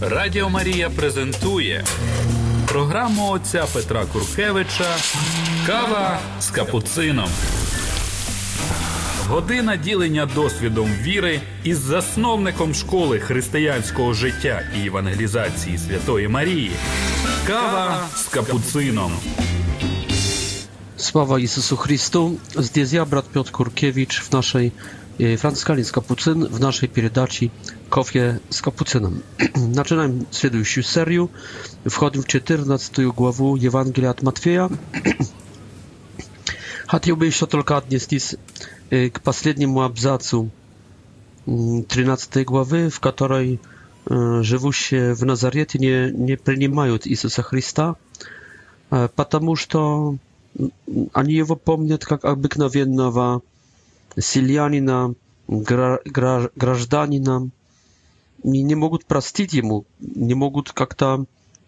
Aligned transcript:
Радіо 0.00 0.48
Марія 0.50 0.90
презентує 0.90 1.84
програму 2.68 3.30
отця 3.30 3.64
Петра 3.74 4.04
Куркевича 4.12 4.84
Кава 5.66 6.18
з 6.40 6.50
капуцином. 6.50 7.28
Година 9.28 9.76
ділення 9.76 10.26
досвідом 10.34 10.88
віри 11.02 11.40
із 11.64 11.78
засновником 11.78 12.74
школи 12.74 13.18
християнського 13.18 14.12
життя 14.14 14.62
і 14.82 14.86
евангелізації 14.86 15.78
Святої 15.78 16.28
Марії. 16.28 16.70
Кава 17.46 18.00
з 18.14 18.22
капуцином. 18.22 19.12
Слава 20.96 21.40
Ісусу 21.40 21.76
Христу. 21.76 22.32
Здесь 22.54 22.92
я, 22.92 23.04
брат 23.04 23.24
Петр 23.32 23.50
Куркевич, 23.50 24.22
в 24.30 24.34
нашей 24.34 24.72
Y, 25.20 25.36
Franciszkanin 25.38 25.84
z 25.84 25.92
Kapucyn 25.92 26.46
w 26.48 26.60
naszej 26.60 26.88
передаczy 26.88 27.48
Kofie 27.88 28.38
z 28.50 28.62
Kapucynem. 28.62 29.20
Zaczynam 29.74 30.24
следующую 30.30 30.82
serię. 30.84 31.26
Wchodzę 31.90 32.20
w 32.22 32.26
14 32.26 33.02
głowę 33.16 33.44
Ewangelii 33.66 34.06
od 34.08 34.22
Matwieja. 34.22 34.68
Chciałbym 37.00 37.26
jeszcze 37.28 37.46
tylko 37.46 37.76
odnieść 37.76 38.10
się 38.10 38.36
y, 38.92 39.10
k 39.10 39.20
ostatniemu 39.24 39.82
abzacu 39.82 40.48
13 41.88 42.28
mm, 42.40 42.44
głowy, 42.44 42.90
w 42.90 43.00
której 43.00 43.58
y, 44.10 44.44
żywusie 44.44 45.14
w 45.14 45.22
Nazarecie 45.22 45.78
nie, 45.78 46.12
nie 46.14 46.36
przyjmują 46.36 46.98
Jezusa 47.06 47.42
Chrysta, 47.42 47.94
e, 48.92 49.08
to 49.28 49.38
mm, 49.38 50.18
ani 51.12 51.34
jego 51.34 51.56
pomnieć 51.56 52.02
jak 52.10 52.24
obyknowiennowa 52.24 53.38
селянина, 54.20 55.14
гражданина, 55.48 57.48
и 58.44 58.62
не 58.64 58.74
могут 58.74 59.04
простить 59.06 59.52
ему, 59.54 59.84
не 60.00 60.34
могут 60.34 60.72
как-то 60.72 61.26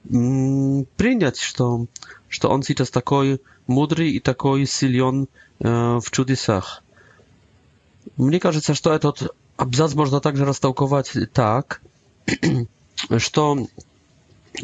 принять, 0.08 1.38
что, 1.38 1.86
что 2.28 2.48
он 2.50 2.62
сейчас 2.64 2.90
такой 2.90 3.40
мудрый 3.66 4.12
и 4.12 4.20
такой 4.20 4.64
силен 4.66 5.26
э, 5.58 5.98
в 6.00 6.04
чудесах. 6.12 6.84
Мне 8.16 8.38
кажется, 8.38 8.74
что 8.74 8.92
этот 8.92 9.32
абзац 9.56 9.94
можно 9.94 10.20
также 10.20 10.44
растолковать 10.44 11.12
так, 11.32 11.80
что 13.18 13.66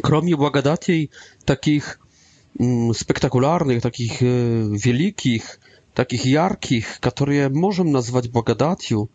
кроме 0.01 0.37
благодатей 0.37 1.11
таких 1.45 1.98
спектакулярных, 2.95 3.83
таких 3.83 4.23
э, 4.23 4.62
великих, 4.69 5.59
таких 5.95 6.25
ярких, 6.25 7.01
которые 7.01 7.48
можем 7.48 7.93
назвать 7.93 8.31
благодатью, 8.31 9.11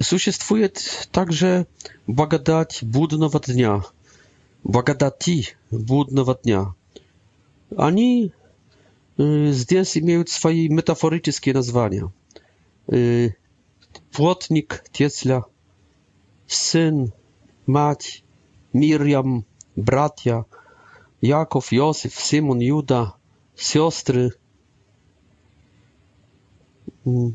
существует 0.00 1.08
также 1.12 1.66
благодать 2.06 2.80
будного 2.82 3.40
дня, 3.40 3.84
благодати 4.64 5.54
будного 5.70 6.34
дня. 6.42 6.74
Они 7.76 8.32
здесь 9.16 9.96
имеют 9.96 10.28
свои 10.28 10.68
метафорические 10.68 11.54
названия. 11.54 12.12
Плотник 14.12 14.84
Тесля, 14.92 15.44
сын, 16.46 17.12
мать, 17.66 18.24
Мирьям, 18.72 19.46
братья, 19.74 20.44
Яков, 21.22 21.68
Иосиф, 21.72 22.14
Симон, 22.20 22.58
Юда, 22.58 23.14
сестры– 23.54 24.32
Mm. 27.06 27.34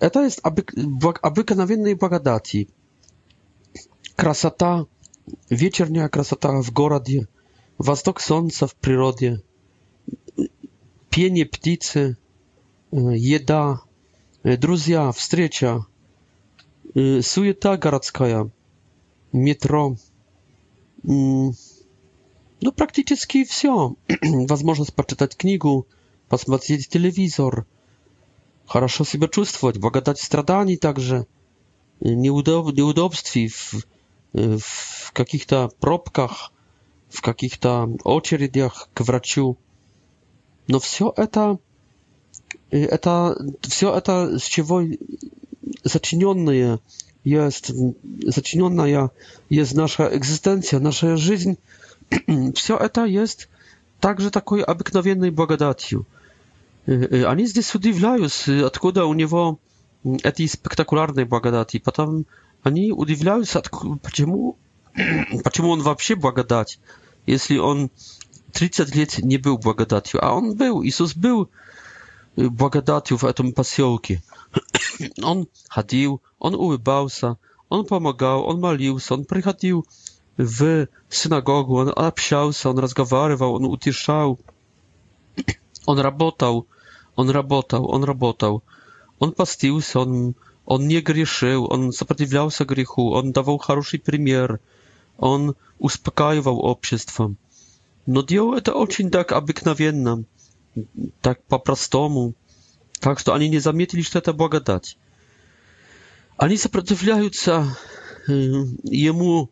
E, 0.00 0.10
to 0.10 0.22
jest 0.22 0.40
obykanowienny 1.22 1.96
błagadati. 1.96 2.66
Krasata, 4.16 4.84
wieczornia 5.50 6.08
krasata 6.08 6.62
w 6.62 6.70
городе, 6.70 7.20
wostok 7.78 8.22
słońca 8.22 8.66
w 8.66 8.74
przyrodzie, 8.74 9.36
pienie 11.10 11.46
ptice, 11.46 12.14
jeda, 13.30 13.78
e, 14.44 14.58
druzja, 14.58 15.12
wstrzecia, 15.12 15.84
e, 17.48 17.54
ta 17.54 17.76
garackaja, 17.76 18.44
metro, 19.32 19.94
mm. 21.04 21.50
no 22.62 22.72
praktycznie 22.72 23.16
wszystko. 23.44 23.92
Możliwość 24.50 24.90
poczytać 24.90 25.34
książkę, 25.34 25.82
posmacić 26.28 26.88
telewizor, 26.88 27.62
хорошо 28.66 29.04
себя 29.04 29.28
чувствовать, 29.28 29.78
благодать 29.78 30.20
страданий 30.20 30.76
также, 30.76 31.26
неудоб, 32.00 32.72
неудобствий 32.72 33.48
в, 33.48 33.74
в 34.34 35.12
каких-то 35.12 35.70
пробках, 35.80 36.52
в 37.08 37.22
каких-то 37.22 37.88
очередях 38.04 38.88
к 38.92 39.00
врачу. 39.02 39.56
Но 40.66 40.80
все 40.80 41.12
это, 41.16 41.58
это, 42.70 43.36
все 43.62 43.94
это, 43.96 44.38
с 44.38 44.42
чего 44.42 44.82
сочиненные 45.84 46.80
есть, 47.22 47.72
сочиненная 48.30 49.10
есть 49.48 49.74
наша 49.74 50.08
экзистенция, 50.16 50.80
наша 50.80 51.16
жизнь, 51.16 51.58
все 52.54 52.76
это 52.76 53.04
есть 53.04 53.48
также 54.00 54.30
такой 54.30 54.62
обыкновенной 54.62 55.30
благодатью. 55.30 56.06
Они 56.86 57.46
здесь 57.46 57.74
удивляются, 57.74 58.64
откуда 58.66 59.06
у 59.06 59.14
него 59.14 59.58
эти 60.22 60.46
спектакулярные 60.46 61.26
благодати. 61.26 61.78
Потом 61.80 62.26
они 62.62 62.92
удивляются, 62.92 63.60
почему, 64.02 64.56
почему 65.42 65.70
он 65.70 65.82
вообще 65.82 66.14
благодать, 66.14 66.78
если 67.26 67.58
он 67.58 67.90
30 68.52 68.94
лет 68.94 69.18
не 69.18 69.36
был 69.36 69.58
благодатью. 69.58 70.24
А 70.24 70.32
он 70.32 70.54
был, 70.56 70.84
Иисус 70.84 71.16
был 71.16 71.50
благодатью 72.36 73.16
в 73.18 73.24
этом 73.24 73.52
поселке. 73.52 74.22
он 75.20 75.48
ходил, 75.68 76.22
он 76.38 76.54
улыбался, 76.54 77.36
он 77.68 77.84
помогал, 77.84 78.44
он 78.46 78.60
молился, 78.60 79.14
он 79.14 79.24
приходил 79.24 79.84
в 80.36 80.86
синагогу, 81.08 81.78
он 81.78 81.92
общался, 81.96 82.70
он 82.70 82.78
разговаривал, 82.78 83.54
он 83.54 83.64
утешал, 83.64 84.38
он 85.86 85.98
работал, 85.98 86.68
on 87.16 87.30
robotał, 87.30 87.90
on 87.90 88.04
robotał. 88.04 88.60
On 89.20 89.32
pastił 89.32 89.80
on, 89.94 90.32
on 90.66 90.86
nie 90.86 91.02
grzeszył, 91.02 91.72
on 91.72 91.92
sprzeciwiał 91.92 92.50
się 92.50 92.64
grzechu, 92.64 93.14
on 93.14 93.32
dawał 93.32 93.58
хороший 93.58 93.98
premier, 94.00 94.58
on 95.18 95.52
uspokajał 95.78 96.42
społeczeństwo. 96.42 97.30
No 98.06 98.22
działo 98.22 98.60
to 98.60 98.74
очень 98.78 99.10
tak 99.10 99.32
обыкновенно, 99.32 100.22
tak 101.22 101.42
po 101.42 101.58
prostomu, 101.58 102.32
tak, 103.00 103.18
że 103.26 103.32
oni 103.32 103.50
nie 103.50 103.60
zamietili, 103.60 104.02
że 104.02 104.22
to 104.22 104.34
błagadać. 104.34 104.96
Oni 106.38 106.58
sprzeciwiają 106.58 107.28
się 107.32 107.70
y, 108.28 108.50
jemu, 108.84 109.48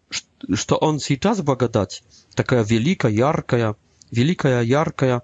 że 0.49 0.81
on 0.81 1.01
się 1.01 1.17
czas 1.17 1.41
błagadać, 1.41 2.03
taka 2.35 2.65
wielka, 2.65 3.11
jarka, 3.11 3.75
wielka, 4.13 4.49
jarka, 4.49 5.21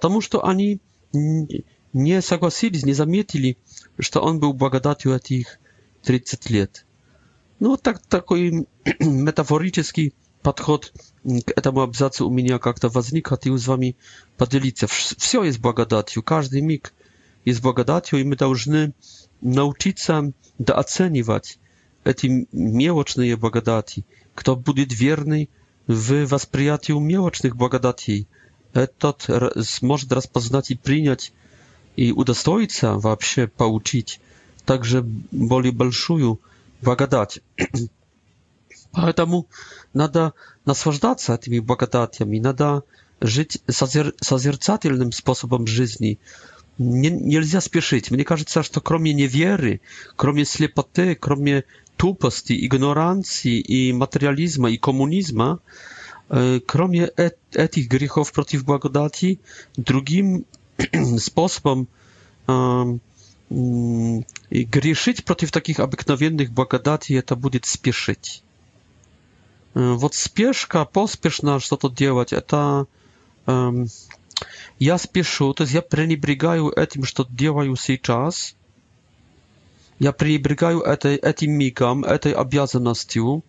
ponieważ 0.00 0.28
oni 0.34 0.78
не 1.92 2.20
согласились, 2.22 2.84
не 2.84 2.92
заметили, 2.92 3.56
что 3.98 4.20
он 4.20 4.40
был 4.40 4.52
благодатью 4.52 5.14
этих 5.14 5.58
30 6.02 6.50
лет. 6.50 6.86
Ну, 7.60 7.70
вот 7.70 7.82
так, 7.82 8.02
такой 8.06 8.66
метафорический 9.00 10.12
подход 10.42 10.92
к 11.24 11.50
этому 11.56 11.80
абзацу 11.80 12.26
у 12.28 12.30
меня 12.30 12.58
как-то 12.58 12.88
возник, 12.88 13.28
хотел 13.28 13.56
с 13.56 13.66
вами 13.66 13.96
поделиться. 14.36 14.86
Все 14.86 15.42
есть 15.44 15.60
благодатью, 15.60 16.22
каждый 16.22 16.60
миг 16.60 16.92
есть 17.44 17.62
благодатью, 17.62 18.20
и 18.20 18.24
мы 18.24 18.36
должны 18.36 18.92
научиться 19.40 20.32
дооценивать 20.58 21.58
эти 22.04 22.48
мелочные 22.52 23.36
благодати. 23.36 24.04
Кто 24.34 24.56
будет 24.56 24.92
верный 24.92 25.48
в 25.86 26.26
восприятии 26.26 26.92
мелочных 26.92 27.56
благодатей– 27.56 28.26
этот 28.74 29.26
сможет 29.66 30.12
распознать 30.12 30.70
и 30.70 30.74
принять 30.74 31.32
и 31.96 32.12
удостоиться 32.12 32.94
вообще 32.94 33.46
получить 33.46 34.20
также 34.66 35.02
более 35.02 35.72
большую 35.72 36.40
благодать. 36.82 37.40
Поэтому 38.92 39.46
надо 39.92 40.34
наслаждаться 40.66 41.34
этими 41.34 41.60
благодатями, 41.60 42.38
надо 42.38 42.82
жить 43.20 43.62
созер, 43.68 44.14
созерцательным 44.20 45.12
способом 45.12 45.66
жизни. 45.66 46.18
Не, 46.78 47.10
нельзя 47.10 47.60
спешить. 47.60 48.10
Мне 48.10 48.24
кажется, 48.24 48.62
что 48.64 48.80
кроме 48.80 49.12
неверы, 49.14 49.80
кроме 50.16 50.44
слепоты, 50.44 51.14
кроме 51.14 51.64
тупости, 51.96 52.66
игноранции 52.66 53.60
и 53.60 53.92
материализма 53.92 54.70
и 54.70 54.76
коммунизма, 54.76 55.60
kromie 56.66 57.08
etich 57.54 57.88
grzechów 57.88 58.32
przeciw 58.32 58.62
blagodati, 58.62 59.38
drugim 59.78 60.44
sposobem 61.18 61.86
um, 62.48 63.00
грешить 64.50 65.22
против 65.24 65.52
таких 65.52 65.78
обыкновенных 65.78 66.50
благодатей, 66.50 67.16
это 67.18 67.36
будет 67.36 67.66
спешить. 67.66 68.42
Вот 69.74 70.14
спешка, 70.14 70.84
поспешно 70.86 71.60
что-то 71.60 71.88
делать, 71.90 72.32
это 72.32 72.86
эм, 73.46 73.86
я 74.80 74.98
спешу, 74.98 75.52
то 75.52 75.62
есть 75.64 75.74
я 75.74 75.82
пренебрегаю 75.82 76.70
этим, 76.70 77.04
что 77.04 77.26
делаю 77.30 77.76
сейчас, 77.76 78.56
я 80.00 80.12
пренебрегаю 80.12 80.80
этой, 80.80 81.14
этим 81.16 81.52
мигом, 81.52 82.02
этой 82.02 82.32
обязанностью, 82.32 83.44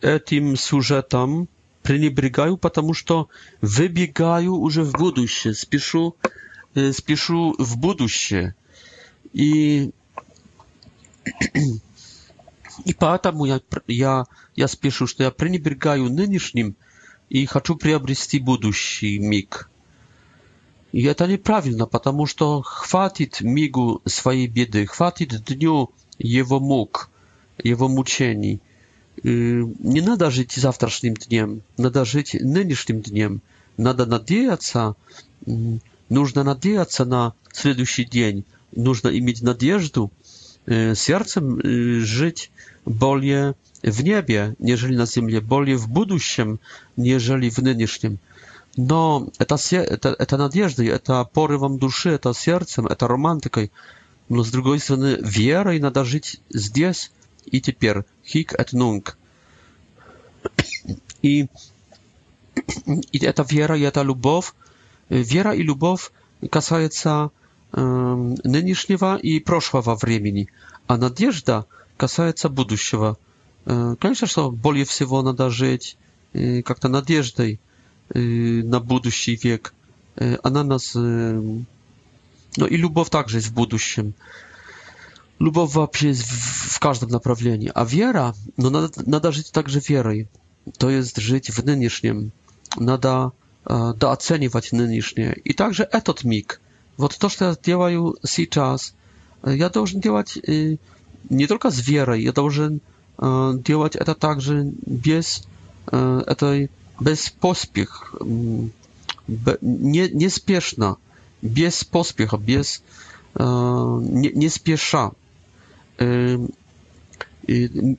этим 0.00 0.56
сюжетом 0.56 1.48
пренебрегаю, 1.82 2.56
потому 2.56 2.92
что 2.94 3.28
выбегаю 3.62 4.54
уже 4.54 4.82
в 4.82 4.92
будущее, 4.92 5.54
спешу, 5.54 6.16
спешу 6.92 7.54
в 7.58 7.78
будущее. 7.78 8.54
И, 9.32 9.90
и 12.84 12.94
поэтому 12.98 13.46
я, 13.46 13.60
я, 13.86 14.24
я 14.56 14.68
спешу, 14.68 15.06
что 15.06 15.22
я 15.22 15.30
пренебрегаю 15.30 16.04
нынешним 16.10 16.74
и 17.30 17.46
хочу 17.46 17.76
приобрести 17.76 18.38
будущий 18.40 19.18
миг. 19.18 19.70
И 20.92 21.04
это 21.04 21.26
неправильно, 21.26 21.86
потому 21.86 22.26
что 22.26 22.62
хватит 22.62 23.40
мигу 23.42 24.00
своей 24.06 24.46
беды, 24.48 24.86
хватит 24.86 25.28
дню 25.44 25.90
его 26.18 26.60
мук, 26.60 27.10
его 27.62 27.88
мучений. 27.88 28.60
Yy, 29.24 29.66
nie 29.80 30.02
nada 30.02 30.30
żyć 30.30 30.56
zawtraszczym 30.56 31.14
dniem, 31.14 31.60
nada 31.78 32.04
żyć 32.04 32.36
nynieszczym 32.44 33.00
dniem, 33.00 33.40
nada 33.78 34.06
nadziejaca, 34.06 34.94
нужно 36.10 36.38
yy, 36.40 36.44
nadziejaca 36.44 37.04
na 37.04 37.32
следующий 37.52 38.08
dzień, 38.10 38.42
нужно 38.76 39.10
mieć 39.20 39.38
z 39.38 39.46
yy, 39.66 40.08
sercem 40.96 41.58
żyć 42.02 42.50
bolie 42.86 43.54
w 43.84 44.04
niebie, 44.04 44.52
jeżeli 44.60 44.96
na 44.96 45.06
ziemi, 45.06 45.40
bolie 45.40 45.76
w 45.78 45.86
buduściem, 45.86 46.58
jeżeli 46.98 47.50
w 47.50 47.58
nynieszczym. 47.62 48.18
No, 48.78 49.26
eta, 49.38 49.56
eta, 49.72 50.08
eta 50.18 50.36
nadjeżdżu, 50.36 50.82
eta 50.92 51.24
porywam 51.24 51.78
duszy, 51.78 52.10
eta 52.14 52.34
sercem, 52.34 52.86
eta 52.90 53.06
romantyka, 53.06 53.60
no 54.30 54.44
z 54.44 54.50
drugiej 54.50 54.80
strony 54.80 55.16
wierę 55.22 55.76
i 55.76 55.80
nada 55.80 56.04
żyć 56.04 56.36
здесь, 56.54 57.08
и 57.50 57.60
теперь, 57.60 57.98
hic 58.24 58.52
et 58.58 58.72
nunc. 58.72 59.14
И, 61.22 61.46
и 63.12 63.18
эта 63.24 63.42
вера 63.48 63.76
и 63.76 63.82
эта 63.82 64.02
любовь, 64.02 64.52
вера 65.08 65.52
и 65.54 65.62
любовь 65.62 66.12
касается 66.50 67.30
э, 67.72 67.80
нынешнего 67.82 69.16
и 69.16 69.40
прошлого 69.40 69.96
времени, 69.96 70.48
а 70.86 70.96
надежда 70.96 71.66
касается 71.96 72.48
будущего. 72.48 73.16
Э, 73.66 73.96
конечно, 74.00 74.26
что 74.26 74.50
более 74.50 74.84
всего 74.84 75.22
надо 75.22 75.50
жить 75.50 75.96
э, 76.34 76.62
как-то 76.62 76.88
надеждой 76.88 77.58
э, 78.14 78.18
на 78.18 78.80
будущий 78.80 79.34
век. 79.36 79.74
Э, 80.16 80.36
она 80.44 80.62
нас... 80.64 80.92
Э, 80.94 81.40
ну 82.56 82.66
и 82.66 82.76
любовь 82.76 83.10
также 83.10 83.38
есть 83.38 83.48
в 83.48 83.54
будущем. 83.54 84.08
Э, 84.16 84.47
Любов 85.38 85.74
вообще 85.76 86.08
есть 86.08 86.22
в, 86.24 86.74
в 86.74 86.78
каждом 86.80 87.10
направлении. 87.10 87.70
А 87.74 87.84
вера, 87.84 88.34
ну 88.56 88.70
надо, 88.70 88.90
надо 89.06 89.30
жить 89.32 89.52
также 89.52 89.80
верой. 89.80 90.28
То 90.78 90.90
есть 90.90 91.16
жить 91.20 91.50
в 91.50 91.64
нынешнем. 91.64 92.32
Надо 92.76 93.32
э, 93.64 93.92
дооценивать 93.96 94.72
нынешнее. 94.72 95.34
И 95.44 95.52
также 95.52 95.84
этот 95.84 96.24
миг. 96.24 96.60
Вот 96.96 97.16
то, 97.16 97.28
что 97.28 97.44
я 97.46 97.56
делаю 97.56 98.16
сейчас, 98.26 98.94
я 99.44 99.68
должен 99.70 100.00
делать 100.00 100.36
э, 100.38 100.76
не 101.30 101.46
только 101.46 101.70
с 101.70 101.86
верой, 101.86 102.22
я 102.24 102.32
должен 102.32 102.80
э, 103.18 103.52
делать 103.64 103.94
это 103.94 104.14
также 104.16 104.64
без 104.86 105.46
э, 105.92 106.22
этой 106.26 106.70
без 107.00 107.30
поспех, 107.30 108.12
б, 108.20 109.58
не, 109.60 110.08
неспешно, 110.08 110.96
без 111.42 111.84
поспеха, 111.84 112.36
без 112.38 112.82
э, 113.36 113.44
не, 114.02 114.30
не 114.32 114.48
спеша 114.48 115.12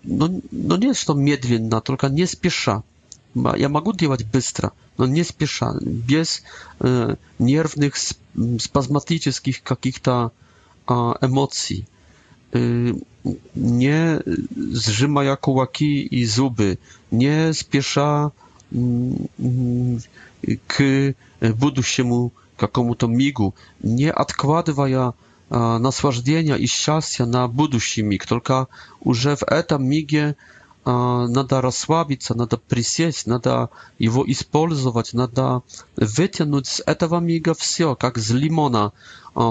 no, 0.03 0.29
no 0.51 0.77
nie 0.77 0.87
jest 0.87 1.05
to 1.05 1.15
medlenna, 1.15 1.81
tylko 1.81 2.09
nie 2.09 2.27
spiesza. 2.27 2.81
Ja 3.57 3.69
mogę 3.69 3.91
działać 3.97 4.23
bystra, 4.23 4.71
no 4.97 5.05
nie 5.05 5.23
spiesza, 5.23 5.73
bez 5.85 6.37
e, 6.83 7.09
y, 7.11 7.15
nerwnych, 7.39 7.95
spazmatycznych 8.59 9.35
jakichś 9.69 9.99
e, 10.07 10.21
emocji. 11.21 11.85
E, 12.55 12.59
nie 13.55 14.19
zżymaja 14.71 15.35
kołaki 15.37 16.15
i 16.19 16.25
zuby, 16.25 16.77
nie 17.11 17.53
spiesza 17.53 18.31
k 20.67 20.83
buduszemu, 21.55 22.31
jakomu 22.61 22.95
to 22.95 23.07
migu, 23.07 23.53
nie 23.83 24.15
odkładywaja 24.15 24.97
ja 24.99 25.13
наслаждения 25.49 26.55
и 26.55 26.67
счастья 26.67 27.25
на 27.25 27.47
будущий 27.47 28.01
миг. 28.03 28.25
Только 28.25 28.67
уже 28.99 29.35
в 29.35 29.43
этом 29.43 29.85
миге 29.85 30.35
надо 30.85 31.61
расслабиться, 31.61 32.35
надо 32.35 32.57
присесть, 32.57 33.27
надо 33.27 33.69
его 33.97 34.23
использовать, 34.31 35.13
надо 35.13 35.61
вытянуть 35.97 36.67
с 36.67 36.83
этого 36.85 37.19
мига 37.19 37.53
все, 37.53 37.95
как 37.95 38.17
с 38.17 38.29
лимона. 38.31 38.93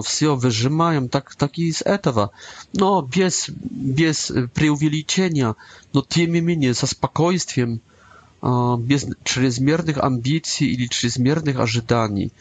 Все 0.05 0.35
выжимаем, 0.35 1.09
так, 1.09 1.35
так 1.37 1.57
и 1.59 1.69
из 1.69 1.81
этого. 1.83 2.33
Но 2.75 3.01
без, 3.03 3.49
без 3.49 4.31
преувеличения, 4.55 5.55
но 5.95 6.05
тем 6.07 6.33
не 6.33 6.41
менее 6.43 6.75
со 6.75 6.87
спокойствием, 6.87 7.81
без 8.87 9.07
чрезмерных 9.25 9.99
амбиций 9.99 10.67
или 10.69 10.87
чрезмерных 10.89 11.59
ожиданий 11.59 12.33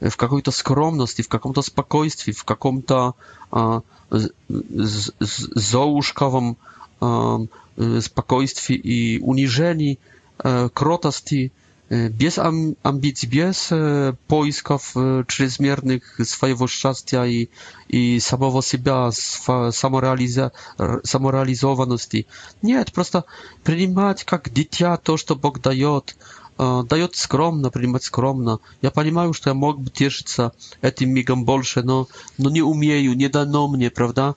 в 0.00 0.16
какой-то 0.16 0.50
скромности, 0.50 1.22
в 1.22 1.28
каком-то 1.28 1.62
спокойствии, 1.62 2.32
в 2.32 2.44
каком-то 2.44 3.14
э, 3.52 3.80
золушковом 5.18 6.56
э, 7.00 7.38
спокойствии 8.00 8.76
и 8.76 9.18
унижении, 9.20 9.98
э, 10.42 10.68
кротости, 10.72 11.52
э, 11.88 12.08
без 12.08 12.38
ам 12.38 12.74
амбиций, 12.82 13.28
без 13.28 13.68
э, 13.70 14.14
поисков 14.26 14.92
э, 14.96 15.24
чрезмерных 15.28 16.20
своего 16.26 16.66
счастья 16.66 17.22
и, 17.24 17.48
и 17.88 18.18
самого 18.20 18.62
себя, 18.62 19.10
самореализа 19.12 20.52
самореализованности. 21.04 22.26
Нет, 22.62 22.92
просто 22.92 23.24
принимать 23.62 24.24
как 24.24 24.50
дитя 24.52 24.96
то, 24.96 25.16
что 25.16 25.36
Бог 25.36 25.60
дает, 25.60 26.16
э, 26.18 26.43
дает 26.58 27.16
скромно, 27.16 27.70
принимать 27.70 28.04
скромно. 28.04 28.60
Я 28.80 28.90
понимаю, 28.92 29.32
что 29.32 29.50
я 29.50 29.54
мог 29.54 29.80
бы 29.80 29.90
тешиться 29.90 30.52
этим 30.82 31.10
мигом 31.10 31.44
больше, 31.44 31.82
но, 31.82 32.08
но 32.38 32.48
не 32.50 32.62
умею, 32.62 33.14
не 33.14 33.28
дано 33.28 33.66
мне, 33.68 33.90
правда? 33.90 34.36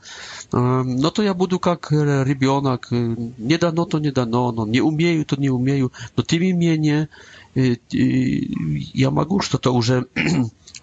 Но 0.52 1.10
то 1.12 1.22
я 1.22 1.34
буду 1.36 1.60
как 1.60 1.92
ребенок. 1.92 2.88
Не 2.92 3.58
дано, 3.58 3.86
то 3.86 4.00
не 4.00 4.12
дано. 4.12 4.52
Но 4.52 4.66
не 4.66 4.82
умею, 4.82 5.26
то 5.26 5.40
не 5.40 5.50
умею. 5.52 5.94
Но 6.16 6.24
тем 6.24 6.42
не 6.42 6.54
менее, 6.54 7.10
я 7.54 9.12
могу 9.12 9.42
что-то 9.42 9.72
уже 9.74 10.08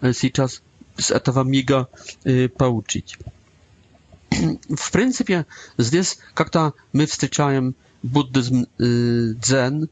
сейчас 0.01 0.63
с 0.97 1.11
этого 1.11 1.43
мига 1.43 1.89
получить. 2.57 3.19
В 4.31 4.91
принципе, 4.93 5.47
здесь 5.79 6.19
как-то 6.35 6.75
мы 6.93 7.07
встречаем 7.07 7.75
буддизм 8.03 8.67
дзен, 8.79 9.85
э, 9.85 9.87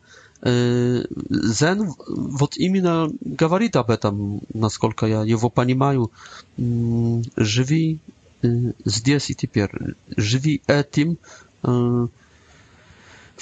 Zen 1.30 1.92
вот 2.08 2.56
именно 2.56 3.08
говорит 3.20 3.76
об 3.76 3.90
этом, 3.90 4.40
насколько 4.52 5.06
я 5.06 5.22
его 5.22 5.50
понимаю. 5.50 6.10
Живи 6.58 8.00
здесь 8.42 9.30
и 9.30 9.34
теперь. 9.36 9.70
Живи 10.16 10.60
этим 10.66 11.18
в 11.62 12.10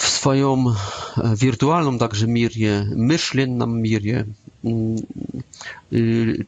своем 0.08 0.68
виртуальном 1.16 1.98
также 1.98 2.26
мире, 2.26 2.84
мышленном 2.94 3.80
мире, 3.82 4.26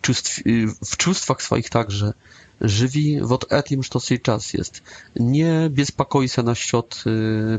чувств, 0.03 0.41
в 0.45 0.97
чувствах 0.99 1.41
своих 1.41 1.71
также. 1.71 2.15
Живи 2.61 3.21
вот 3.23 3.51
этим, 3.51 3.83
что 3.83 4.01
сейчас 4.01 4.53
есть. 4.53 4.83
Не 5.15 5.69
беспокойся 5.71 6.43
насчет 6.43 7.03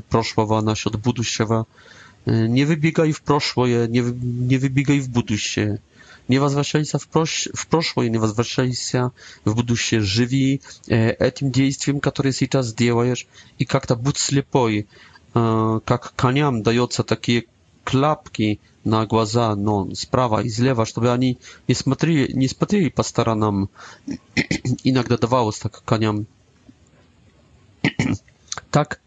прошлого, 0.10 0.62
насчет 0.62 0.96
будущего. 0.98 1.66
Y, 2.28 2.50
nie 2.50 2.66
wybiegaj 2.66 3.14
w 3.14 3.22
proszłoje, 3.22 3.88
nie, 3.90 4.04
nie 4.48 4.60
wybiegaj 4.60 5.02
w 5.02 5.08
budusie. 5.08 5.78
Nie 6.30 6.40
wazwaczaj 6.40 6.86
się 6.86 7.00
w, 7.00 7.08
prosz, 7.08 7.50
nie 8.12 8.20
wazwaczaj 8.20 8.74
się 8.76 9.10
w 9.46 9.54
budusie. 9.54 10.02
Żywi 10.02 10.60
e, 10.90 11.32
tym 11.32 11.52
dziejstwem, 11.54 12.00
które 12.00 12.34
się 12.34 12.48
czas 12.48 12.68
zdjęłajesz. 12.68 13.28
I 13.60 13.66
jak 13.74 13.88
ta 13.88 13.96
but 13.96 14.20
slepoj, 14.20 14.86
jak 15.90 16.14
kaniam 16.16 16.62
dająca 16.62 17.04
takie 17.04 17.42
klapki 17.84 18.58
na 18.86 19.06
głaza, 19.06 19.56
no, 19.58 19.88
sprawa 19.96 20.42
i 20.42 20.50
z 20.50 20.60
lewa, 20.60 20.86
żeby 20.86 21.12
oni 21.12 21.36
nie 21.70 21.76
spatrili, 21.76 22.38
nie 22.38 22.50
spatrili 22.50 22.92
po 22.92 23.04
staranam. 23.04 23.68
Inak 24.84 25.10
dawało 25.20 25.52
tak 25.52 25.84
kaniam. 25.86 26.26
tak. 28.72 29.00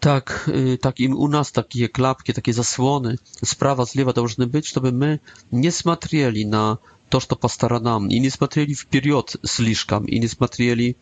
Tak, 0.00 0.50
y, 0.56 0.78
tak 0.78 1.00
im 1.00 1.16
u 1.16 1.28
nas 1.28 1.52
takie 1.52 1.88
klapki, 1.88 2.32
takie 2.34 2.52
zasłony, 2.52 3.16
sprawa 3.44 3.86
z 3.86 3.94
lewa 3.94 4.12
powinny 4.12 4.46
być, 4.46 4.72
żeby 4.72 4.92
my 4.92 5.18
nie 5.52 5.72
smatrieli 5.72 6.46
na 6.46 6.76
to, 7.08 7.20
co 7.20 7.36
po 7.36 7.48
stronach, 7.48 8.02
i 8.08 8.20
nie 8.20 8.30
smatrieli 8.30 8.74
w 8.74 8.86
period 8.86 9.36
z 9.46 9.60
i 10.06 10.20
nie 10.20 10.28
smatrieli 10.28 10.94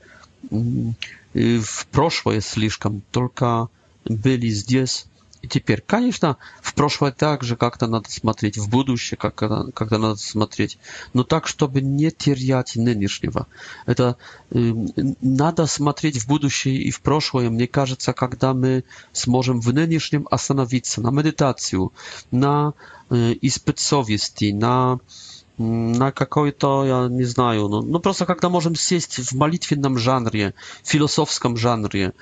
mm, 0.52 0.92
y, 1.36 1.62
w 1.62 1.86
proszło 1.86 2.32
jest 2.32 2.48
z 2.48 2.54
tylko 3.12 3.68
byli 4.10 4.50
zdjęci. 4.54 5.15
И 5.46 5.48
теперь, 5.48 5.80
конечно, 5.80 6.38
в 6.60 6.74
прошлое 6.74 7.12
также 7.12 7.54
как-то 7.54 7.86
надо 7.86 8.10
смотреть, 8.10 8.58
в 8.58 8.68
будущее 8.68 9.16
как-то, 9.16 9.70
как-то 9.72 9.96
надо 9.96 10.16
смотреть, 10.16 10.76
но 11.12 11.22
так, 11.22 11.46
чтобы 11.46 11.80
не 11.80 12.10
терять 12.10 12.74
нынешнего. 12.74 13.46
Это 13.86 14.16
э, 14.50 14.58
надо 15.20 15.66
смотреть 15.66 16.16
в 16.18 16.26
будущее 16.26 16.74
и 16.82 16.90
в 16.90 17.00
прошлое, 17.00 17.48
мне 17.48 17.68
кажется, 17.68 18.12
когда 18.12 18.54
мы 18.54 18.82
сможем 19.12 19.60
в 19.60 19.72
нынешнем 19.72 20.26
остановиться 20.32 21.00
на 21.00 21.10
медитацию, 21.12 21.92
на 22.32 22.74
э, 23.10 23.34
испыт 23.40 23.78
совести, 23.78 24.50
на 24.50 24.98
Mm, 25.60 25.92
na 25.92 26.06
jakiej 26.06 26.52
to 26.58 26.84
ja 26.84 27.08
nie 27.10 27.26
znaję. 27.26 27.66
No, 27.70 27.80
no 27.86 28.00
prosto, 28.00 28.26
jak 28.28 28.42
możemy 28.50 28.76
siedzieć 28.76 29.12
w 29.12 29.32
malitwiennym 29.32 29.98
żanrze, 29.98 30.52
filozofskim 30.84 31.56
żanrze, 31.56 32.12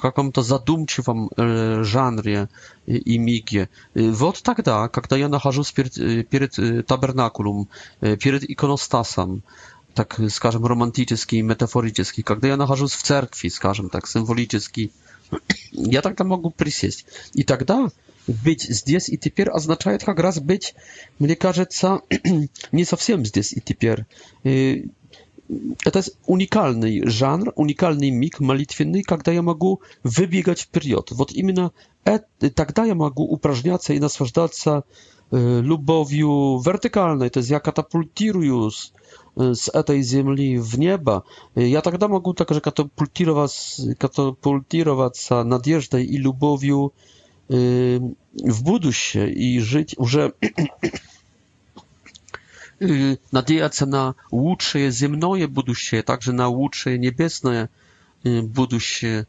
w 0.00 0.04
jakimś 0.04 0.32
to 0.34 0.42
zadumczywym 0.42 1.28
e, 1.38 1.84
żanrze 1.84 2.48
i 2.86 3.20
migie. 3.20 3.62
E, 3.96 4.02
Wod 4.12 4.42
tak 4.42 4.62
da, 4.62 4.80
jak 4.96 5.02
ja 5.16 5.28
nachodzę 5.28 5.60
e, 5.60 5.64
przed, 5.72 5.94
przed 6.30 6.56
tabernakulum, 6.86 7.66
przed 8.18 8.50
ikonostasem, 8.50 9.42
tak, 9.94 10.20
skażem 10.28 10.66
romantyczny 10.66 11.38
i 11.38 11.42
metaforyczny, 11.44 12.04
kiedy 12.24 12.48
ja 12.48 12.56
nachodzę 12.56 12.88
w 12.88 13.02
cerkwi, 13.02 13.50
skażem 13.50 13.90
tak, 13.90 14.08
symboliczny, 14.08 14.88
ja 15.72 16.02
tak 16.02 16.14
tam 16.16 16.26
mogę 16.26 16.50
przysiąść. 16.58 17.04
I 17.34 17.44
tak 17.44 17.64
da, 17.64 17.86
быть 18.28 18.62
здесь 18.62 19.08
и 19.08 19.16
теперь 19.18 19.48
означает 19.48 20.04
как 20.04 20.20
раз 20.20 20.38
быть, 20.38 20.74
мне 21.18 21.34
кажется, 21.34 22.00
не 22.72 22.84
совсем 22.84 23.24
здесь 23.24 23.52
и 23.52 23.60
теперь. 23.60 24.04
Это 24.44 26.02
уникальный 26.26 27.06
жанр, 27.06 27.52
уникальный 27.56 28.10
миг 28.10 28.38
молитвенный, 28.38 29.02
когда 29.02 29.32
я 29.32 29.40
могу 29.40 29.80
выбегать 30.04 30.60
вперед. 30.60 31.10
Вот 31.12 31.32
именно 31.32 31.72
это, 32.04 32.26
тогда 32.54 32.84
я 32.84 32.94
могу 32.94 33.24
упражняться 33.24 33.94
и 33.94 33.98
наслаждаться 33.98 34.84
любовью 35.30 36.58
вертикальной, 36.64 37.28
то 37.28 37.40
есть 37.40 37.50
я 37.50 37.60
катапультирую 37.60 38.70
с, 38.70 38.92
z 39.36 39.70
tej 39.86 40.02
ziemi 40.04 40.58
w 40.58 40.78
nieba. 40.78 41.22
Ja 41.56 41.80
тогда 41.82 42.08
могу 42.08 42.34
także 42.34 42.60
katapultować, 42.60 43.80
katapultować 43.98 45.28
nadzieją 45.44 45.80
i 46.08 46.18
lubowią 46.18 46.90
вбуду 47.48 48.92
ще 48.92 49.20
и 49.30 49.58
жить 49.60 49.94
уже 49.96 50.32
надеяться 53.32 53.86
на 53.86 54.14
лучшее 54.30 54.90
земное 54.90 55.48
будущее, 55.48 56.02
также 56.02 56.32
на 56.32 56.48
лучшее 56.48 56.98
небесное 56.98 57.70
будущее 58.22 59.26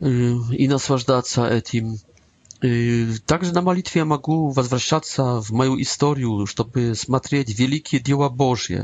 и 0.00 0.68
наслаждаться 0.68 1.46
этим. 1.48 1.96
Также 3.26 3.52
на 3.52 3.60
молитве 3.60 4.00
я 4.00 4.04
могу 4.06 4.48
возвращаться 4.50 5.40
в 5.42 5.50
мою 5.50 5.80
историю, 5.80 6.46
чтобы 6.46 6.94
смотреть 6.94 7.58
великие 7.58 8.00
дела 8.00 8.30
Божьи. 8.30 8.78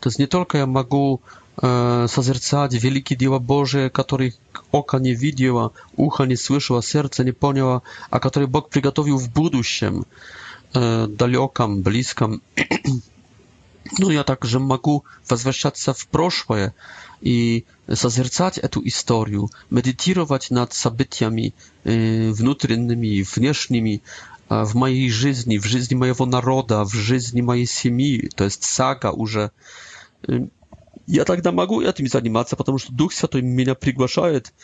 То 0.00 0.06
есть 0.08 0.18
не 0.18 0.26
только 0.26 0.58
я 0.58 0.66
могу 0.66 1.20
созерцать 1.60 2.72
великие 2.72 3.18
дела 3.18 3.38
Божии, 3.38 3.88
которых 3.90 4.34
око 4.70 4.96
не 4.98 5.12
видело, 5.14 5.72
ухо 5.96 6.24
не 6.24 6.36
слышало, 6.36 6.82
сердце 6.82 7.22
не 7.22 7.32
поняло, 7.32 7.82
а 8.08 8.18
которые 8.18 8.48
Бог 8.48 8.70
приготовил 8.70 9.18
в 9.18 9.30
будущем, 9.30 10.06
далеком, 10.72 11.82
близком. 11.82 12.40
Ну, 13.98 14.10
я 14.10 14.24
также 14.24 14.58
могу 14.58 15.04
возвращаться 15.28 15.92
в 15.92 16.06
прошлое 16.08 16.74
и 17.20 17.66
созерцать 17.92 18.56
эту 18.56 18.86
историю, 18.86 19.50
медитировать 19.68 20.50
над 20.50 20.72
событиями 20.72 21.54
внутренними 21.84 23.06
и 23.06 23.22
внешними 23.36 24.02
в 24.48 24.74
моей 24.76 25.10
жизни, 25.10 25.58
в 25.58 25.66
жизни 25.66 25.94
моего 25.94 26.24
народа, 26.24 26.84
в 26.84 26.94
жизни 26.94 27.42
моей 27.42 27.66
семьи. 27.66 28.30
То 28.34 28.44
есть 28.44 28.62
сага 28.64 29.10
уже 29.12 29.50
Я 31.10 31.24
тогда 31.24 31.50
могу 31.50 31.80
этим 31.82 32.06
заниматься, 32.06 32.54
потому 32.54 32.78
что 32.78 32.92
Дух 32.92 33.12
Святой 33.12 33.42
меня 33.42 33.74
приглашает 33.74 34.54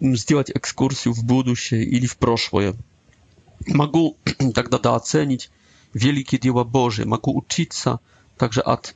сделать 0.00 0.50
экскурсию 0.52 1.14
в 1.14 1.24
будущее 1.24 1.82
или 1.82 2.06
в 2.06 2.16
прошлое. 2.16 2.76
Могу 3.66 4.16
тогда 4.54 4.78
дооценить 4.78 5.50
великие 5.94 6.38
дела 6.40 6.62
Божие, 6.62 7.06
могу 7.08 7.36
учиться 7.36 7.98
также 8.36 8.60
от, 8.60 8.94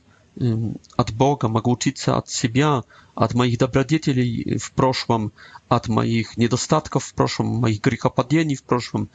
от 0.95 1.11
Бога, 1.13 1.49
могу 1.49 1.71
учиться 1.71 2.15
от 2.15 2.29
себя, 2.29 2.85
от 3.13 3.33
моих 3.33 3.59
добродетелей 3.59 4.57
в 4.57 4.71
прошлом, 4.71 5.33
от 5.67 5.89
моих 5.89 6.37
недостатков 6.37 7.03
в 7.03 7.13
прошлом, 7.13 7.47
моих 7.47 7.81
грехопадений 7.81 8.55
в 8.55 8.63
прошлом. 8.63 9.09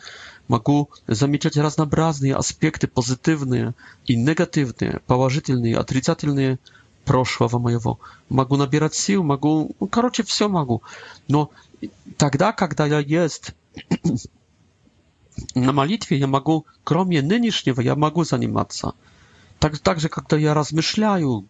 Могу 0.48 0.90
замечать 1.06 1.56
разнообразные 1.56 2.34
аспекты, 2.34 2.88
позитивные 2.88 3.72
и 4.04 4.16
негативные, 4.16 5.00
положительные, 5.06 5.78
отрицательные 5.78 6.58
прошлого 7.08 7.58
моего. 7.58 7.98
Могу 8.28 8.56
набирать 8.56 8.94
сил, 8.94 9.22
могу... 9.24 9.74
Ну, 9.80 9.86
короче, 9.88 10.22
все 10.24 10.46
могу. 10.48 10.82
Но 11.26 11.50
тогда, 12.18 12.52
когда 12.52 12.84
я 12.84 12.98
есть 12.98 13.52
на 15.54 15.72
молитве, 15.72 16.18
я 16.18 16.26
могу, 16.26 16.66
кроме 16.84 17.22
нынешнего, 17.22 17.80
я 17.80 17.96
могу 17.96 18.24
заниматься. 18.24 18.92
Так, 19.58 19.78
так 19.78 20.00
же, 20.00 20.10
когда 20.10 20.36
я 20.36 20.52
размышляю, 20.52 21.46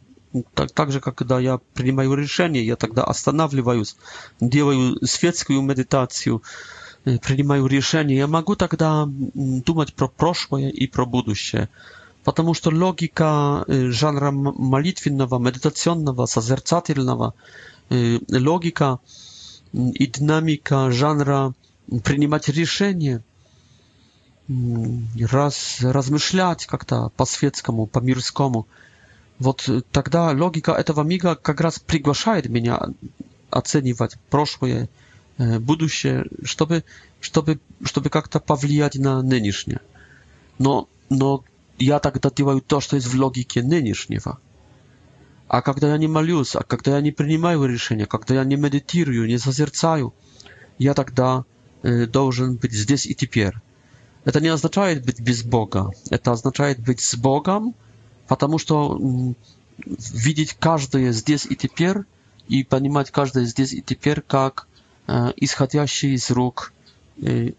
так, 0.55 0.71
так 0.71 0.93
же, 0.93 1.01
когда 1.01 1.41
я 1.41 1.59
принимаю 1.75 2.15
решение, 2.15 2.65
я 2.65 2.77
тогда 2.77 3.03
останавливаюсь, 3.03 3.97
делаю 4.41 5.05
светскую 5.05 5.61
медитацию, 5.63 6.41
принимаю 7.03 7.67
решение. 7.67 8.19
Я 8.19 8.27
могу 8.29 8.55
тогда 8.55 9.07
думать 9.09 9.93
про 9.95 10.07
прошлое 10.07 10.69
и 10.69 10.87
про 10.87 11.05
будущее 11.05 11.69
потому 12.29 12.53
что 12.53 12.69
логика 12.71 13.65
жанра 13.69 14.31
молитвенного, 14.31 15.39
медитационного, 15.39 16.27
созерцательного, 16.27 17.33
логика 17.89 18.99
и 19.73 20.07
динамика 20.07 20.91
жанра 20.91 21.55
принимать 22.05 22.47
решения, 22.51 23.23
раз, 25.17 25.79
размышлять 25.81 26.67
как-то 26.67 27.09
по-светскому, 27.17 27.87
по-мирскому, 27.87 28.67
вот 29.39 29.67
тогда 29.91 30.31
логика 30.33 30.73
этого 30.73 31.05
мига 31.05 31.35
как 31.35 31.63
раз 31.63 31.79
приглашает 31.79 32.51
меня 32.51 32.89
оценивать 33.49 34.17
прошлое, 34.29 34.91
будущее, 35.39 36.27
чтобы, 36.43 36.85
чтобы, 37.21 37.59
чтобы 37.85 38.11
как-то 38.11 38.39
повлиять 38.39 38.97
на 38.97 39.23
нынешнее. 39.23 39.81
Но, 40.59 40.91
но 41.09 41.43
я 41.79 41.99
тогда 42.01 42.31
делаю 42.31 42.61
то, 42.61 42.81
что 42.81 42.97
есть 42.97 43.07
в 43.09 43.19
логике 43.21 43.63
нынешнего. 43.63 44.39
А 45.49 45.63
когда 45.63 45.89
я 45.89 45.97
не 45.99 46.09
молюсь, 46.09 46.57
а 46.57 46.63
когда 46.63 46.97
я 46.97 47.01
не 47.01 47.13
принимаю 47.13 47.65
решения, 47.65 48.07
когда 48.07 48.35
я 48.35 48.45
не 48.45 48.57
медитирую, 48.57 49.27
не 49.27 49.39
созерцаю, 49.39 50.13
я 50.79 50.95
тогда 50.95 51.45
э, 51.83 52.07
должен 52.07 52.57
быть 52.57 52.73
здесь 52.73 53.07
и 53.07 53.15
теперь. 53.15 53.55
Это 54.25 54.41
не 54.41 54.49
означает 54.49 55.07
быть 55.07 55.21
без 55.21 55.43
Бога, 55.45 55.91
это 56.11 56.33
означает 56.33 56.81
быть 56.81 57.01
с 57.01 57.15
Богом, 57.17 57.75
потому 58.27 58.59
что 58.59 58.97
м, 58.99 59.37
видеть 59.87 60.55
каждое 60.55 61.13
здесь 61.13 61.47
и 61.49 61.57
теперь 61.57 61.99
и 62.49 62.65
понимать 62.65 63.11
каждое 63.11 63.45
здесь 63.47 63.73
и 63.73 63.81
теперь 63.81 64.21
как 64.21 64.67
э, 65.07 65.33
исходящий 65.37 66.13
из 66.13 66.31
рук, 66.31 66.75
э, 67.23 67.53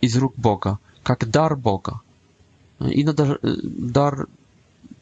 из 0.00 0.16
рук 0.16 0.34
Бога, 0.36 0.78
как 1.02 1.28
дар 1.28 1.56
Бога. 1.56 2.02
иногда 2.80 3.24
надо 3.26 3.38
э, 3.42 3.54
дар 3.64 4.26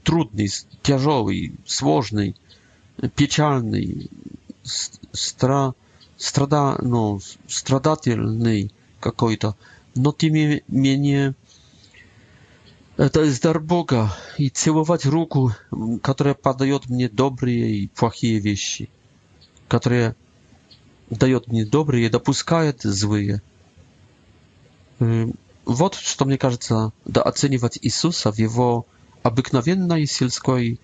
трудный, 0.05 0.51
тяжелый, 0.83 1.55
сложный, 1.65 2.37
печальный, 3.15 4.11
стра, 4.63 5.75
страда, 6.17 6.79
ну, 6.83 7.21
страдательный 7.47 8.73
какой-то, 9.01 9.57
но 9.95 10.13
тем 10.13 10.35
не 10.35 10.63
менее 10.69 11.35
это 12.97 13.23
из 13.23 13.41
дар 13.41 13.59
Бога. 13.59 14.15
И 14.39 14.49
целовать 14.51 15.07
руку, 15.07 15.53
которая 16.03 16.35
подает 16.35 16.89
мне 16.91 17.09
добрые 17.09 17.77
и 17.79 17.89
плохие 17.89 18.39
вещи, 18.39 18.89
которая 19.67 20.15
дает 21.11 21.47
мне 21.49 21.65
добрые 21.65 22.07
и 22.07 22.11
допускает 22.11 22.83
злые. 22.83 23.43
Эм, 24.99 25.33
Вот 25.65 25.95
что 25.95 26.25
мне 26.25 26.39
кажется, 26.39 26.93
да 27.05 27.23
оценивать 27.23 27.79
Иисуса 27.83 28.33
в 28.33 28.39
его 28.39 28.87
обыкновенной 29.23 30.07
сельской 30.07 30.81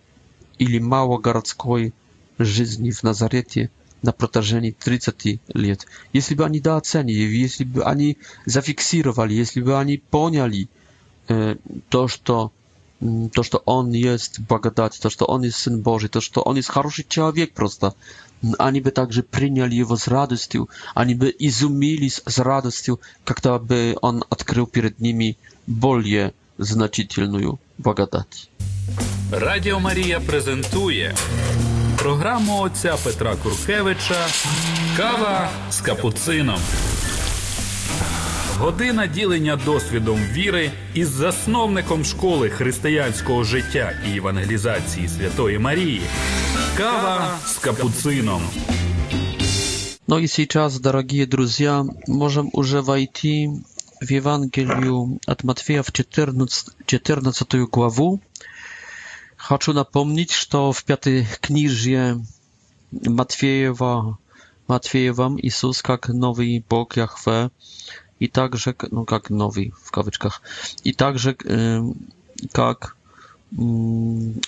или 0.59 0.79
малогородской 0.79 1.93
жизни 2.39 2.91
в 2.93 3.03
Назарете 3.03 3.71
на 4.03 4.13
протяжении 4.13 4.71
30 4.71 5.41
лет. 5.55 5.87
Если 6.13 6.35
бы 6.37 6.45
они 6.45 6.61
дооценили, 6.61 7.35
если 7.37 7.65
бы 7.65 7.85
они 7.85 8.19
зафиксировали, 8.47 9.35
если 9.35 9.61
бы 9.61 9.77
они 9.79 9.97
поняли 9.99 10.69
э, 11.29 11.57
то, 11.89 12.07
что 12.07 12.53
то, 13.35 13.43
что 13.43 13.59
он 13.65 13.91
есть 13.93 14.41
благодать, 14.41 14.99
то, 15.01 15.11
что 15.11 15.25
он 15.25 15.43
есть 15.43 15.57
Сын 15.59 15.81
Божий, 15.81 16.09
то, 16.09 16.21
что 16.21 16.41
он 16.43 16.57
есть 16.57 16.69
хороший 16.69 17.07
человек 17.09 17.53
просто. 17.53 17.95
Они 18.59 18.81
бы 18.81 18.91
также 18.91 19.23
приняли 19.23 19.75
его 19.77 19.97
с 19.97 20.07
радостью, 20.09 20.69
они 20.95 21.15
бы 21.15 21.35
изумились 21.39 22.23
с 22.27 22.39
радостью, 22.39 23.01
когда 23.25 23.59
бы 23.59 23.97
он 24.03 24.25
открыл 24.31 24.67
перед 24.67 25.01
ними 25.01 25.37
более 25.67 26.33
значительную 26.59 27.59
благодать. 27.79 28.51
Радіо 29.33 29.81
Марія 29.81 30.21
презентує 30.21 31.17
програму 31.99 32.61
отця 32.63 32.97
Петра 33.05 33.37
Куркевича 33.37 34.27
Кава 34.97 35.49
з 35.71 35.81
капуцином. 35.81 36.61
Година 38.61 39.07
ділення 39.07 39.57
досвідом 39.57 40.19
віри 40.33 40.71
із 40.95 41.09
засновником 41.09 42.05
школи 42.05 42.51
християнського 42.51 43.45
життя 43.45 43.93
і 44.13 44.17
евангелізації 44.17 45.09
Святої 45.09 45.59
Марії. 45.59 46.03
Кава 46.77 47.39
с 47.47 47.59
капуцином. 47.59 48.43
Ну 50.09 50.19
и 50.19 50.29
сейчас, 50.29 50.81
дорогие 50.81 51.27
друзья, 51.27 51.85
можем 52.09 52.51
уже 52.53 52.81
войти 52.81 53.51
в 54.03 54.13
Евангелию 54.13 55.21
от 55.27 55.45
Матфея 55.45 55.83
в 55.83 55.93
14, 55.93 56.69
14 56.87 57.55
главу. 57.73 58.21
Хочу 59.37 59.73
напомнить, 59.73 60.31
что 60.31 60.71
в 60.71 60.83
пятой 60.83 61.27
книжье 61.41 62.17
Матфеева, 62.93 64.17
Матфеевом 64.69 65.39
Иисус 65.43 65.83
как 65.83 66.09
новый 66.09 66.65
Бог 66.71 66.89
Яхве 66.97 67.51
и 68.21 68.27
также, 68.29 68.75
ну 68.91 69.05
как 69.05 69.31
новый 69.31 69.73
в 69.83 69.91
кавычках, 69.93 70.43
и 70.85 70.93
также 70.93 71.35
как 72.53 72.97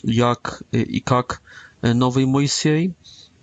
jak 0.05 0.63
i 0.73 1.01
jak 1.05 1.41
nowy 1.83 2.25
Moisiej, 2.27 2.95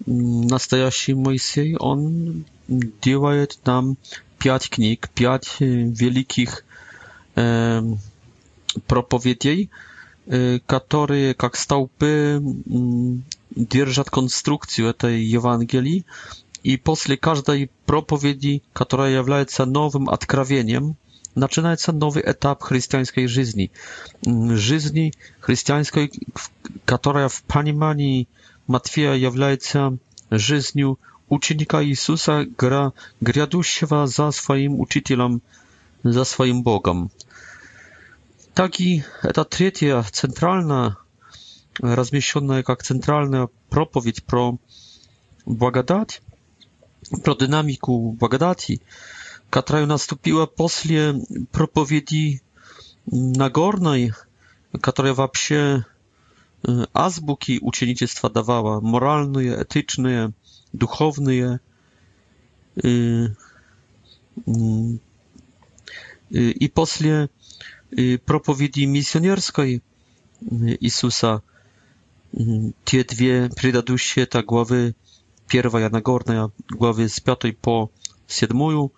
настоящий 0.06 1.14
Моисей, 1.16 1.76
он 1.76 2.46
делает 2.68 3.58
нам 3.66 3.98
пять 4.38 4.70
книг, 4.70 5.10
пять 5.14 5.56
великих 5.60 6.64
проповедей, 8.94 9.70
которые 10.68 11.34
как 11.34 11.56
столпы 11.56 12.40
держат 13.50 14.10
конструкцию 14.12 14.90
этой 14.90 15.24
Евангелии, 15.24 16.06
i 16.68 16.78
после 16.78 17.18
każdej 17.18 17.70
propowiedzi, 17.86 18.62
która 18.74 19.04
является 19.10 19.66
nowym 19.66 20.08
odkrawieniem, 20.10 20.94
начинается 21.36 21.92
nowy 21.94 22.26
etap 22.26 22.64
chrześcijańskiej 22.64 23.30
żyzni. 23.30 23.70
Mm, 24.28 24.58
żyzni 24.58 25.14
chrześcijańskiej, 25.40 26.10
która 26.86 27.30
w 27.30 27.42
pani 27.42 27.54
panimani 27.72 28.28
Matwieja 28.68 29.14
является 29.16 29.92
żyzniu 30.32 30.98
ucznika 31.30 31.82
Jezusa, 31.82 32.34
gra 32.58 32.92
grядущего 33.22 34.08
za 34.08 34.32
swoim 34.32 34.80
uczycielem, 34.80 35.40
za 36.06 36.26
swoim 36.26 36.64
Bogiem. 36.64 37.08
Tak 38.54 38.82
i 38.82 39.02
ta 39.34 39.46
trzecia, 39.46 40.04
centralna, 40.12 40.96
rozmieszczona 41.82 42.58
jak 42.58 42.84
centralna 42.84 43.48
propowiedź 43.70 44.22
pro 44.22 44.56
błagadać, 45.48 46.22
prodynamiku 47.24 47.94
dynamiku 47.98 48.18
Bagdadii, 48.20 48.80
która 49.50 49.86
nastąpiła 49.86 50.48
posle 50.48 51.20
propowiedzi 51.52 52.40
Nagornej, 53.12 54.12
która 54.82 55.14
w 55.14 55.20
apsie 55.20 55.56
e, 55.56 55.84
azbuki 56.94 57.60
uczennictwa 57.60 58.30
dawała, 58.30 58.80
moralne, 58.82 59.42
etyczne, 59.58 60.32
duchowne, 60.74 61.34
e, 61.34 61.60
mm, 62.84 63.36
e, 66.36 66.40
i 66.40 66.70
posle 66.70 67.28
propowiedzi 68.26 68.88
misjonerskiej 68.88 69.82
Isusa, 70.82 71.42
mm, 72.38 72.74
te 72.86 73.04
dwie 73.04 73.50
przydadły 73.56 74.00
się 74.00 74.28
ta 74.28 74.44
głowy 74.44 74.94
первая 75.48 75.90
Нагорная 75.90 76.52
главе 76.70 77.08
с 77.08 77.20
5 77.20 77.58
по 77.58 77.92
7, 78.28 78.90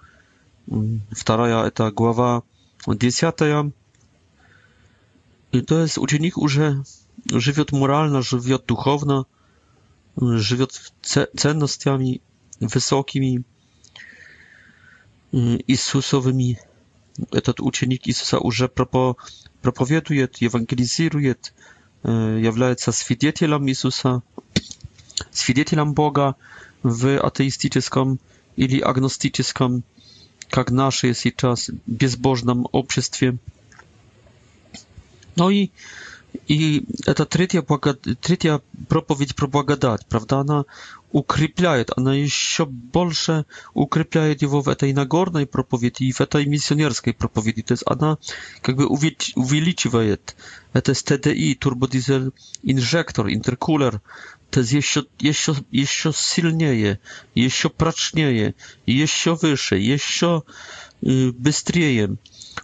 вторая 1.12 1.68
это 1.68 1.92
глава 1.92 2.44
10. 2.88 3.36
И 5.52 5.62
то 5.62 5.82
есть 5.82 5.98
ученик 5.98 6.38
уже 6.38 6.84
живет 7.32 7.72
морально, 7.72 8.22
живет 8.22 8.66
духовно, 8.68 9.26
живет 10.18 10.72
ценностями 11.02 12.22
высокими, 12.60 13.44
Иисусовыми. 15.32 16.60
Этот 17.32 17.60
ученик 17.60 18.08
Иисуса 18.08 18.40
уже 18.40 18.68
проповедует, 18.68 20.38
евангелизирует, 20.38 21.54
является 22.04 22.92
свидетелем 22.92 23.68
Иисуса 23.68 24.24
свидетелем 25.32 25.94
Бога 25.94 26.36
в 26.84 27.20
атеистическом 27.20 28.20
или 28.56 28.80
агностическом, 28.80 29.84
как 30.50 30.72
наши 30.72 31.14
сейчас, 31.14 31.70
безбожном 31.86 32.68
обществе. 32.72 33.38
Ну 35.36 35.50
и, 35.50 35.72
и 36.48 36.84
это 37.06 37.26
третья, 37.26 37.62
благод... 37.62 38.02
третья 38.22 38.62
проповедь 38.88 39.36
про 39.36 39.48
благодать, 39.48 40.06
правда, 40.08 40.40
она 40.40 40.66
укрепляет, 41.12 41.92
она 41.98 42.14
еще 42.14 42.66
больше 42.68 43.46
укрепляет 43.74 44.44
его 44.44 44.62
в 44.62 44.70
этой 44.70 44.94
Нагорной 44.94 45.48
проповеди 45.48 46.04
и 46.04 46.12
в 46.12 46.22
этой 46.22 46.46
миссионерской 46.46 47.14
проповеди. 47.14 47.64
То 47.64 47.72
есть 47.74 47.84
она 47.88 48.20
как 48.62 48.76
бы 48.76 48.86
увеличивает 48.86 50.36
это 50.74 50.94
СТДИ, 50.94 51.56
турбодизель, 51.56 52.32
инжектор, 52.62 53.28
интеркулер 53.28 54.02
to 54.52 54.60
jest 54.60 54.74
jeszcze, 54.74 55.02
jeszcze, 55.22 55.52
jeszcze 55.72 56.14
silniejsze, 56.14 56.98
jeszcze 57.36 57.70
praczniejsze, 57.70 58.54
jeszcze 58.88 59.36
wyższe, 59.36 59.80
jeszcze 59.80 60.40
y, 61.08 61.32
bystrzeje. 61.36 62.08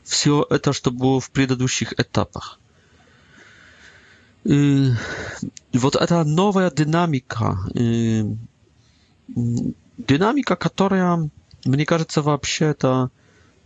Wszystko 0.04 0.60
to, 0.82 0.92
było 0.92 1.20
w 1.22 1.30
poprzednich 1.30 1.94
etapach. 1.98 2.58
Вот 5.74 5.96
это 5.96 6.24
новая 6.24 6.70
динамика, 6.70 7.58
динамика, 9.98 10.56
которая, 10.56 11.32
мне 11.66 11.86
кажется, 11.88 12.22
вообще 12.22 12.66
это, 12.66 13.10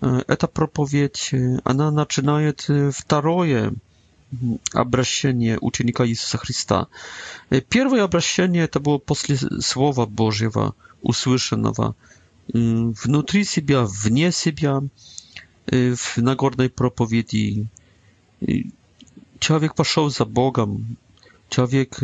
эта 0.02 0.48
проповедь, 0.48 1.32
она 1.66 1.92
начинает 1.92 2.66
второе, 2.94 3.74
обращение 4.74 5.58
ученика 5.62 6.06
Иисуса 6.08 6.38
Христа. 6.38 6.88
Первое 7.70 8.04
обращение 8.04 8.64
это 8.64 8.80
было 8.80 8.98
после 8.98 9.36
Слова 9.38 10.06
Божьего, 10.06 10.76
услышанного 11.02 11.96
внутри 12.52 13.44
себя, 13.44 13.86
вне 13.86 14.32
себя, 14.32 14.82
в 15.68 16.18
Нагорной 16.18 16.70
проповеди. 16.70 17.68
Человек 19.40 19.76
пошел 19.76 20.10
за 20.10 20.26
Богом, 20.26 20.98
человек 21.50 21.98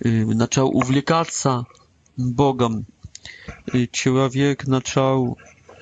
начал 0.00 0.68
увлекаться 0.68 1.66
Богом, 2.16 2.86
человек 3.92 4.66
начал 4.66 5.36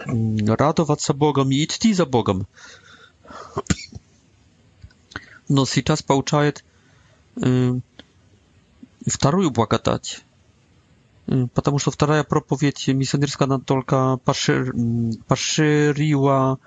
радоваться 0.06 1.14
Богом 1.14 1.50
и 1.52 1.62
идти 1.64 1.92
за 1.94 2.04
Богом 2.06 2.46
но 5.48 5.64
сейчас 5.66 6.02
получает 6.02 6.64
э, 7.42 7.72
вторую 9.06 9.50
благодать. 9.50 10.24
Потому 11.52 11.78
что 11.78 11.90
вторая 11.90 12.24
проповедь 12.24 12.88
миссионерская, 12.88 13.46
она 13.46 13.58
только 13.58 14.18
пошир, 14.24 14.72
поширила 15.26 16.58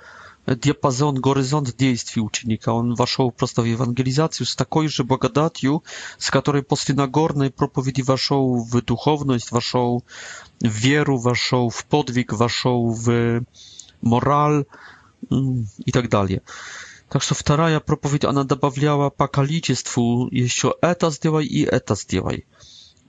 диапазон, 0.46 1.16
горизонт 1.16 1.76
действий 1.76 2.22
ученика. 2.22 2.72
Он 2.72 2.94
вошел 2.94 3.32
просто 3.32 3.64
в 3.64 3.66
евангелизацию 3.66 4.46
с 4.46 4.56
такой 4.56 4.88
же 4.88 5.04
благодатью, 5.04 5.84
с 6.20 6.30
которой 6.30 6.62
после 6.62 6.94
Нагорной 6.94 7.50
проповеди 7.50 8.04
вошел 8.04 8.58
в 8.62 8.80
духовность, 8.84 9.52
вошел 9.52 10.04
в 10.60 10.64
веру, 10.68 11.18
вошел 11.18 11.70
в 11.70 11.84
подвиг, 11.86 12.32
вошел 12.34 12.88
в 12.88 13.44
moral 14.04 14.66
i 15.88 15.92
tak 15.92 16.08
dalej. 16.10 16.42
Так 17.12 17.22
что 17.24 17.36
вторая 17.36 17.82
проповедь, 17.82 18.24
она 18.24 18.46
добавляла 18.46 19.10
по 19.10 19.28
количеству 19.28 20.30
еще 20.32 20.76
это 20.82 21.12
сделай 21.12 21.46
и 21.46 21.64
это 21.66 21.96
сделай. 21.96 22.46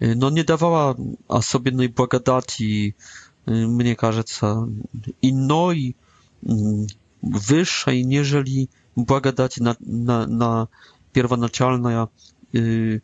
Но 0.00 0.28
не 0.30 0.42
давала 0.42 0.96
особенной 1.28 1.86
благодати, 1.86 2.96
мне 3.46 3.94
кажется, 3.94 4.66
иной, 5.22 5.96
wyższej, 7.22 8.04
niżeli 8.06 8.68
благодать 8.96 9.58
на, 9.60 9.76
на, 9.78 10.26
на 10.26 10.68
первоначальная, 11.12 12.08
э, 12.52 12.98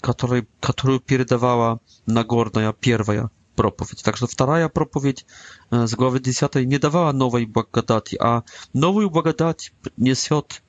которую, 0.00 0.46
которую 0.60 1.00
передавала 1.00 1.80
Нагорная 2.06 2.72
первая 2.72 3.30
проповедь. 3.58 4.02
Так 4.04 4.16
что 4.16 4.28
вторая 4.28 4.68
проповедь 4.68 5.26
с 5.70 5.92
главы 5.94 6.20
10 6.20 6.54
не 6.66 6.78
давала 6.78 7.10
новой 7.12 7.44
благодати, 7.46 8.16
а 8.20 8.44
новую 8.72 9.10
благодать 9.10 9.72
несет 9.96 10.62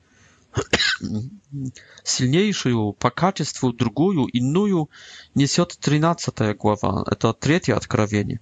сильнейшую 2.02 2.92
по 2.94 3.10
качеству 3.10 3.72
другую, 3.72 4.24
иную 4.26 4.90
несет 5.36 5.78
13 5.80 6.56
глава. 6.58 7.04
Это 7.06 7.32
третье 7.32 7.76
откровение. 7.76 8.40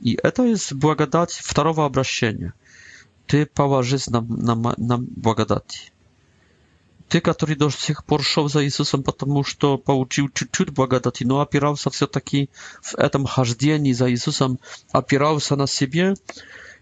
И 0.00 0.18
это 0.22 0.44
есть 0.44 0.72
благодать 0.72 1.32
второго 1.32 1.84
обращения. 1.84 2.54
Ты 3.26 3.44
положись 3.44 4.06
на, 4.06 4.22
на, 4.22 4.54
на 4.78 4.96
благодать 4.96 5.92
те, 7.10 7.20
который 7.20 7.56
до 7.56 7.70
сих 7.70 8.04
пор 8.04 8.22
шел 8.22 8.48
за 8.48 8.64
Иисусом, 8.64 9.02
потому 9.02 9.42
что 9.44 9.78
получил 9.78 10.28
чуть-чуть 10.28 10.70
благодати, 10.70 11.24
но 11.24 11.40
опирался 11.40 11.90
все-таки 11.90 12.48
в 12.80 12.94
этом 12.94 13.26
хождении 13.26 13.92
за 13.92 14.08
Иисусом, 14.10 14.60
опирался 14.92 15.56
на 15.56 15.66
себе, 15.66 16.14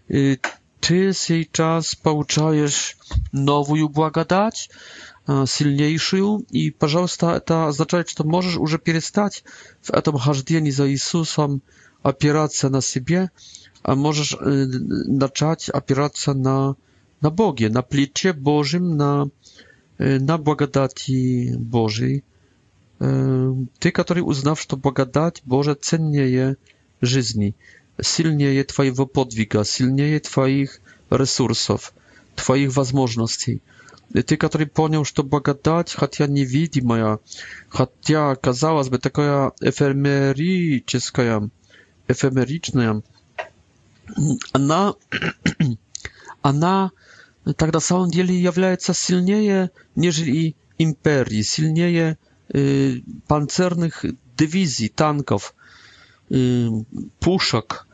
ты 0.07 1.13
сейчас 1.13 1.95
получаешь 1.95 2.95
новую 3.31 3.89
благодать, 3.89 4.69
сильнейшую, 5.25 6.45
и, 6.51 6.69
пожалуйста, 6.69 7.31
это 7.35 7.67
означает, 7.67 8.07
что 8.09 8.23
можешь 8.23 8.57
уже 8.57 8.77
перестать 8.77 9.43
в 9.81 9.89
этом 9.91 10.17
хождении 10.19 10.69
за 10.71 10.89
Иисусом 10.91 11.61
опираться 12.03 12.69
на 12.69 12.81
себе, 12.81 13.31
а 13.81 13.95
можешь 13.95 14.37
начать 14.41 15.69
опираться 15.69 16.33
на, 16.35 16.75
на 17.21 17.29
Боге, 17.31 17.69
на 17.69 17.81
плече 17.81 18.31
Божьем, 18.33 18.95
на 18.95 19.29
Y, 20.01 20.19
na 20.21 20.37
błagodati 20.37 21.49
Bożej. 21.59 22.23
Ty, 23.79 23.91
który 23.91 24.23
uznawsz 24.23 24.65
to 24.65 24.77
błagodat 24.77 25.41
Boże 25.45 25.75
cennie 25.75 26.21
je 26.29 26.55
żyzni, 27.01 27.53
silnie 28.03 28.45
je 28.45 28.65
Twojego 28.65 29.05
podwiga, 29.07 29.63
silnie 29.63 30.03
je 30.07 30.21
Twoich 30.21 30.81
resursów, 31.11 31.93
Twoich 32.35 32.69
możliwości. 32.93 33.59
Ty, 34.25 34.37
który 34.37 34.65
понял, 34.67 35.03
że 35.15 35.23
błagodat, 35.23 35.89
chociaż 35.91 36.29
niewidzimy, 36.29 37.03
chociaż 37.69 38.37
kazała 38.41 38.83
by 38.83 38.99
taka 38.99 39.51
efemeryczna, 39.61 41.41
efemeryczna, 42.07 43.01
ona, 44.53 44.93
ona, 46.43 46.89
tak 47.57 47.73
na 47.73 47.79
samym 47.79 48.11
dzieli 48.11 48.41
jawiaje 48.41 48.77
silnieje 48.93 49.69
niż 49.97 50.19
i 50.27 50.53
imperii, 50.79 51.43
silnieje 51.43 52.15
y, 52.55 53.01
pancernych 53.27 54.03
dywizji, 54.37 54.89
tanków, 54.89 55.55
y, 56.31 56.67
puszek. 57.19 57.85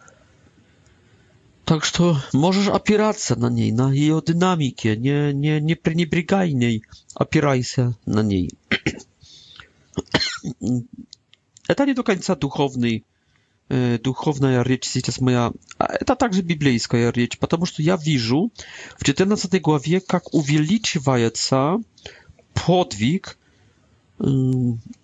Tak, 1.65 1.85
że 1.85 2.21
możesz 2.33 2.67
opierać 2.67 3.17
na 3.37 3.49
niej, 3.49 3.73
na 3.73 3.93
jej 3.93 4.11
dynamikę, 4.25 4.97
nie, 4.97 5.33
nie, 5.33 5.61
nie 5.61 5.75
prenibrygaj 5.75 6.55
niej, 6.55 6.81
opieraj 7.15 7.63
się 7.63 7.91
na 8.07 8.21
niej. 8.21 8.51
to 11.75 11.85
nie 11.85 11.93
do 11.93 12.03
końca 12.03 12.35
duchowny 12.35 13.01
духовная 13.69 14.61
речь 14.61 14.85
сейчас 14.85 15.19
моя, 15.19 15.51
а 15.79 15.87
это 15.95 16.15
также 16.15 16.43
библейская 16.43 17.11
речь, 17.11 17.39
потому 17.39 17.65
что 17.65 17.81
я 17.81 17.95
вижу 17.97 18.51
в 18.97 19.03
14 19.03 19.59
главе, 19.61 19.99
как 20.01 20.33
увеличивается 20.35 21.77
подвиг 22.53 23.37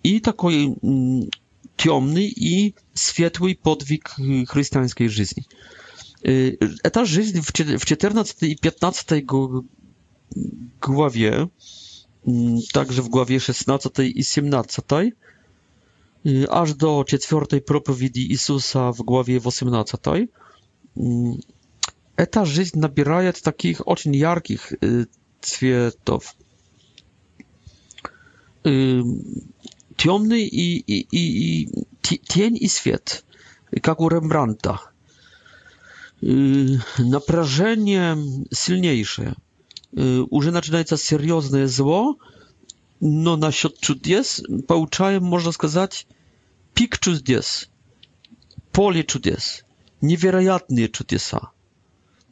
и 0.02 0.20
такой 0.20 0.74
темный 1.76 2.26
и 2.28 2.74
светлый 2.94 3.54
подвиг 3.56 4.08
христианской 4.48 5.08
жизни. 5.08 5.44
Эта 6.22 7.04
жизнь 7.04 7.40
в 7.42 7.52
14 7.52 8.42
и 8.44 8.54
15 8.54 9.26
главе, 9.26 9.62
также 12.72 13.02
в 13.02 13.08
главе 13.10 13.40
16 13.40 13.98
и 13.98 14.22
17, 14.22 15.12
Y, 16.26 16.46
aż 16.50 16.74
do 16.74 17.04
czwartej 17.20 17.60
propowiedzi 17.60 18.32
Isusa 18.32 18.92
w 18.92 18.96
głowie 18.96 19.40
18. 19.44 19.98
Y, 20.96 21.00
Ta 22.30 22.44
żyć 22.44 22.70
nabiera 22.74 23.32
takich 23.32 23.88
ocień 23.88 24.16
jarkich 24.16 24.72
y, 24.72 24.76
cwietów. 25.40 26.34
Ciemny 29.96 30.38
i, 30.40 30.76
i, 30.92 31.06
i, 31.12 31.56
i 31.62 31.68
cień 32.32 32.68
świat, 32.68 33.24
jak 33.86 34.00
u 34.00 34.08
Rembrandta. 34.08 34.78
Naprażenie 37.10 38.16
silniejsze. 38.54 39.34
Już 40.32 40.50
zaczyna 40.50 40.84
się 40.84 40.96
serioznie 40.96 41.68
zło 41.68 42.16
но 43.04 43.36
насчет 43.36 43.80
чудес 43.80 44.44
получаем, 44.68 45.24
можно 45.24 45.50
сказать, 45.50 46.06
пик 46.72 47.00
чудес, 47.00 47.68
поле 48.70 49.02
чудес, 49.02 49.64
невероятные 50.00 50.88
чудеса. 50.88 51.50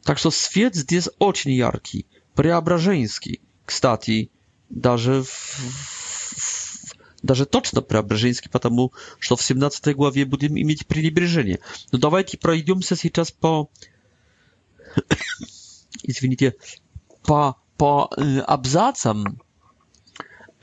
Так 0.03 0.17
что 0.17 0.31
свет 0.31 0.73
здесь 0.73 1.09
очень 1.19 1.51
яркий, 1.51 2.05
преображенский. 2.35 3.41
Кстати, 3.65 4.31
даже, 4.69 5.23
в, 5.23 6.85
даже 7.21 7.45
точно 7.45 7.81
преображенский, 7.81 8.49
потому 8.49 8.93
что 9.19 9.35
в 9.35 9.41
17 9.43 9.93
главе 9.93 10.23
будем 10.23 10.57
иметь 10.57 10.87
пренебрежение. 10.87 11.59
Но 11.91 11.97
давайте 11.99 12.37
пройдемся 12.37 12.95
сейчас 12.95 13.29
по... 13.29 13.69
извините, 16.01 16.55
по, 17.25 17.57
по 17.75 18.09
э, 18.15 18.39
абзацам 18.39 19.41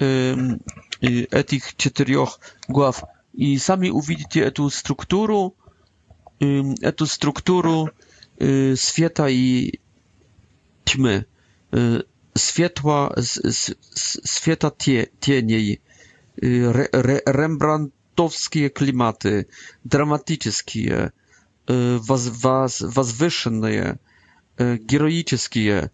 этих 0.01 1.75
четырех 1.77 2.39
глав. 2.69 3.03
И 3.33 3.59
сами 3.59 3.89
увидите 3.91 4.39
эту 4.41 4.71
структуру, 4.71 5.57
эту 6.39 7.07
структуру 7.07 7.91
света 8.39 9.27
и 9.29 9.81
тьмы, 10.85 11.27
светла, 12.35 13.13
света 13.23 14.71
теней, 14.79 15.81
рембрандтовские 16.41 18.69
климаты, 18.71 19.49
драматические, 19.85 21.13
возвышенные, 21.67 23.99
героические, 24.59 25.91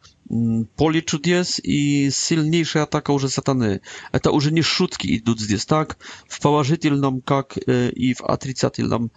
поле 0.77 1.03
чудес 1.03 1.59
и 1.59 2.11
сильнейшая 2.11 2.85
атака 2.85 3.11
уже 3.13 3.29
сатаны. 3.29 3.83
Это 4.11 4.31
уже 4.31 4.53
не 4.53 4.63
шутки 4.63 5.19
идут 5.19 5.39
здесь, 5.39 5.67
так? 5.67 5.99
В 6.29 6.41
положительном, 6.41 7.21
как 7.21 7.59
и 7.59 8.15
в 8.15 8.23
отрицательном 8.23 9.11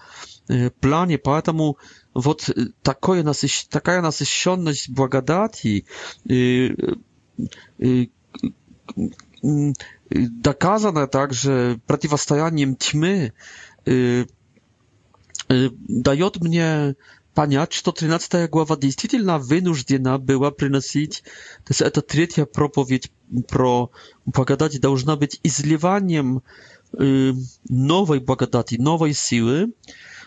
плане. 0.81 1.17
Поэтому 1.17 1.77
вот 2.13 2.49
такое 2.81 3.23
насыщ... 3.23 3.67
такая 3.69 4.01
насыщенность 4.01 4.89
благодати 4.89 5.85
доказана 10.03 11.07
также 11.07 11.79
противостоянием 11.87 12.75
тьмы 12.75 13.31
дает 15.49 16.35
мне 16.41 16.95
понять, 17.37 17.71
что 17.71 17.91
13 17.91 18.49
глава 18.49 18.75
действительно 18.77 19.37
вынуждена 19.37 20.17
была 20.17 20.49
приносить, 20.49 21.21
то 21.65 21.69
есть 21.69 21.81
эта 21.81 22.01
третья 22.01 22.45
проповедь 22.45 23.11
про 23.47 23.91
благодать 24.25 24.81
должна 24.81 25.15
быть 25.15 25.39
изливанием 25.43 26.41
э, 26.97 27.33
новой 27.69 28.19
благодати, 28.21 28.77
новой 28.79 29.13
силы. 29.13 29.71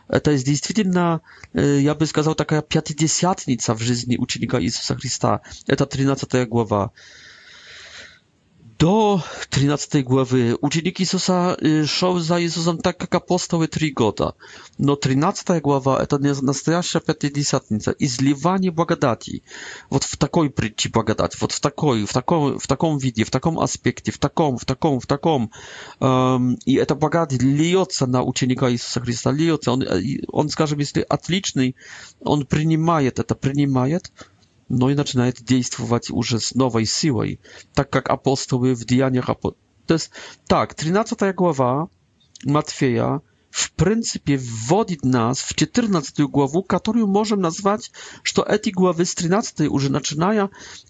Это 0.07 0.39
действительно, 0.39 1.21
э, 1.53 1.81
я 1.81 1.97
бы 1.97 2.07
сказал, 2.07 2.37
такая 2.37 2.63
пятидесятница 2.63 3.75
в 3.75 3.81
жизни 3.83 4.17
ученика 4.17 4.61
Иисуса 4.63 4.95
Христа. 4.95 5.41
Это 5.67 5.87
13 5.87 6.49
глава. 6.49 6.93
Do 8.81 9.21
13 9.51 10.05
главы 10.05 10.57
ученики 10.63 11.03
Иисуса, 11.03 11.59
шел 11.85 12.19
за 12.19 12.43
Иисусом 12.43 12.79
так, 12.79 12.97
как 12.97 13.15
апостолы 13.15 13.67
три 13.69 13.91
года. 13.91 14.35
Но 14.79 14.97
13 14.97 15.61
глава– 15.63 16.03
это 16.03 16.17
настоящая 16.19 17.01
Пятидесятница, 17.01 17.95
изливание 17.99 18.71
благодати. 18.71 19.43
Вот 19.91 20.05
в 20.05 20.17
такой 20.17 20.49
притче 20.49 20.89
благодать, 20.89 21.39
вот 21.43 21.53
в 21.53 21.61
такой, 21.61 22.07
в 22.07 22.13
таком, 22.15 22.59
в 22.59 22.67
таком 22.67 22.97
виде, 22.97 23.25
в 23.25 23.31
таком 23.31 23.61
аспекте, 23.61 24.13
в 24.13 24.19
таком, 24.19 24.57
в 24.57 24.65
таком, 24.65 24.99
в 24.99 25.07
таком. 25.07 25.51
И 26.65 26.75
эта 26.77 26.95
благодать 26.95 27.43
льется 27.43 28.07
на 28.07 28.23
ученика 28.23 28.73
Иисуса 28.73 29.01
Христа, 29.03 29.31
льется. 29.31 29.73
Он, 29.73 29.85
он 30.33 30.49
скажем, 30.49 30.79
если 30.79 31.05
отличный, 31.07 31.77
он 32.25 32.47
принимает 32.47 33.19
это, 33.19 33.35
принимает, 33.35 34.11
no 34.71 34.89
и 34.89 34.95
начинает 34.95 35.43
действовать 35.43 36.11
уже 36.11 36.39
с 36.39 36.55
новой 36.55 36.87
силой, 36.87 37.41
так 37.75 37.91
как 37.91 38.09
апостолы 38.09 38.75
в 38.75 38.85
Деяниях... 38.87 39.27
То 39.87 39.95
есть, 39.95 40.13
так, 40.47 40.75
13 40.75 41.35
глава 41.35 41.89
Матфея 42.45 43.21
w 43.61 43.71
pryncypie 43.73 44.39
wodzi 44.69 44.99
nas 45.05 45.43
w 45.43 45.55
14 45.55 46.25
głowu, 46.29 46.63
którą 46.63 47.07
możemy 47.07 47.43
nazwać, 47.43 47.91
że 48.25 48.33
to 48.33 48.49
eti 48.49 48.73
głowy 48.73 49.07
z 49.07 49.15
13 49.15 49.65
już 49.65 49.89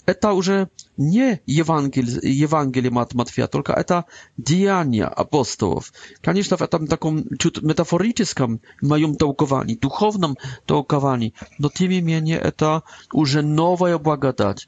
eta 0.06 0.30
już 0.32 0.50
nie 0.98 1.38
Ewangelii, 1.60 2.44
Ewangelii 2.44 2.90
Mat 2.90 3.14
Matwia, 3.14 3.48
tylko 3.48 3.76
eta 3.76 4.04
dziania 4.38 5.10
apostołów. 5.14 5.92
Koniecznie 6.24 6.56
w 6.56 6.62
etam 6.62 6.86
taką 6.86 7.22
ciut 7.42 7.62
metaforyczkim 7.62 8.58
mają 8.82 9.16
tołkowani, 9.16 9.76
duchownym 9.76 10.34
tołkowani, 10.66 11.32
no 11.58 11.68
tym 11.68 11.92
imieniem 11.92 12.40
eta 12.42 12.82
już 13.14 13.36
nowa 13.44 13.98
błagadać. 13.98 14.66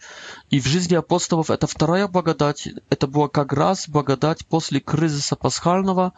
I 0.50 0.60
w 0.60 0.66
życiu 0.66 0.96
apostołów 0.98 1.50
eta 1.50 1.66
wtaraja 1.66 2.08
błagadać, 2.08 2.68
eta 2.90 3.06
była 3.06 3.28
jak 3.36 3.52
raz 3.52 3.78
błagadać 3.86 4.42
posle 4.42 4.80
kryzysa 4.80 5.36
paschalnego, 5.36 6.12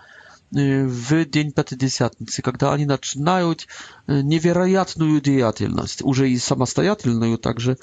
в 0.55 1.25
День 1.25 1.51
Пятидесятницы, 1.53 2.41
когда 2.43 2.73
они 2.73 2.87
начинают 2.87 3.67
невероятную 4.07 5.21
деятельность, 5.21 6.01
уже 6.03 6.31
и 6.31 6.39
самостоятельную 6.39 7.39
также 7.39 7.77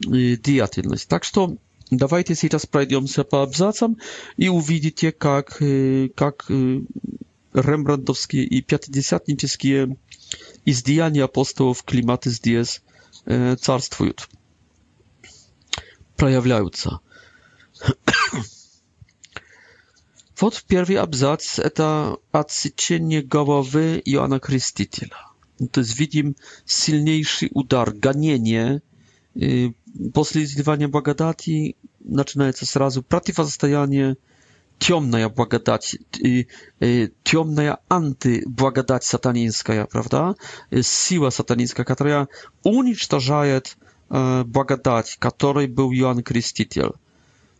деятельность. 0.00 1.08
Так 1.08 1.24
что 1.24 1.56
давайте 1.90 2.34
сейчас 2.34 2.64
пройдемся 2.66 3.22
по 3.24 3.42
абзацам 3.42 3.98
и 4.38 4.48
увидите, 4.48 5.12
как, 5.12 5.48
как 6.14 6.46
рембрандтовские 6.48 8.44
и 8.44 8.62
пятидесятнические 8.62 9.96
издеяния 10.64 11.24
апостолов 11.24 11.82
климаты 11.82 12.30
здесь 12.30 12.82
царствуют, 13.60 14.28
проявляются. 16.16 17.00
Вот 20.40 20.64
первый 20.68 20.96
абзац– 20.98 21.58
это 21.58 22.18
отсечение 22.30 23.22
головы 23.22 24.02
Иоанна 24.04 24.38
Крестителя. 24.38 25.16
То 25.70 25.80
есть 25.80 25.98
видим 25.98 26.36
сильнейший 26.66 27.50
удар, 27.54 27.90
гонение. 27.92 28.82
После 30.12 30.42
изливания 30.44 30.88
благодати 30.88 31.74
начинается 32.00 32.66
сразу 32.66 33.02
противостояние 33.02 34.16
темная 34.78 35.30
благодать, 35.30 35.96
темная 36.12 37.78
антиблагодать 37.88 39.04
сатанинская, 39.04 39.86
правда? 39.86 40.34
Сила 40.82 41.30
сатанинская, 41.30 41.86
которая 41.86 42.28
уничтожает 42.62 43.78
благодать, 44.10 45.16
которой 45.18 45.66
был 45.66 45.92
Иоанн 45.92 46.22
Креститель. 46.22 46.92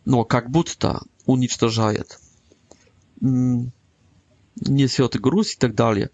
Но 0.05 0.23
как 0.25 0.51
будто 0.51 1.01
уничтожает 1.25 2.19
несет 4.59 5.19
грусть 5.19 5.55
и 5.55 5.57
так 5.59 5.75
далее. 5.75 6.11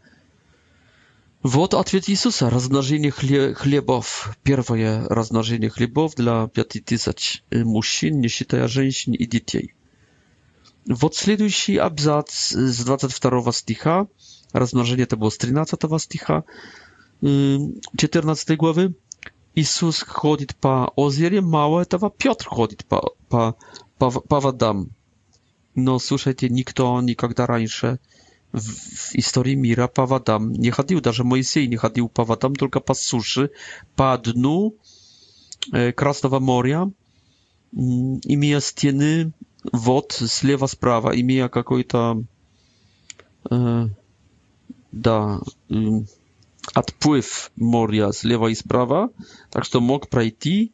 Вот 1.41 1.73
ответ 1.73 2.07
Иисуса. 2.09 2.49
Размножение 2.49 3.11
хлебов. 3.11 4.37
Первое 4.43 5.07
размножение 5.09 5.69
хлебов 5.69 6.15
для 6.15 6.47
пяти 6.47 6.79
тысяч 6.79 7.43
мужчин, 7.51 8.19
не 8.19 8.29
считая 8.29 8.67
женщин 8.67 9.13
и 9.13 9.25
детей. 9.25 9.73
Вот 10.85 11.15
следующий 11.15 11.77
абзац 11.77 12.53
с 12.53 12.83
22 12.85 13.51
стиха. 13.51 14.07
Размножение 14.53 15.03
это 15.03 15.17
было 15.17 15.29
с 15.29 15.37
13 15.37 15.79
стиха 16.01 16.43
14 17.21 18.57
главы. 18.57 18.95
Иисус 19.55 20.01
ходит 20.01 20.55
по 20.55 20.91
озере, 20.95 21.39
мало 21.39 21.81
этого, 21.81 22.09
Петр 22.09 22.47
ходит 22.47 22.85
по, 22.85 23.11
по, 23.29 23.55
по, 23.99 24.09
по 24.09 24.39
водам. 24.39 24.89
No 25.75 25.99
słuchajcie, 25.99 26.49
nikt 26.49 26.79
nigdy 27.03 27.45
раньше 27.45 27.97
w, 28.53 28.73
w 28.97 29.09
historii 29.11 29.57
Mira 29.57 29.87
pawa 29.87 30.19
dam 30.19 30.53
nie 30.53 30.71
chodził, 30.71 30.99
że 31.11 31.23
Mojsej 31.23 31.69
nie 31.69 31.77
chodził 31.77 32.09
dam 32.41 32.55
tylko 32.55 32.81
po 32.81 32.95
suszy, 32.95 33.49
po 33.95 34.13
e, 34.13 34.17
dnu 34.17 34.73
Moria 36.41 36.87
mm, 37.77 38.19
i 38.25 38.37
mija 38.37 38.61
ścieny 38.61 39.31
wód 39.73 40.13
z 40.13 40.43
lewa 40.43 40.67
z 40.67 40.75
prawa 40.75 41.13
i 41.13 41.23
mija 41.23 41.49
jakoś 41.55 41.85
to 41.87 42.15
e, 43.51 43.89
da 44.93 45.39
e, 45.71 45.75
odpływ 46.75 47.51
Moria 47.57 48.11
z 48.11 48.23
lewa 48.23 48.49
i 48.49 48.55
z 48.55 48.63
prawa, 48.63 49.09
tak 49.49 49.65
że 49.65 49.79
mógł 49.79 50.07
przejść 50.07 50.69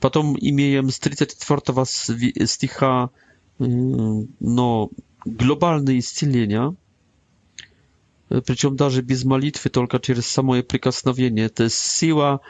Потом 0.00 0.36
имеем 0.40 0.90
с 0.90 0.98
34 1.00 2.36
стиха 2.46 3.10
но 3.58 4.90
глобальные 5.24 6.00
исцеления, 6.00 6.74
причем 8.44 8.74
даже 8.76 9.02
без 9.02 9.22
молитвы, 9.24 9.70
только 9.70 10.00
через 10.00 10.26
самое 10.26 10.64
прикосновение. 10.64 11.46
Это 11.46 11.68
сила 11.68 12.40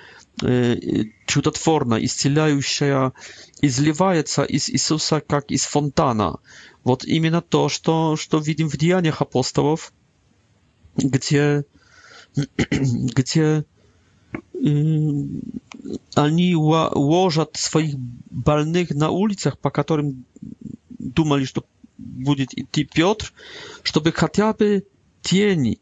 чудотворная, 1.27 2.03
исцеляющая, 2.05 3.13
изливается 3.61 4.45
из 4.45 4.71
Иисуса 4.71 5.21
как 5.21 5.51
из 5.51 5.65
фонтана. 5.65 6.39
Вот 6.85 7.05
именно 7.05 7.43
то, 7.43 7.69
что, 7.69 8.17
что 8.17 8.39
видим 8.39 8.71
в 8.71 8.79
деяниях 8.79 9.21
апостолов, 9.21 9.93
где, 10.97 11.67
где 12.39 13.65
Они 16.15 16.55
ложат 16.55 17.57
своих 17.57 17.97
больных 18.31 18.91
на 18.91 19.11
улицах, 19.11 19.59
по 19.59 19.71
которым 19.71 20.25
думали, 20.99 21.45
что 21.45 21.65
будет 21.99 22.57
идти 22.57 22.85
Петр, 22.85 23.33
чтобы 23.83 24.13
хотя 24.13 24.53
бы 24.53 24.85
тени 25.21 25.81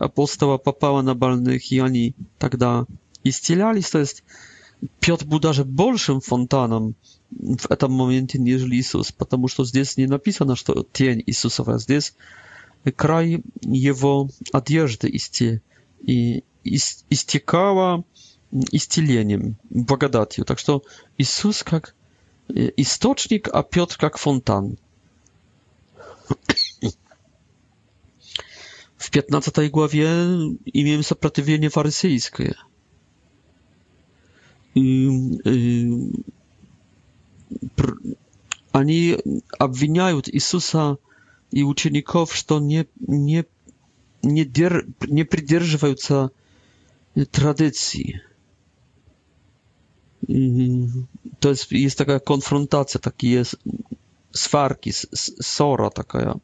апостола 0.00 0.56
попала 0.56 1.02
на 1.02 1.14
больных, 1.14 1.70
и 1.70 1.78
они 1.78 2.14
тогда 2.38 2.86
исцелялись. 3.22 3.90
То 3.90 4.00
есть 4.00 4.24
Петр 5.00 5.26
был 5.26 5.38
даже 5.40 5.64
большим 5.64 6.20
фонтаном 6.20 6.94
в 7.30 7.70
этом 7.70 7.92
моменте, 7.92 8.38
нежели 8.38 8.76
Иисус, 8.76 9.12
потому 9.12 9.48
что 9.48 9.64
здесь 9.64 9.96
не 9.96 10.06
написано, 10.06 10.56
что 10.56 10.86
тень 10.92 11.22
Иисусова, 11.26 11.78
здесь 11.78 12.14
край 12.96 13.42
его 13.62 14.30
одежды 14.52 15.08
исти, 15.10 15.60
и 16.02 16.44
истекала 16.74 18.04
истелением, 18.72 19.56
благодатью. 19.70 20.44
Так 20.44 20.58
что 20.58 20.82
Иисус 21.18 21.62
как 21.62 21.94
источник, 22.54 23.48
а 23.52 23.62
Петр 23.62 23.96
как 23.96 24.18
фонтан. 24.18 24.78
В 28.96 29.10
15 29.10 29.70
главе 29.70 30.06
имеем 30.66 31.02
сопротивление 31.02 31.70
фарисейское. 31.70 32.54
Они 38.72 39.16
обвиняют 39.58 40.28
Иисуса 40.28 40.98
и 41.50 41.62
учеников, 41.62 42.34
что 42.34 42.58
не, 42.58 42.86
не, 43.06 43.44
не, 44.22 44.44
дер, 44.44 44.86
не 45.08 45.24
придерживаются 45.24 46.30
tradycji. 47.30 48.20
Mhm. 50.28 51.06
To 51.40 51.48
jest, 51.48 51.70
taka 51.98 52.20
konfrontacja, 52.20 53.00
taki 53.00 53.30
jest 53.30 53.56
swarki, 54.34 54.92
sora 55.42 55.90
taka. 55.90 56.34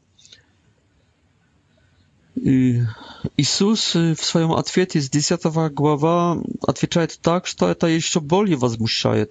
Jezus 3.39 3.97
y, 3.97 3.99
y, 3.99 4.15
w 4.15 4.25
swoim 4.25 4.51
odpowiedzi 4.51 5.01
z 5.01 5.11
10 5.11 5.41
głowa 5.73 6.37
odpowiada 6.61 7.15
tak, 7.23 7.47
że 7.47 7.75
to 7.75 7.89
jeszcze 7.89 8.21
bardziej 8.21 8.57
wzmuszaje 8.57 9.27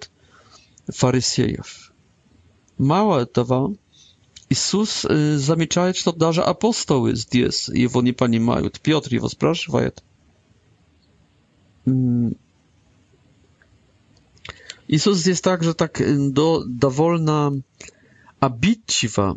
faryzejów. 0.92 1.92
Mało 2.78 3.26
tego, 3.26 3.72
Jezus 4.50 5.04
y, 5.04 5.38
zamieczaje, 5.40 5.94
że 5.94 6.10
nawet 6.20 6.38
apostoły 6.48 7.16
z 7.16 7.20
zdjęli, 7.20 7.50
jego 7.72 8.02
nie 8.02 8.14
rozumieją. 8.20 8.70
Piotr 8.82 9.16
go 9.18 9.28
spraszywa. 9.28 9.80
Mm. 11.86 12.34
Jezus 14.88 15.26
jest 15.26 15.44
tak, 15.44 15.64
że 15.64 15.74
tak 15.74 16.00
y, 16.00 16.16
do 16.30 16.64
dowolna 16.68 17.50
abitciwa. 18.40 19.34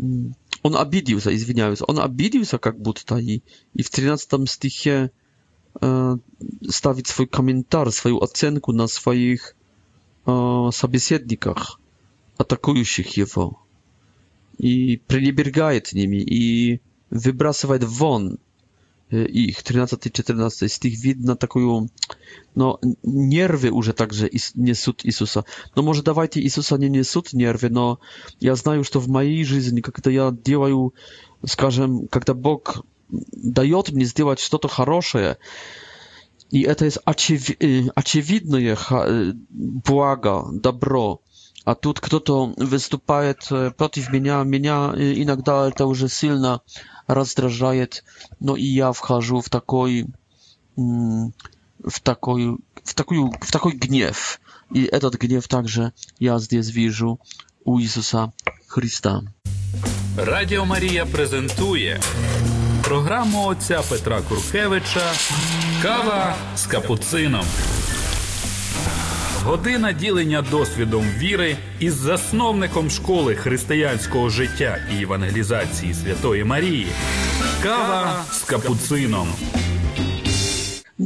Mm. 0.00 0.32
On 0.62 0.76
abidiusa, 0.76 1.30
się, 1.30 1.36
izwiniał 1.36 1.72
On 1.86 1.98
abidiusa, 1.98 2.50
się 2.58 2.58
jak 2.64 3.24
i, 3.24 3.40
i 3.74 3.82
w 3.82 3.90
13 3.90 4.38
stichie 4.46 5.08
e, 5.82 6.16
stawić 6.70 7.08
swój 7.08 7.28
komentarz, 7.28 7.94
swoją 7.94 8.20
ocenkę 8.20 8.72
na 8.72 8.88
swoich 8.88 9.54
e, 10.28 10.68
sobiesiednikach 10.72 11.72
atakujących 12.38 13.16
jego 13.16 13.54
i 14.60 14.98
prenibirgajet 15.06 15.94
nimi 15.94 16.24
i 16.26 16.78
wybrasywać 17.10 17.84
won 17.84 18.36
Y, 19.12 19.24
ich 19.50 19.62
13 19.64 20.10
14 20.12 20.68
z 20.68 20.78
tych 20.78 20.96
widna 20.98 21.36
taką 21.36 21.86
no 22.56 22.78
nerwy 23.04 23.68
już 23.68 23.90
także 23.96 24.26
i 24.26 24.38
nie 24.56 24.74
sód 24.74 25.04
Jezusa 25.04 25.42
no 25.76 25.82
może 25.82 26.02
dawajcie 26.02 26.40
Jezusa 26.40 26.76
nie 26.76 26.90
nie 26.90 27.04
sód 27.04 27.34
nerwy 27.34 27.70
no 27.70 27.96
ja 28.40 28.56
znaję 28.56 28.78
już 28.78 28.90
to 28.90 29.00
w 29.00 29.08
mojej 29.08 29.44
życiu 29.44 29.76
jak 29.76 30.00
to 30.00 30.10
ja 30.10 30.32
działaju 30.48 30.92
skażem 31.46 32.08
kiedy 32.14 32.34
Bóg 32.34 32.82
daje 33.32 33.74
mi 33.92 34.04
zrobić 34.06 34.48
coś 34.48 34.60
to 34.60 34.68
хорошее 34.68 35.34
i 36.52 36.66
to 36.76 36.84
jest 36.84 36.98
y, 38.16 38.22
widno 38.22 38.58
je 38.58 38.72
y, 38.72 38.76
błaga 39.86 40.44
dobro 40.52 41.18
a 41.64 41.74
tu 41.74 41.94
kto 41.94 42.20
to 42.20 42.52
występuje 42.58 43.34
przeciw 43.76 44.12
mnie 44.12 44.44
mnie 44.44 44.74
dalej, 45.44 45.72
to 45.72 45.86
już 45.88 46.12
silna 46.12 46.60
раздражает, 47.08 48.04
но 48.38 48.54
и 48.54 48.62
я 48.64 48.92
вхожу 48.92 49.40
в 49.40 49.48
такой, 49.48 50.06
в 50.76 51.32
такой, 52.02 52.56
в 52.84 52.94
такую, 52.94 53.32
в 53.40 53.50
такой 53.50 53.72
гнев. 53.72 54.40
И 54.70 54.82
этот 54.84 55.14
гнев 55.14 55.48
также 55.48 55.92
я 56.18 56.38
здесь 56.38 56.68
вижу 56.68 57.18
у 57.64 57.80
Иисуса 57.80 58.32
Христа. 58.66 59.22
Радіо 60.16 60.64
Марія 60.64 61.06
презентує 61.06 62.00
програму 62.82 63.46
отця 63.46 63.82
Петра 63.88 64.20
Куркевича 64.22 65.12
Кава 65.82 66.34
з 66.56 66.66
капуцином. 66.66 67.44
Година 69.48 69.92
ділення 69.92 70.42
досвідом 70.42 71.02
віри 71.18 71.56
із 71.80 71.94
засновником 71.94 72.90
школи 72.90 73.34
християнського 73.34 74.28
життя 74.30 74.78
і 74.98 75.02
евангелізації 75.02 75.94
Святої 75.94 76.44
Марії. 76.44 76.86
Kawa 77.64 78.02
z 78.32 78.40
kapucyną. 78.50 79.22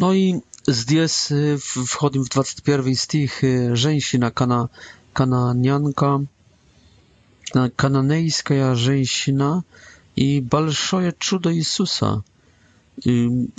No 0.01 0.09
i 0.23 0.25
zdjęs 0.79 1.17
wchodzimy 1.93 2.25
w 2.25 2.29
21 2.29 2.97
stich 3.05 3.35
żeńsina 3.83 4.31
kana, 4.39 4.61
kananianka, 5.19 6.11
kananejska 7.83 8.75
żeńsina 8.75 9.63
i 10.27 10.29
большое 10.41 11.13
чудо 11.19 11.49
Иисуса. 11.53 12.23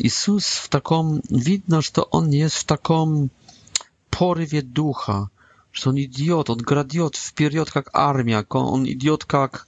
Иисус 0.07 0.45
в 0.63 0.67
таком, 0.67 1.05
видно, 1.47 1.81
что 1.81 2.07
Он 2.11 2.25
есть 2.43 2.55
в 2.59 2.63
таком 2.63 3.29
porwie 4.17 4.61
ducha, 4.63 5.27
что 5.71 5.89
он 5.89 5.99
идет, 6.01 6.49
он 6.49 6.57
градет 6.59 7.15
вперед, 7.17 7.71
как 7.71 7.89
армия, 7.93 8.45
он 8.49 8.85
идет 8.85 9.25
как, 9.25 9.67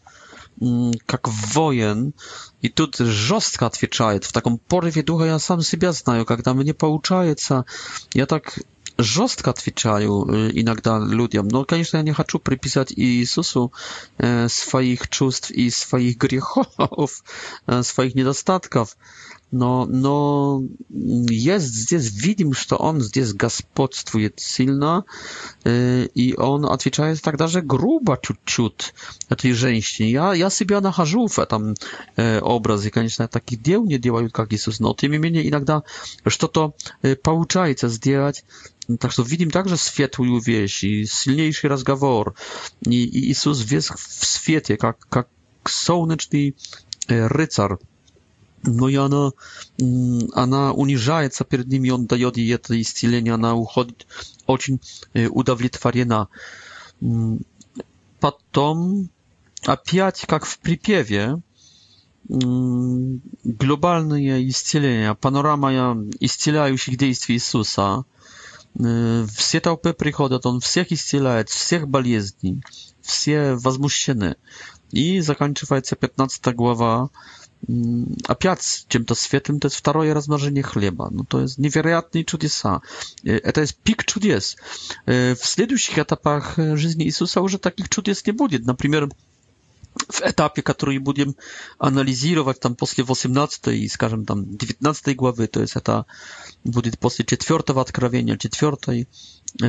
как 1.08 1.28
воин. 1.54 2.14
И 2.62 2.70
тут 2.70 2.98
жестко 3.00 3.66
отвечает, 3.66 4.26
в 4.26 4.32
таком 4.32 4.58
порыве 4.58 5.04
духа 5.04 5.26
я 5.26 5.40
сам 5.40 5.62
себя 5.62 5.92
знаю, 5.92 6.26
когда 6.26 6.54
мне 6.54 6.74
получается, 6.74 7.66
я 8.14 8.26
так 8.26 8.60
жестко 8.98 9.50
отвечаю 9.52 10.12
иногда 10.62 11.00
людям. 11.00 11.48
Но, 11.48 11.66
конечно, 11.66 11.98
я 11.98 12.04
не 12.04 12.14
хочу 12.14 12.40
приписать 12.40 12.94
Иисусу 12.96 13.72
своих 14.48 15.08
чувств 15.10 15.52
и 15.52 15.70
своих 15.72 16.18
грехов, 16.18 17.24
своих 17.82 18.16
недостатков, 18.16 18.96
no, 19.54 19.86
но 19.90 20.62
jest 21.32 21.66
здесь 21.74 22.12
видим, 22.12 22.54
что 22.54 22.76
он 22.78 23.02
здесь 23.02 23.34
господствует 23.34 24.40
сильно, 24.40 25.04
и 25.66 26.34
он 26.38 26.66
отвечает 26.66 27.22
тогда 27.22 27.48
же 27.48 27.62
грубо 27.62 28.20
чуть-чуть 28.22 28.94
этой 29.30 29.52
женщине. 29.54 30.12
Я, 30.12 30.34
я 30.34 30.50
себя 30.50 30.82
нахожу 30.82 31.28
в 31.28 31.40
этом 31.40 31.76
образе, 32.18 32.90
конечно, 32.92 33.28
таких 33.28 33.62
дел 33.62 33.86
не 33.86 33.98
делают, 33.98 34.34
как 34.34 34.52
Иисус, 34.54 34.80
но 34.80 34.94
тем 34.96 35.12
не 35.12 35.18
менее 35.20 35.48
иногда 35.48 35.84
что-то 36.26 36.74
получается 37.24 37.88
сделать, 37.88 38.44
Так 39.00 39.12
что 39.12 39.24
видим 39.24 39.52
также 39.52 39.78
светлую 39.78 40.42
вещь 40.42 40.84
и 40.84 41.06
сильнейший 41.06 41.70
разговор. 41.70 42.36
И, 42.82 43.04
и 43.06 43.30
Иисус 43.32 43.72
весь 43.72 43.90
в 43.90 44.26
свете, 44.26 44.76
как, 44.78 45.00
как 45.10 45.28
солнечный 45.68 46.56
рыцарь 47.08 47.78
но 48.68 48.90
и 48.90 48.96
она, 48.96 49.32
она 50.34 50.74
унижается 50.74 51.44
перед 51.46 51.68
ним, 51.68 51.84
и 51.86 51.90
он 51.92 52.06
дает 52.08 52.38
ей 52.38 52.54
это 52.56 52.80
исцеление, 52.80 53.34
она 53.34 53.54
уходит 53.56 54.08
очень 54.48 54.80
удовлетворена. 55.14 56.28
Потом 58.20 59.10
опять, 59.66 60.22
как 60.28 60.46
в 60.46 60.60
припеве, 60.60 61.42
глобальное 62.28 64.42
исцеление, 64.50 65.14
панорама 65.16 65.72
исцеляющих 66.20 66.98
действий 66.98 67.36
Иисуса. 67.36 68.04
Все 68.78 69.62
толпы 69.62 69.94
приходят, 69.94 70.46
Он 70.46 70.60
всех 70.60 70.92
исцеляет, 70.92 71.48
всех 71.50 71.88
болезней, 71.88 72.62
все 73.02 73.56
возмущены. 73.56 74.36
И 74.92 75.22
заканчивается 75.22 75.96
15 75.96 76.54
глава, 76.54 77.10
опять 78.28 78.86
чем-то 78.90 79.16
светлым, 79.16 79.60
то 79.60 79.68
есть 79.68 79.78
второе 79.78 80.14
размножение 80.14 80.62
хлеба. 80.64 81.10
Ну, 81.12 81.24
то 81.24 81.42
есть 81.42 81.58
невероятные 81.58 82.24
чудеса. 82.24 82.82
Это 83.24 83.62
есть 83.62 83.78
пик 83.84 84.06
чудес. 84.06 84.56
В 85.06 85.36
следующих 85.42 85.98
этапах 85.98 86.58
жизни 86.78 87.06
Иисуса 87.06 87.42
уже 87.42 87.58
таких 87.58 87.90
чудес 87.90 88.26
не 88.26 88.34
будет. 88.34 88.66
Например, 88.66 89.10
w 90.12 90.22
etapie, 90.24 90.64
który 90.64 91.00
będziemy 91.00 91.34
analizować 91.80 92.60
tam 92.60 92.76
после 92.76 93.04
18 93.04 93.74
i 93.76 93.90
скажем 93.90 94.26
tam 94.26 94.46
19 94.48 95.16
głowy, 95.16 95.48
to 95.48 95.60
jest 95.60 95.78
eta 95.78 96.06
będzie 96.66 96.92
после 97.00 97.26
4 97.26 97.64
откровения, 97.76 98.38
4 98.38 98.78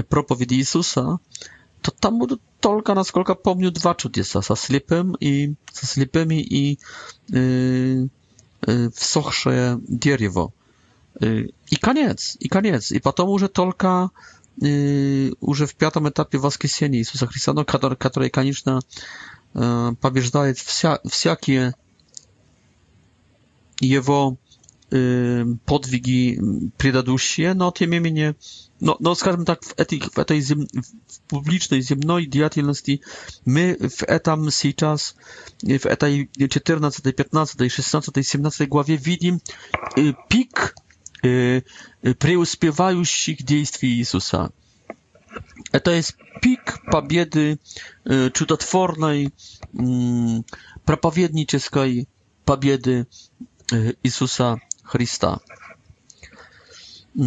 проповеди 0.09 0.55
Иисуса, 0.57 1.19
to 1.83 1.91
tam 2.01 2.19
будут 2.19 2.41
только, 2.61 2.95
насколько 2.95 3.35
помню, 3.35 3.71
два 3.71 3.95
чудеса 3.95 4.43
со 4.43 4.57
слепым 4.57 5.15
и 5.15 5.55
со 5.73 5.87
слепыми 5.87 6.41
и 6.43 6.79
э, 7.33 8.05
э, 8.67 8.91
всохшее 8.95 9.81
дерево. 9.87 10.53
Э, 11.21 11.45
и 11.71 11.77
конец, 11.77 12.37
и 12.41 12.49
конец. 12.49 12.93
И 12.93 12.99
потом 13.01 13.29
уже 13.31 13.49
только 13.49 14.11
э, 14.63 15.31
уже 15.41 15.67
в 15.67 15.75
пятом 15.75 16.09
этапе 16.09 16.39
воскресения 16.39 16.99
Иисуса 17.01 17.27
Христа, 17.27 17.53
ну, 17.53 17.65
который, 17.65 17.97
который 17.97 18.31
конечно, 18.31 18.81
э, 19.55 19.93
побеждает 20.01 20.59
вся, 20.59 21.01
всякие 21.09 21.75
его 23.81 24.39
podwigi 24.89 26.39
предыдущие, 26.79 27.55
но 27.55 27.73
тем 27.73 27.91
не 27.91 27.99
менее, 27.99 28.37
но, 28.79 28.97
но 29.01 29.15
скажем 29.17 29.45
так, 29.45 29.61
в 29.65 29.75
этой, 29.79 29.99
в 30.01 30.17
этой 30.19 30.39
зем, 30.41 30.67
в 30.69 31.21
публичной 31.29 31.81
земной 31.81 32.27
деятельности 32.27 33.01
мы 33.45 33.77
в 33.79 34.05
этом 34.05 34.49
сейчас, 34.53 35.17
в 35.61 35.87
этой 35.87 36.31
14, 36.39 37.03
15, 37.17 37.71
16, 37.73 38.27
17 38.27 38.69
главе 38.69 38.95
видим 38.97 39.41
пик 40.29 40.75
преуспевающих 42.03 43.43
действий 43.43 43.89
Иисуса. 43.97 44.53
Это 45.73 45.91
есть 45.91 46.15
пик 46.41 46.79
победы 46.93 47.59
чудотворной 48.05 49.35
проповеднической 50.85 52.09
победы 52.45 53.09
Иисуса 54.05 54.61
Chrysta. 54.87 55.39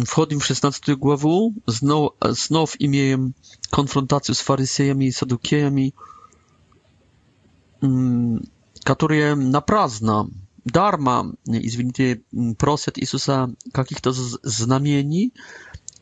Wchodzimy 0.06 0.40
w 0.40 0.44
16 0.46 0.96
głowę, 0.96 1.28
znowu, 1.66 2.10
znowu 2.30 2.72
imię 2.78 3.18
konfrontację 3.70 4.34
z 4.34 4.40
farysejami 4.40 5.06
i 5.06 5.12
sadukiejami, 5.12 5.92
mm, 7.82 8.46
które 8.84 9.36
na 9.36 9.60
prazna, 9.60 10.24
darma, 10.66 11.24
izwinite, 11.46 12.02
mm, 12.34 12.54
prosią 12.54 12.92
Jezusa 12.96 13.48
jakichś 13.78 14.00
to 14.00 14.12
znamieni, 14.44 15.30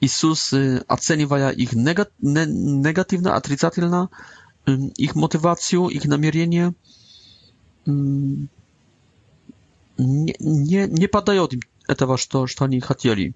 Jezus 0.00 0.52
y, 0.52 0.80
oceniwaja 0.88 1.52
ich 1.52 1.70
negatywna, 2.64 3.34
atrycatylna, 3.34 4.09
mm, 4.66 4.90
ich 4.98 5.16
motywację, 5.16 5.86
ich 5.90 6.04
namierzenie, 6.04 6.72
nie, 9.99 10.32
nie, 10.40 10.88
nie 10.90 11.09
padają 11.09 11.42
od 11.42 11.55
tego, 11.99 12.18
co, 12.18 12.46
co 12.49 12.64
oni 12.64 12.80
chcieli. 12.80 13.32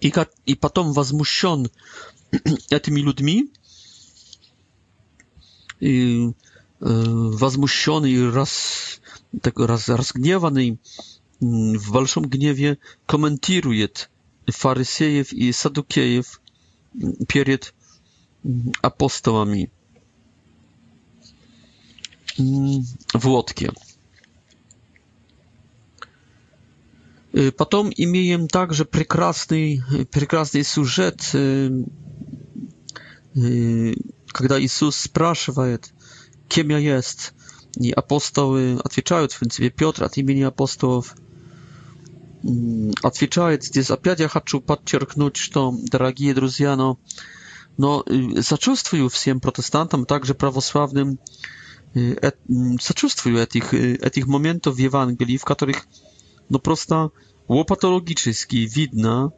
I, 0.00 0.12
I 0.46 0.56
potem 0.56 0.92
wzmuszczon 0.92 1.68
etymi 2.70 3.02
ludmi 3.02 3.46
i 5.80 6.24
e, 8.04 8.08
i 8.08 8.30
raz, 8.32 8.72
tak, 9.42 9.54
raz, 9.58 9.88
rozgniewany 9.88 10.76
mm, 11.42 11.78
w 11.78 11.92
dalszym 11.92 12.22
gniewie 12.28 12.76
komentuje 13.06 13.88
farysejów 14.52 15.32
i 15.32 15.52
sadukiejów 15.52 16.40
mm, 17.02 17.16
przed 17.28 17.72
mm, 18.44 18.70
apostołami 18.82 19.68
włodkie. 23.14 23.72
Потом 27.56 27.90
имеем 27.96 28.48
также 28.48 28.84
прекрасный, 28.84 29.82
прекрасный 30.10 30.64
сюжет, 30.64 31.20
когда 33.32 34.60
Иисус 34.60 34.96
спрашивает, 34.96 35.90
кем 36.48 36.70
я 36.70 36.78
есть. 36.78 37.32
И 37.78 37.92
апостолы 37.92 38.80
отвечают, 38.82 39.30
в 39.32 39.38
принципе, 39.38 39.70
Петр 39.70 40.02
от 40.02 40.16
имени 40.18 40.42
апостолов 40.42 41.14
отвечает 43.02 43.62
здесь. 43.62 43.90
Опять 43.92 44.18
я 44.18 44.26
хочу 44.28 44.60
подчеркнуть, 44.60 45.36
что, 45.36 45.72
дорогие 45.84 46.34
друзья, 46.34 46.74
но, 46.74 46.98
но 47.76 48.04
сочувствую 48.42 49.08
всем 49.08 49.38
протестантам, 49.38 50.04
также 50.04 50.34
православным, 50.34 51.20
сочувствую 52.80 53.38
этих, 53.38 53.72
этих 53.72 54.26
моментов 54.26 54.74
в 54.74 54.78
Евангелии, 54.78 55.36
в 55.36 55.44
которых 55.44 55.86
но 56.50 56.58
просто 56.58 57.12
лопатологически 57.48 58.56
видно, 58.70 59.32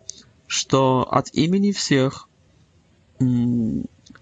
что 0.48 1.06
от 1.10 1.32
имени 1.34 1.70
всех 1.70 2.28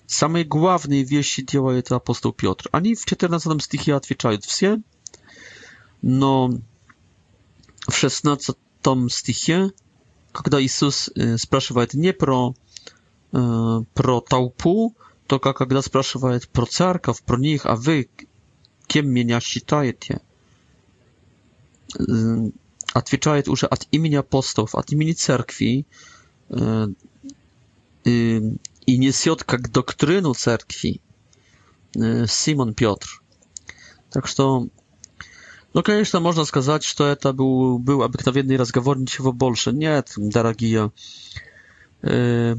самые 0.07 0.45
главные 0.45 1.05
вещи 1.05 1.43
делает 1.43 1.91
апостол 1.93 2.33
Петр. 2.35 2.69
Они 2.73 2.95
в 2.95 3.05
14 3.07 3.63
стихе 3.63 3.95
отвечают 3.95 4.45
все, 4.45 4.79
но 6.03 6.51
в 7.89 7.95
16 7.97 8.57
стихе, 9.09 9.71
когда 10.33 10.63
Иисус 10.63 11.11
спрашивает 11.39 11.95
не 11.95 12.13
про, 12.13 12.55
про 13.31 14.21
толпу, 14.21 14.95
только 15.27 15.53
когда 15.55 15.81
спрашивает 15.83 16.49
про 16.49 16.67
церковь, 16.67 17.23
про 17.23 17.39
них, 17.39 17.67
а 17.67 17.77
вы 17.77 18.09
кем 18.89 19.09
меня 19.09 19.41
считаете? 19.41 20.21
отвечает 22.95 23.49
уже 23.49 23.67
от 23.67 23.87
имени 23.91 24.17
апостолов, 24.17 24.75
от 24.75 24.93
имени 24.93 25.13
церкви 25.13 25.87
э, 26.51 26.87
э, 28.05 28.41
и 28.87 28.97
несет 28.99 29.45
как 29.45 29.71
доктрину 29.71 30.35
церкви 30.35 31.01
э, 31.97 32.27
Симон 32.27 32.75
Петр. 32.75 33.23
Так 34.11 34.27
что, 34.27 34.67
ну, 35.73 35.83
конечно, 35.83 36.19
можно 36.21 36.45
сказать, 36.45 36.83
что 36.85 37.07
это 37.07 37.33
был, 37.33 37.79
был 37.79 38.03
обыкновенный 38.03 38.57
разговор, 38.57 38.99
ничего 38.99 39.33
больше. 39.33 39.71
Нет, 39.71 40.13
дорогие, 40.17 40.91
э, 42.03 42.57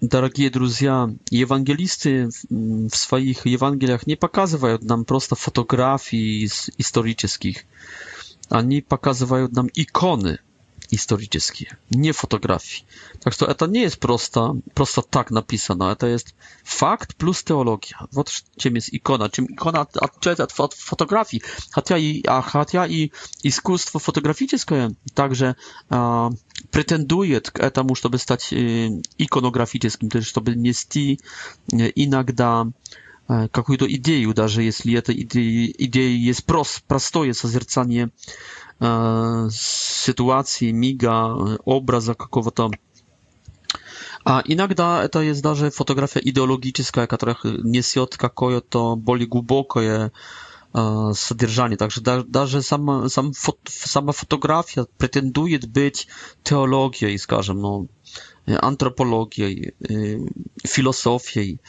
дорогие 0.00 0.48
друзья, 0.48 1.10
евангелисты 1.30 2.30
в 2.48 2.94
своих 2.96 3.44
Евангелиях 3.44 4.06
не 4.06 4.16
показывают 4.16 4.82
нам 4.84 5.04
просто 5.04 5.34
фотографий 5.34 6.46
исторических. 6.78 7.64
Они 8.50 8.80
показывают 8.82 9.52
нам 9.52 9.68
иконы 9.74 10.40
исторические, 10.92 11.78
не 11.90 12.10
фотографии. 12.10 12.84
Так 13.20 13.32
что 13.32 13.46
это 13.46 13.66
не 13.68 13.82
есть 13.82 14.00
просто, 14.00 14.56
просто 14.74 15.02
так 15.02 15.30
написано, 15.30 15.84
это 15.84 16.08
есть 16.08 16.34
факт 16.64 17.14
плюс 17.14 17.44
теология. 17.44 17.96
Вот 18.10 18.28
чем 18.56 18.74
есть 18.74 18.88
икона. 18.90 19.30
Чем 19.30 19.46
икона 19.54 19.82
отличается 19.82 20.42
от, 20.44 20.52
от 20.58 20.72
фотографии. 20.72 21.42
Хотя 21.70 21.96
и, 21.96 22.24
а, 22.26 22.42
хотя 22.42 22.86
и 22.86 23.10
искусство 23.44 24.00
фотографическое 24.00 24.96
также 25.14 25.54
а, 25.88 26.30
претендует 26.72 27.52
к 27.52 27.60
этому, 27.60 27.94
чтобы 27.94 28.18
стать 28.18 28.52
э, 28.52 28.88
иконографическим, 29.16 30.08
то 30.10 30.18
есть 30.18 30.28
чтобы 30.28 30.56
нести 30.56 31.20
иногда 31.70 32.66
какую-то 33.52 33.86
идею, 33.94 34.34
даже 34.34 34.62
если 34.62 34.94
эта 34.94 35.12
идея, 35.12 35.72
идея 35.78 36.16
есть 36.30 36.44
прост, 36.44 36.82
простое 36.84 37.32
созерцание 37.32 38.10
э, 38.80 39.48
ситуации, 39.52 40.72
мига, 40.72 41.58
образа 41.64 42.14
какого-то. 42.14 42.70
А 44.24 44.42
иногда 44.46 45.04
это 45.04 45.20
есть 45.20 45.42
даже 45.42 45.70
фотография 45.70 46.20
идеологическая, 46.28 47.06
которая 47.06 47.36
несет 47.44 48.16
какое-то 48.16 48.96
более 48.96 49.28
глубокое 49.28 50.10
э, 50.74 51.10
содержание. 51.14 51.78
Также 51.78 52.00
да, 52.00 52.24
даже 52.26 52.62
сама, 52.62 53.08
сам 53.08 53.32
фото, 53.32 53.60
сама 53.68 54.10
фотография 54.12 54.86
претендует 54.98 55.68
быть 55.68 56.08
теологией, 56.42 57.16
скажем, 57.18 57.60
ну, 57.60 57.88
антропологией, 58.46 59.74
э, 59.88 60.18
философией, 60.66 61.60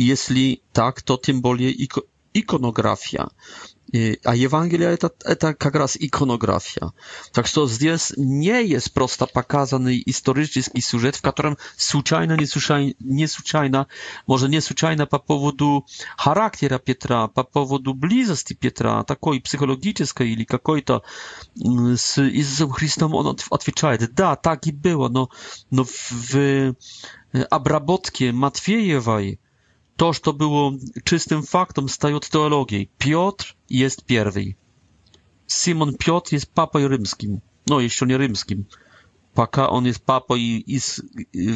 jeśli 0.00 0.62
tak, 0.72 1.02
to 1.02 1.16
tym 1.16 1.40
bardziej 1.40 1.88
ikonografia. 2.34 3.30
Y, 3.94 4.16
a 4.24 4.32
Ewangelia 4.32 4.88
jest 4.90 5.00
to 5.38 5.46
jak 5.48 5.64
ikonografia. 6.00 6.90
Tak, 7.32 7.50
to 7.50 7.66
zdjęć 7.66 8.02
nie 8.18 8.62
jest 8.62 8.88
prosta 8.94 9.26
pokazany 9.26 9.90
historyczny 10.08 10.62
sujet, 10.80 11.16
w 11.16 11.22
którym 11.32 11.54
słuchajna, 11.76 12.34
niesłuchajna, 13.00 13.86
może 14.28 14.48
niesłuchajna 14.48 15.06
po 15.06 15.18
powodu 15.18 15.82
charaktera 16.18 16.78
Pietra, 16.78 17.28
po 17.28 17.44
powodu 17.44 17.94
bliskości 17.94 18.56
Pietra, 18.56 19.04
takiej 19.04 19.40
psychologicznej, 19.40 20.32
ili 20.32 20.46
jakoj 20.52 20.82
to 20.82 21.00
mm, 21.66 21.98
z 21.98 22.16
Jezusem 22.32 22.70
Chrystusem 22.72 23.14
on 23.14 23.26
odpowiada. 23.50 24.06
Da, 24.12 24.36
tak 24.36 24.66
i 24.66 24.72
było, 24.72 25.08
no, 25.08 25.28
no 25.72 25.84
w, 25.84 25.98
w 26.10 26.72
obrabotki 27.50 28.24
y, 28.26 28.32
Matwiejewaj, 28.32 29.38
Toż 30.00 30.20
to, 30.20 30.32
było 30.32 30.72
czystym 31.04 31.42
faktem, 31.42 31.88
staje 31.88 32.16
od 32.16 32.28
teologii. 32.28 32.90
Piotr 32.98 33.56
jest 33.70 34.04
pierwszy. 34.04 34.54
Simon 35.50 35.94
Piotr 35.98 36.32
jest 36.32 36.46
papą 36.46 36.78
rzymskim. 36.90 37.40
No, 37.66 37.80
jeszcze 37.80 38.06
nie 38.06 38.18
rzymskim. 38.18 38.64
Paka 39.34 39.70
on 39.70 39.86
jest 39.86 40.00
papą 40.00 40.36
i, 40.36 40.64
i 40.66 40.80
z, 40.80 41.02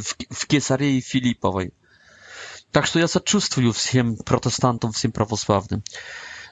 w, 0.05 0.15
w 0.35 0.47
Kiesarii 0.47 1.03
Filipowej. 1.03 1.71
Tak, 2.73 2.87
że 2.87 3.01
ja 3.01 3.07
zaczustwuję 3.07 3.73
wszystkim 3.73 4.17
protestantom, 4.17 4.93
wszystkim 4.93 5.13
prawosławnym. 5.13 5.81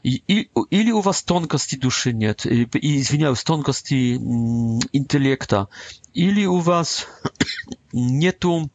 I, 0.04 0.22
i, 0.28 0.50
ili 0.70 0.92
u 0.92 1.02
was 1.02 1.24
tonkosti 1.24 1.78
duszy 1.78 2.14
nie, 2.14 2.34
i, 2.50 2.66
i 2.88 3.04
zwiniał, 3.04 3.34
tonkosti 3.44 4.12
mm, 4.20 4.78
intelekta, 4.92 5.66
ili 6.14 6.48
u 6.48 6.60
was 6.62 7.06
nie 7.92 8.32
tu, 8.32 8.68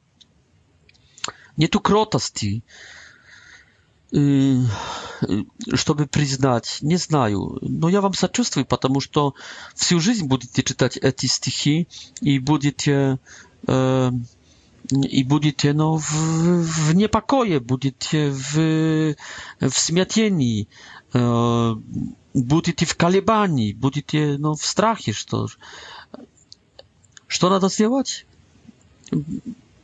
nie 1.57 1.70
tu 1.70 1.80
krotosti, 1.80 2.61
чтобы 4.12 6.05
признать, 6.05 6.80
не 6.82 6.95
знаю, 6.95 7.58
но 7.62 7.89
я 7.89 7.99
вам 7.99 8.14
сочувствую, 8.14 8.66
потому 8.66 9.01
что 9.01 9.34
всю 9.76 9.99
жизнь 9.99 10.26
будете 10.28 10.64
читать 10.64 10.95
эти 10.97 11.26
стихи 11.26 11.89
и 12.22 12.39
будете 12.39 13.20
э, 13.68 14.12
и 14.91 15.24
будете 15.26 15.72
no, 15.74 15.97
w, 15.97 16.14
w 16.64 16.95
niepokoje, 16.95 17.60
budete 17.62 18.30
w, 18.32 19.16
w 19.62 19.80
smiatieni, 19.80 20.68
e, 21.16 21.76
budete 22.36 22.86
w 22.86 22.95
kalibani, 22.95 23.74
budete 23.74 24.18
no, 24.39 24.55
w 24.55 24.66
strachy. 24.66 25.12
Что, 25.12 25.47
что 27.28 27.49
надо 27.49 27.68
сделать? 27.68 28.26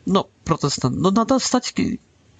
No, 0.07 0.27
протестант. 0.45 0.95
No, 0.95 1.11
надо 1.11 1.37
стать 1.39 1.73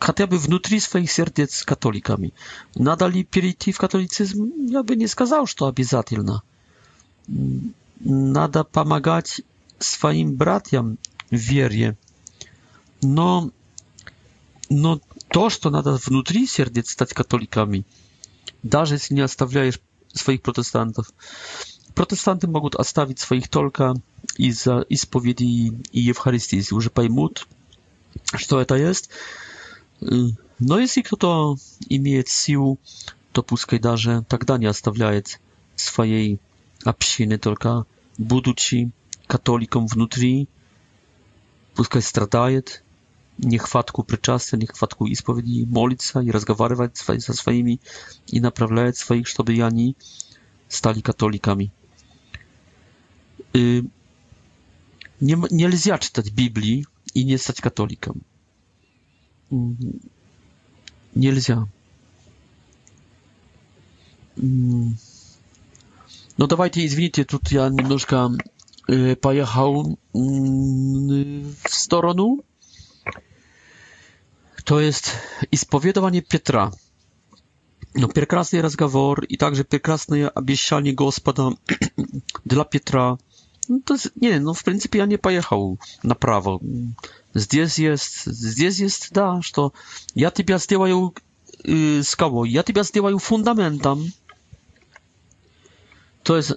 хотя 0.04 0.28
бы 0.28 0.38
внутри 0.38 0.82
своих 0.82 1.10
сердец 1.10 1.64
католиками. 1.64 2.34
Надо 2.76 3.06
ли 3.08 3.24
перейти 3.24 3.72
в 3.72 3.78
католицизм? 3.78 4.52
Я 4.68 4.84
бы 4.84 4.98
не 4.98 5.08
сказал, 5.08 5.46
что 5.48 5.66
обязательно. 5.68 6.44
Надо 8.02 8.66
помогать 8.66 9.42
своим 9.80 10.36
братьям 10.36 10.98
в 11.32 11.36
вере. 11.36 11.98
Но, 13.02 13.50
но 14.70 15.00
то, 15.30 15.50
что 15.50 15.70
надо 15.70 15.94
внутри 15.94 16.48
сердец 16.48 16.90
стать 16.90 17.14
католиками, 17.14 17.86
даже 18.62 18.96
если 18.96 19.14
не 19.14 19.22
оставляешь 19.22 19.80
своих 20.12 20.42
протестантов. 20.42 21.14
Протестанты 21.96 22.48
могут 22.50 22.76
оставить 22.76 23.20
своих 23.20 23.48
только 23.48 23.94
из-за 24.36 24.80
исповеди 24.90 25.46
и 25.94 26.02
Евхаристии, 26.02 26.58
если 26.58 26.76
уже 26.76 26.90
поймут, 26.90 27.48
что 28.36 28.60
это 28.60 28.76
есть. 28.76 29.10
Но 30.60 30.80
если 30.80 31.02
кто-то 31.02 31.56
имеет 31.88 32.28
силу, 32.28 32.80
то 33.32 33.42
пускай 33.44 33.80
даже 33.80 34.24
тогда 34.28 34.58
не 34.58 34.66
оставляет 34.66 35.40
своей 35.76 36.40
общины, 36.84 37.38
только 37.38 37.86
будучи 38.18 38.92
католиком 39.28 39.88
внутри, 39.88 40.50
пускай 41.76 42.02
страдает, 42.02 42.84
нехватку 43.38 44.04
причастия, 44.04 44.58
нехватку 44.58 45.08
исповеди, 45.08 45.64
молится 45.66 46.20
и 46.20 46.32
разговаривает 46.32 46.98
со 46.98 47.34
своими 47.34 47.80
и 48.28 48.40
направляет 48.42 48.98
своих, 48.98 49.28
чтобы 49.28 49.54
они 49.64 49.96
стали 50.68 51.00
католиками. 51.02 51.72
Не, 53.54 53.88
нельзя 55.20 55.98
читать 56.00 56.32
Библии 56.34 56.86
и 57.14 57.24
не 57.24 57.38
стать 57.38 57.62
католиком 57.62 58.22
нельзя. 61.16 61.68
Ну 64.36 64.96
давайте, 66.48 66.86
извините, 66.86 67.24
тут 67.26 67.52
я 67.52 67.70
немножко 67.70 68.32
э, 68.88 69.16
поехал 69.16 69.94
э, 69.94 70.18
в 70.18 71.70
сторону. 71.70 72.44
To 74.66 74.80
jest 74.80 75.10
исповедование 75.52 76.22
Петра. 76.22 76.72
No, 77.96 78.08
прекрасный 78.08 78.62
разговор 78.62 79.26
i 79.30 79.38
także 79.38 79.64
прекрасne 79.66 80.30
обещание 80.30 80.94
Господа 80.94 81.52
dla 82.46 82.64
Piotra. 82.66 83.18
No 83.70 83.80
to 83.86 83.94
jest, 83.94 84.16
nie, 84.22 84.40
no 84.40 84.54
w 84.54 84.64
pryncypie 84.64 85.00
ja 85.00 85.06
nie 85.06 85.18
pojechał 85.18 85.78
na 86.04 86.16
prawo. 86.16 86.60
Здесь 87.34 87.80
есть, 87.80 88.26
здесь 88.26 88.80
есть, 88.80 89.12
да, 89.12 89.42
что 89.42 89.74
я 90.14 90.30
тебя 90.30 90.60
сделаю 90.60 91.16
э, 91.64 92.04
скалой, 92.04 92.50
я 92.52 92.62
тебя 92.62 92.84
сделаю 92.84 93.18
фундаментом. 93.18 94.06
То 96.22 96.38
есть 96.38 96.52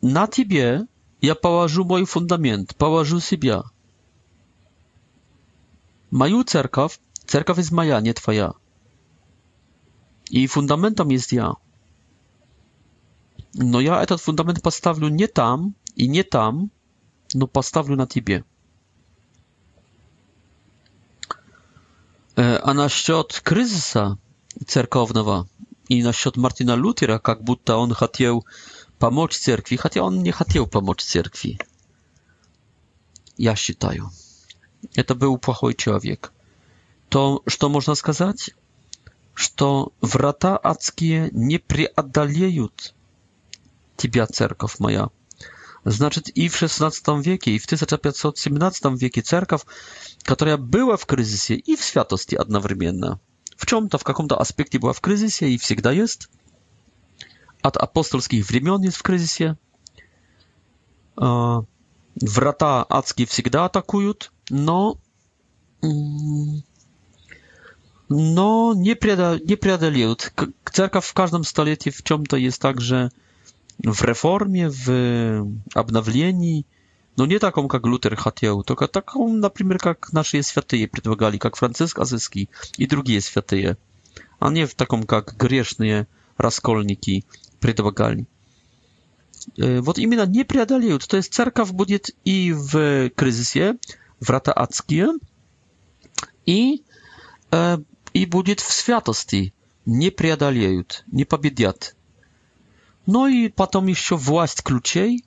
на 0.00 0.26
тебе 0.28 0.86
я 1.20 1.34
положу 1.34 1.84
мой 1.84 2.04
фундамент, 2.06 2.76
положу 2.76 3.18
себя. 3.20 3.64
Мою 6.12 6.44
церковь, 6.44 7.00
церковь 7.26 7.58
есть 7.58 7.72
моя, 7.72 8.00
не 8.00 8.12
твоя. 8.12 8.54
И 10.28 10.46
фундаментом 10.46 11.08
есть 11.08 11.32
я. 11.32 11.54
Но 13.52 13.80
я 13.80 14.00
этот 14.00 14.20
фундамент 14.20 14.62
поставлю 14.62 15.08
не 15.08 15.26
там 15.26 15.74
и 15.96 16.06
не 16.06 16.22
там, 16.22 16.70
но 17.34 17.48
поставлю 17.48 17.96
на 17.96 18.06
тебе. 18.06 18.44
А 22.42 22.72
насчет 22.72 23.38
кризиса 23.44 24.16
церковного 24.66 25.46
и 25.88 26.02
насчет 26.02 26.36
Мартина 26.38 26.74
Лютера, 26.74 27.18
как 27.18 27.42
будто 27.44 27.76
он 27.76 27.92
хотел 27.92 28.46
помочь 28.98 29.36
церкви, 29.36 29.76
хотя 29.76 30.02
он 30.02 30.22
не 30.22 30.30
хотел 30.30 30.66
помочь 30.66 31.02
церкви. 31.02 31.58
Я 33.36 33.54
считаю. 33.56 34.08
Это 34.94 35.14
был 35.14 35.36
плохой 35.36 35.74
человек. 35.74 36.32
То, 37.10 37.42
что 37.46 37.68
можно 37.68 37.94
сказать, 37.94 38.52
что 39.34 39.92
врата 40.00 40.58
адские 40.62 41.28
не 41.32 41.58
преодолеют 41.58 42.94
тебя, 43.98 44.26
церковь 44.26 44.78
моя 44.78 45.10
значит, 45.84 46.28
и 46.36 46.48
в 46.48 46.60
XVI 46.62 47.22
веке, 47.22 47.52
и 47.52 47.58
в 47.58 47.64
1517 47.66 49.00
веке 49.00 49.20
церковь, 49.22 49.62
которая 50.22 50.56
была 50.56 50.96
в 50.96 51.06
кризисе 51.06 51.54
и 51.54 51.76
в 51.76 51.82
святости 51.84 52.34
одновременно, 52.34 53.20
в 53.56 53.64
чем-то, 53.66 53.98
в 53.98 54.04
каком-то 54.04 54.38
аспекте 54.38 54.78
была 54.78 54.92
в 54.92 55.00
кризисе 55.00 55.48
и 55.50 55.58
всегда 55.58 55.90
есть, 55.92 56.28
от 57.62 57.76
апостольских 57.76 58.48
времен 58.48 58.80
есть 58.82 58.96
в 58.96 59.02
кризисе, 59.02 59.56
врата 61.16 61.66
адские 62.88 63.26
всегда 63.26 63.64
атакуют, 63.66 64.32
но, 64.48 64.96
но 65.82 68.72
не, 68.74 68.94
преодолеют. 68.94 70.32
Церковь 70.72 71.04
в 71.06 71.12
каждом 71.12 71.44
столетии 71.44 71.90
в 71.90 72.02
чем-то 72.02 72.36
есть 72.38 72.60
также 72.62 73.10
w 73.84 74.00
reformie, 74.02 74.70
w 74.72 74.88
abnawlieni, 75.74 76.64
no 77.16 77.26
nie 77.26 77.40
taką, 77.40 77.68
jak 77.72 77.86
Luther 77.86 78.16
chciał, 78.16 78.62
tylko 78.62 78.88
taką, 78.88 79.36
na 79.36 79.50
przykład, 79.50 79.84
jak 79.84 80.12
nasze 80.12 80.42
świętyje 80.44 80.88
przedwagali, 80.88 81.38
jak 81.44 81.56
Francysk 81.56 81.98
Azyski 81.98 82.48
i 82.78 82.88
drugie 82.88 83.22
świętyje, 83.22 83.76
a 84.40 84.50
nie 84.50 84.66
w 84.66 84.74
taką, 84.74 85.00
jak 85.12 85.34
grzeszne 85.36 86.06
raskolniki 86.38 87.22
przedwagali. 87.60 88.24
Вот 89.80 89.98
именно 89.98 90.26
не 90.26 90.44
to 90.44 90.56
jest 90.58 91.12
есть 91.14 91.32
церковь 91.32 91.72
будет 91.72 92.10
и 92.26 92.52
в 92.52 93.08
кризисе, 93.16 93.74
врата 94.20 94.52
адские, 94.52 95.06
i 96.46 96.82
э, 97.50 97.78
и 98.14 98.26
будет 98.26 98.60
в 98.60 98.70
святости. 98.70 99.52
Не 99.86 100.10
преодолеют, 100.10 101.04
no 103.06 103.28
и 103.28 103.48
потом 103.48 103.86
еще 103.86 104.16
власть 104.16 104.62
ключей. 104.62 105.24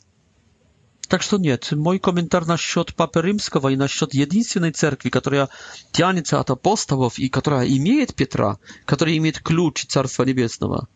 Так 1.07 1.21
что 1.21 1.37
нет, 1.37 1.71
мой 1.73 1.99
комментарий 1.99 2.47
насчет 2.47 2.95
Папы 2.95 3.21
Римского 3.21 3.69
и 3.69 3.75
насчет 3.75 4.13
единственной 4.13 4.71
церкви, 4.71 5.09
которая 5.09 5.49
тянется 5.91 6.39
от 6.39 6.49
апостолов 6.49 7.19
и 7.19 7.29
которая 7.29 7.67
имеет 7.67 8.15
Петра, 8.15 8.57
которая 8.85 9.17
имеет 9.17 9.39
ключ 9.39 9.85
Царства 9.85 10.23
Небесного. 10.23 10.87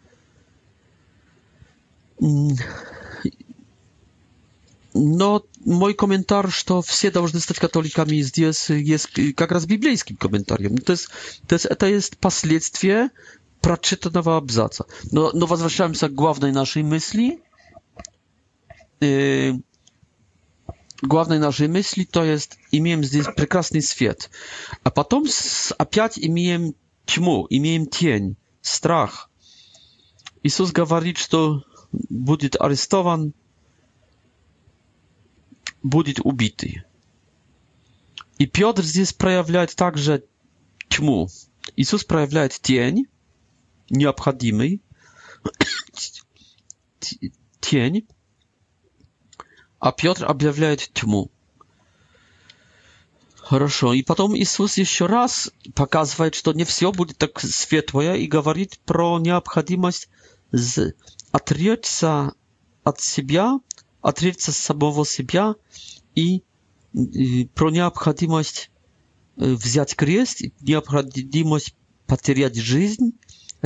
Но 4.93 5.43
мой 5.65 5.93
комментарий, 5.93 6.49
что 6.51 6.82
все 6.82 7.11
должны 7.11 7.39
стать 7.39 7.59
католиками, 7.59 8.19
здесь 8.21 8.69
есть 8.69 9.09
как 9.36 9.51
раз 9.51 9.65
библейским 9.65 10.15
комментарием. 10.15 10.78
То 10.78 10.93
есть, 10.93 11.09
то 11.47 11.53
есть 11.55 11.65
это 11.65 11.86
есть 11.86 12.17
последствие 12.17 13.09
przeczytanego 13.76 14.36
abzaca. 14.38 14.84
No, 15.11 15.32
no, 15.36 15.47
wracamy 15.47 15.95
się 15.95 16.09
do 16.09 16.15
głównej 16.15 16.51
naszej 16.51 16.84
myśli. 16.84 17.38
E, 19.03 19.07
głównej 21.03 21.39
naszej 21.39 21.70
myśli 21.70 22.07
to 22.07 22.24
jest, 22.24 22.57
imiem 22.72 23.01
здесь 23.01 23.28
прекрасный 23.36 23.82
świat, 23.82 24.30
a 24.84 24.91
potem 24.91 25.24
opiać 25.78 26.18
imiem 26.18 26.72
ćmu, 27.11 27.47
imiem 27.49 27.88
tień, 27.88 28.36
strach. 28.61 29.30
Jezus 30.43 30.72
mówi, 30.78 31.13
że 31.32 31.38
będzie 32.09 32.49
arystowan, 32.61 33.32
będzie 35.84 36.24
ubity. 36.24 36.82
I 38.39 38.47
Piotr 38.47 38.82
здесь 38.84 39.13
przejawia 39.13 39.68
także 39.68 40.20
ćmu. 40.93 41.28
Jezus 41.78 42.03
przejawia 42.03 42.49
tień. 42.49 43.03
необходимый 43.89 44.81
тень, 47.59 48.07
а 49.79 49.91
Петр 49.91 50.25
объявляет 50.25 50.89
тьму. 50.93 51.31
Хорошо. 53.38 53.93
И 53.93 54.03
потом 54.03 54.35
Иисус 54.38 54.77
еще 54.77 55.05
раз 55.05 55.51
показывает, 55.73 56.35
что 56.35 56.51
не 56.53 56.65
все 56.65 56.91
будет 56.91 57.17
так 57.17 57.39
светлое, 57.39 58.15
и 58.15 58.27
говорит 58.27 58.77
про 58.79 59.19
необходимость 59.19 60.09
отречься 61.31 62.33
от 62.83 62.99
себя, 62.99 63.59
отречься 64.01 64.51
с 64.51 64.57
самого 64.57 65.05
себя, 65.05 65.55
и, 66.15 66.43
и 66.93 67.45
про 67.53 67.69
необходимость 67.69 68.69
э, 69.38 69.53
взять 69.53 69.95
крест, 69.95 70.41
необходимость 70.61 71.75
потерять 72.07 72.55
жизнь, 72.55 73.13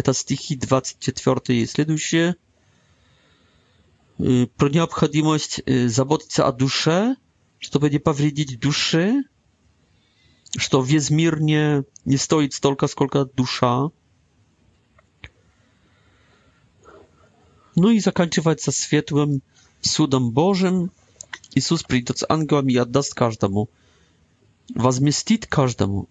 Это 0.02 0.16
стихи 0.16 0.56
24. 0.56 1.68
Следующее. 1.68 2.36
Про 4.18 4.68
необходимость 4.70 5.62
заботиться 5.88 6.48
о 6.48 6.52
душе, 6.52 7.16
чтобы 7.60 7.88
не 7.92 8.00
повредить 8.00 8.60
душе, 8.60 9.22
что 10.58 10.82
весь 10.82 11.12
мир 11.12 11.40
не, 11.40 11.84
не 12.04 12.18
стоит 12.18 12.54
столько, 12.56 12.88
сколько 12.88 13.26
душа. 13.26 13.92
Ну 17.76 17.90
и 17.92 18.00
заканчивается 18.00 18.72
светлым 18.72 19.44
судом 19.82 20.32
Божьим. 20.32 20.90
Иисус 21.54 21.84
придет 21.84 22.18
с 22.18 22.26
ангелами 22.28 22.74
и 22.74 22.78
отдаст 22.78 23.14
каждому, 23.14 23.70
возместит 24.74 25.46
каждому. 25.46 26.10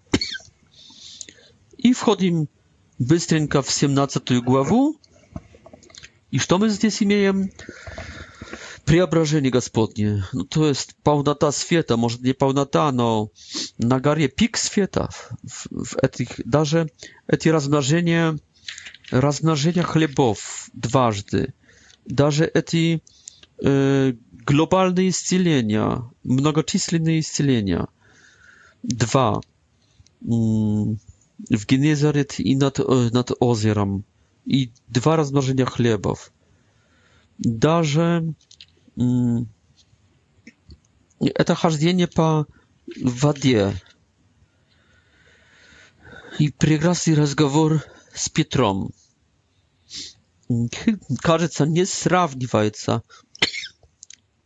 И 1.76 1.92
входим 1.92 2.46
быстренько 3.00 3.62
в 3.62 3.70
17 3.72 4.42
главу, 4.44 4.96
и 6.30 6.38
что 6.38 6.58
мы 6.58 6.68
здесь 6.68 7.02
имеем? 7.02 7.50
Преображение 8.84 9.50
Господне. 9.52 10.24
Ну, 10.32 10.44
то 10.44 10.66
есть 10.68 10.94
полнота 11.02 11.50
света, 11.52 11.96
может 11.96 12.20
не 12.22 12.32
полнота, 12.34 12.90
но 12.92 13.30
на 13.78 13.98
горе 14.00 14.28
пик 14.28 14.56
света. 14.56 15.08
В, 15.44 15.66
в 15.84 15.96
этих, 16.02 16.40
даже 16.44 16.90
эти 17.28 17.48
размножения, 17.50 18.36
размножения 19.12 19.82
хлебов 19.82 20.68
дважды. 20.72 21.54
Даже 22.04 22.46
эти 22.52 23.02
э, 23.62 24.12
глобальные 24.46 25.10
исцеления, 25.10 26.02
многочисленные 26.24 27.20
исцеления. 27.20 27.86
Два. 28.82 29.40
М 30.26 30.98
w 31.50 31.66
Genezaret 31.66 32.40
i 32.40 32.56
nad, 32.56 32.78
nad 33.12 33.32
озером, 33.40 34.02
и 34.46 34.70
два 34.88 35.16
размножения 35.16 35.66
хлебов. 35.66 36.32
Даже 37.38 38.34
это 41.20 41.54
хождение 41.54 42.06
по 42.08 42.46
воде 43.04 43.80
и 46.38 46.50
прекрасный 46.50 47.14
разговор 47.14 47.82
с 48.14 48.28
Петром. 48.28 48.90
Кажется, 51.22 51.66
не 51.66 51.86
сравнивается 51.86 53.02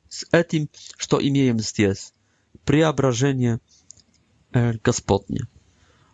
с 0.08 0.26
этим, 0.32 0.68
что 0.96 1.18
имеем 1.26 1.58
здесь. 1.60 2.12
Преображение 2.64 3.58
Господне. 4.52 5.40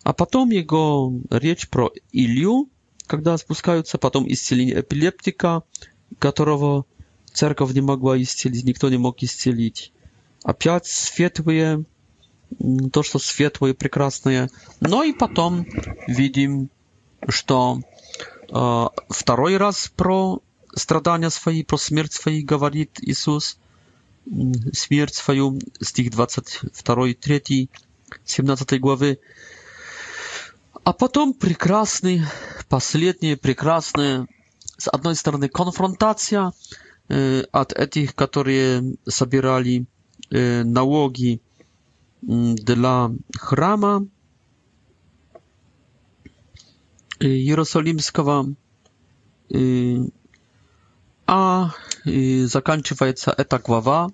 А 0.02 0.12
потом 0.12 0.50
его 0.50 1.12
речь 1.30 1.68
про 1.68 1.92
Илью, 2.12 2.68
когда 3.06 3.36
спускаются, 3.36 3.98
потом 3.98 4.30
исцеление 4.30 4.80
эпилептика, 4.80 5.62
которого 6.18 6.86
церковь 7.32 7.72
не 7.72 7.80
могла 7.80 8.20
исцелить, 8.20 8.64
никто 8.64 8.88
не 8.88 8.96
мог 8.98 9.22
исцелить. 9.22 9.92
Опять 10.42 10.86
светлые, 10.86 11.84
то, 12.92 13.02
что 13.02 13.18
светлые, 13.18 13.74
прекрасные. 13.74 14.48
Но 14.80 14.88
ну 14.88 15.02
и 15.02 15.12
потом 15.12 15.66
видим, 16.06 16.70
что 17.28 17.80
э, 18.48 18.86
второй 19.10 19.56
раз 19.58 19.92
про 19.94 20.40
страдания 20.74 21.28
свои, 21.30 21.62
про 21.62 21.76
смерть 21.76 22.14
свои 22.14 22.42
говорит 22.42 22.98
Иисус. 23.02 23.58
Смерть 24.72 25.14
свою, 25.14 25.58
стих 25.80 26.10
22, 26.12 26.70
3, 27.20 27.70
17 28.24 28.80
главы. 28.80 29.18
А 30.84 30.92
потом 30.94 31.34
прекрасный, 31.34 32.22
последний 32.70 33.36
прекрасный, 33.36 34.26
с 34.78 34.90
одной 34.90 35.14
стороны, 35.14 35.48
конфронтация 35.50 36.52
э, 37.10 37.42
от 37.52 37.74
этих, 37.74 38.14
которые 38.14 38.96
собирали 39.06 39.84
э, 40.30 40.62
налоги 40.64 41.42
э, 41.42 41.42
для 42.22 43.10
храма 43.38 44.06
э, 47.20 47.26
Иерусалимского, 47.26 48.46
э, 49.50 49.96
а 51.26 51.72
э, 52.06 52.44
заканчивается 52.46 53.34
эта 53.36 53.58
глава, 53.58 54.08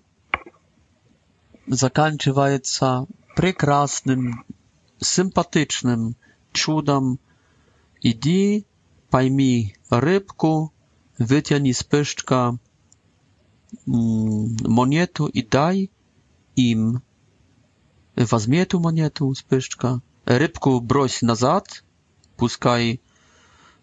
заканчивается 1.69 3.07
прекрасным, 3.37 4.45
симпатичным, 4.99 6.17
чудом. 6.57 7.21
Иди, 8.03 8.65
пойми 9.11 9.77
рыбку, 9.91 10.73
вытяни 11.19 11.73
с 11.73 11.83
пышка 11.85 12.59
монету 13.87 15.27
и 15.27 15.43
дай 15.43 15.91
им. 16.57 17.03
Возьми 18.17 18.59
эту 18.59 18.81
монету 18.81 19.33
с 19.35 19.43
пышка, 19.43 20.01
рыбку 20.25 20.81
брось 20.81 21.23
назад, 21.23 21.85
пускай 22.37 23.01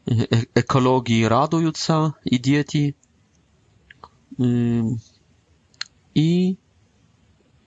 экологии 0.05 1.23
радуются 1.23 2.15
и 2.23 2.37
дети. 2.39 2.95
И 6.15 6.57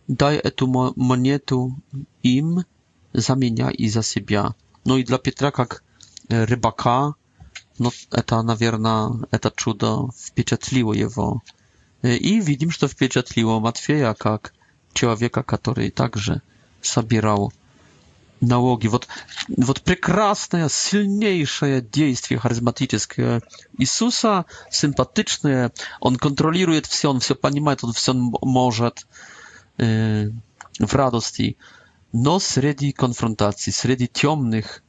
дай 0.09 0.37
эту 0.37 0.67
монету 0.97 1.77
им, 2.23 2.61
заменяй 3.13 3.75
и 3.75 3.89
за 3.89 4.03
себя. 4.03 4.55
No 4.87 4.97
i 4.97 5.05
dla 5.05 5.19
Piotra 5.19 5.53
jak 5.59 5.83
e, 6.31 6.47
rybaka, 6.47 7.13
no 7.81 7.91
eta 8.13 8.43
nawierna, 8.43 9.11
eta 9.33 9.51
to 9.51 9.57
cudo 9.63 10.09
wpieczętliło 10.17 10.95
jego. 10.95 11.41
E, 12.05 12.17
I 12.17 12.43
widzimy, 12.43 12.73
że 12.73 12.79
to 12.79 12.89
wpieczętliło 12.89 13.61
Matwieja, 13.61 14.15
jak 14.25 14.53
człowieka, 14.95 15.43
który 15.43 15.91
także 15.91 16.41
zabierał 16.83 17.53
nałogi. 18.43 18.89
Вот, 18.89 19.09
вот 19.59 19.81
прекрасное, 19.81 20.69
сильнейшее 20.69 21.81
действие 21.81 22.39
харизматическое 22.39 23.41
Иисуса, 23.79 24.45
симпатичное. 24.71 25.71
Он 26.01 26.17
контролирует 26.17 26.87
все, 26.87 27.09
он 27.11 27.19
все 27.21 27.35
понимает, 27.35 27.83
он 27.83 27.93
все 27.95 28.13
может 28.43 29.07
э, 29.79 30.29
в 30.79 30.95
радости. 30.95 31.57
Э, 31.59 31.76
Но 32.19 32.39
среди 32.39 32.93
конфронтаций, 32.93 33.73
среди 33.75 34.07
темных, 34.09 34.83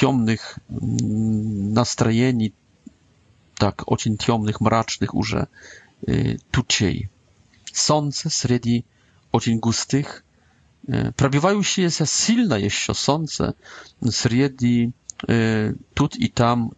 темных 0.00 0.58
настроений, 1.80 2.52
tak, 3.56 3.82
ocień 3.86 4.16
ciemnych, 4.18 4.60
mracznych 4.60 5.14
уже 5.14 5.46
tuczej. 6.50 7.08
Słońce 7.72 8.30
среди 8.30 8.82
ocień 9.32 9.58
gustych. 9.60 10.24
Пробивающееся 11.16 12.06
сильно 12.06 12.54
еще 12.56 12.94
солнце 12.94 13.52
среди 14.10 14.92
э, 15.28 15.74
тут 15.94 16.16
и 16.16 16.28
там 16.30 16.72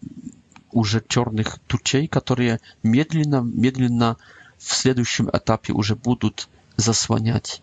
уже 0.73 1.01
черных 1.09 1.61
тучей, 1.69 2.09
которые 2.09 2.59
медленно, 2.83 3.43
медленно 3.45 4.17
в 4.59 4.75
следующем 4.75 5.31
этапе 5.33 5.73
уже 5.73 5.95
будут 5.95 6.49
заслонять 6.77 7.63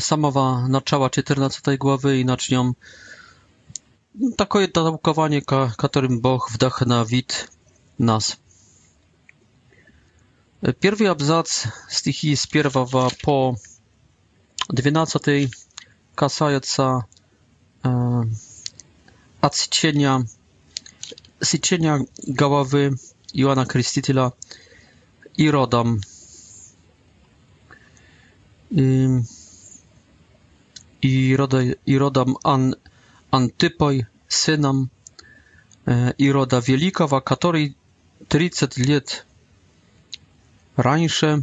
samowa 0.00 0.68
na 0.68 0.80
czoła 0.80 1.10
14 1.10 1.60
tej 1.62 1.78
głowy 1.78 2.20
i 2.20 2.24
nacznią 2.24 2.72
takie 4.36 4.68
dodatkowanie, 4.68 5.42
którym 5.78 6.20
Bóg 6.20 6.50
wid 7.08 7.48
nas. 7.98 8.36
Pierwszy 10.80 11.10
abzac 11.10 11.68
stichi 11.88 12.36
z 12.36 12.46
pierwowa 12.46 13.08
po 13.22 13.54
12 14.68 15.18
kasająca 16.14 17.04
e, 17.84 18.22
odcienia 19.42 20.16
e, 20.16 21.44
sycienia 21.46 21.98
głowy 22.28 22.90
Joana 23.34 23.64
Chrystytyla 23.64 24.32
i 25.38 25.50
rodam 25.50 26.00
i, 31.00 31.36
roda, 31.36 31.58
i 31.86 31.98
rodam 31.98 32.34
an, 32.44 32.74
Антипой, 33.30 34.06
сыном 34.28 34.90
Ирода 35.86 36.58
Великого, 36.58 37.20
который 37.22 37.76
30 38.28 38.76
лет 38.76 39.26
раньше 40.76 41.42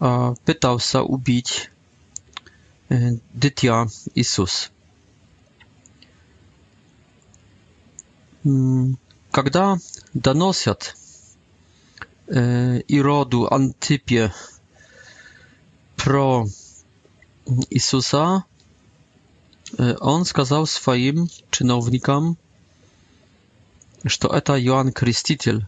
пытался 0.00 1.02
убить 1.02 1.70
дитя 2.88 3.86
Иисус. 4.16 4.70
Когда 9.30 9.76
доносят 10.14 10.96
Ироду 12.26 13.46
Антипе 13.52 14.32
про 16.02 16.46
Иисуса, 17.70 18.42
он 19.78 20.24
сказал 20.24 20.66
своим 20.66 21.28
чиновникам, 21.52 22.36
что 24.06 24.26
это 24.34 24.60
Иоанн 24.60 24.90
Креститель, 24.90 25.64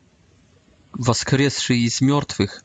воскресший 0.92 1.78
из 1.82 2.00
мертвых, 2.00 2.64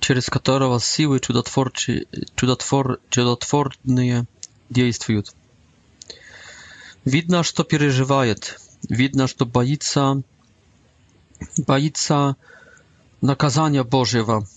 через 0.00 0.26
которого 0.28 0.80
силы 0.80 1.20
чудотворчи, 1.20 2.08
чудотвор, 2.34 2.98
чудотворные 3.08 4.26
действуют. 4.68 5.32
Видно, 7.04 7.44
что 7.44 7.62
переживает, 7.62 8.60
видно, 8.88 9.28
что 9.28 9.46
боится, 9.46 10.22
боится 11.68 12.34
наказания 13.20 13.84
Божьего– 13.84 14.44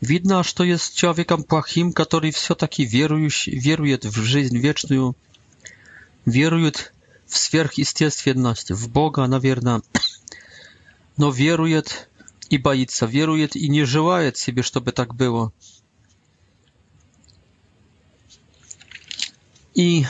Видно, 0.00 0.42
что 0.42 0.62
я 0.64 0.76
с 0.76 0.90
человеком 0.90 1.42
плохим, 1.42 1.92
который 1.92 2.30
все-таки 2.30 2.84
верует 2.84 4.04
в 4.04 4.22
жизнь 4.22 4.58
вечную, 4.58 5.16
верует 6.26 6.92
в 7.26 7.36
сверхъестественность, 7.38 8.70
в 8.72 8.90
Бога, 8.90 9.26
наверное, 9.26 9.80
но 11.16 11.30
верует 11.30 12.10
и 12.50 12.58
боится, 12.58 13.06
верует 13.06 13.56
и 13.56 13.68
не 13.70 13.84
желает 13.84 14.36
себе, 14.36 14.62
чтобы 14.62 14.92
так 14.92 15.14
было. 15.14 15.50
И 19.74 20.04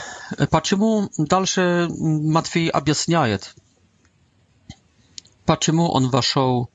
почему 0.51 1.11
дальше 1.17 1.89
Матфей 1.97 2.69
объясняет, 2.71 3.55
почему 5.45 5.85
он 5.91 6.11
вошел 6.11 6.71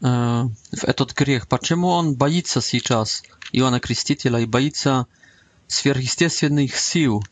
в 0.00 0.50
этот 0.84 1.12
грех, 1.14 1.48
почему 1.48 1.88
он 1.88 2.14
боится 2.16 2.60
сейчас 2.60 3.22
Иоанна 3.52 3.80
Крестителя 3.80 4.38
и 4.40 4.46
боится 4.46 5.06
сверхъестественных 5.68 6.76
сил. 6.76 7.24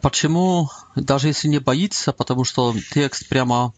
Почему, 0.00 0.68
даже 0.96 1.28
если 1.28 1.48
не 1.48 1.60
боится, 1.60 2.12
потому 2.12 2.44
что 2.44 2.74
текст 2.92 3.28
прямо 3.28 3.72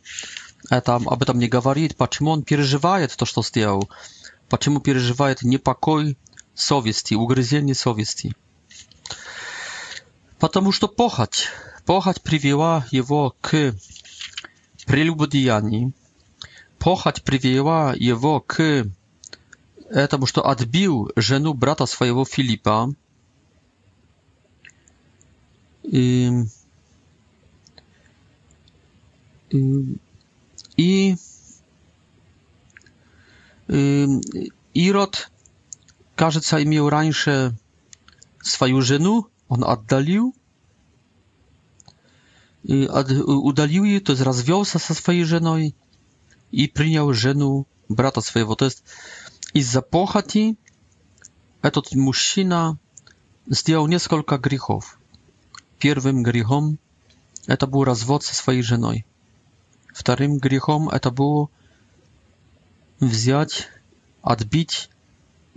это, 0.70 0.94
об 0.94 1.22
этом 1.22 1.38
не 1.38 1.48
говорит, 1.48 1.96
почему 1.96 2.30
он 2.30 2.42
переживает 2.44 3.14
то, 3.16 3.26
что 3.26 3.42
сделал, 3.42 3.90
почему 4.48 4.80
переживает 4.80 5.42
непокой 5.42 6.16
совести, 6.54 7.14
угрызение 7.14 7.74
совести. 7.74 8.34
Потому 10.38 10.72
что 10.72 10.88
похоть, 10.88 11.48
похоть 11.84 12.22
привела 12.22 12.86
его 12.90 13.34
к 13.40 13.74
прелюбодеянию, 14.86 15.92
похоть 16.84 17.22
привела 17.24 17.94
его 17.96 18.40
к 18.42 18.60
этому, 19.88 20.26
что 20.26 20.46
отбил 20.46 21.10
жену 21.16 21.54
брата 21.54 21.86
своего 21.86 22.26
Филиппа. 22.26 22.88
И, 25.82 26.28
и, 29.48 30.76
и 30.76 31.16
Ирод, 34.74 35.30
кажется, 36.16 36.62
имел 36.62 36.90
раньше 36.90 37.56
свою 38.42 38.82
жену, 38.82 39.28
он 39.48 39.64
отдалил, 39.64 40.34
от 42.68 43.10
удалил 43.10 43.84
ее, 43.84 44.00
то 44.00 44.12
есть 44.12 44.22
развелся 44.22 44.78
со 44.78 44.92
своей 44.92 45.24
женой, 45.24 45.74
и 46.54 46.68
принял 46.68 47.12
жену 47.12 47.66
брата 47.88 48.20
своего. 48.20 48.54
То 48.54 48.66
есть 48.66 48.84
из-за 49.54 49.82
похоти 49.82 50.56
этот 51.62 51.92
мужчина 51.94 52.78
сделал 53.48 53.88
несколько 53.88 54.38
грехов. 54.38 54.96
Первым 55.80 56.22
грехом 56.22 56.78
это 57.48 57.66
был 57.66 57.82
развод 57.82 58.22
со 58.22 58.36
своей 58.36 58.62
женой. 58.62 59.04
Вторым 59.92 60.38
грехом 60.38 60.88
это 60.88 61.10
было 61.10 61.48
взять, 63.00 63.66
отбить, 64.22 64.90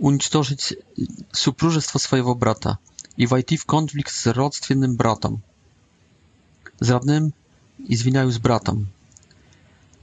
уничтожить 0.00 0.74
супружество 1.30 2.00
своего 2.00 2.34
брата 2.34 2.78
и 3.16 3.26
войти 3.26 3.56
в 3.56 3.66
конфликт 3.66 4.10
с 4.10 4.26
родственным 4.32 4.96
братом. 4.96 5.42
С 6.80 6.90
родным, 6.90 7.32
извиняюсь, 7.86 8.38
братом. 8.38 8.88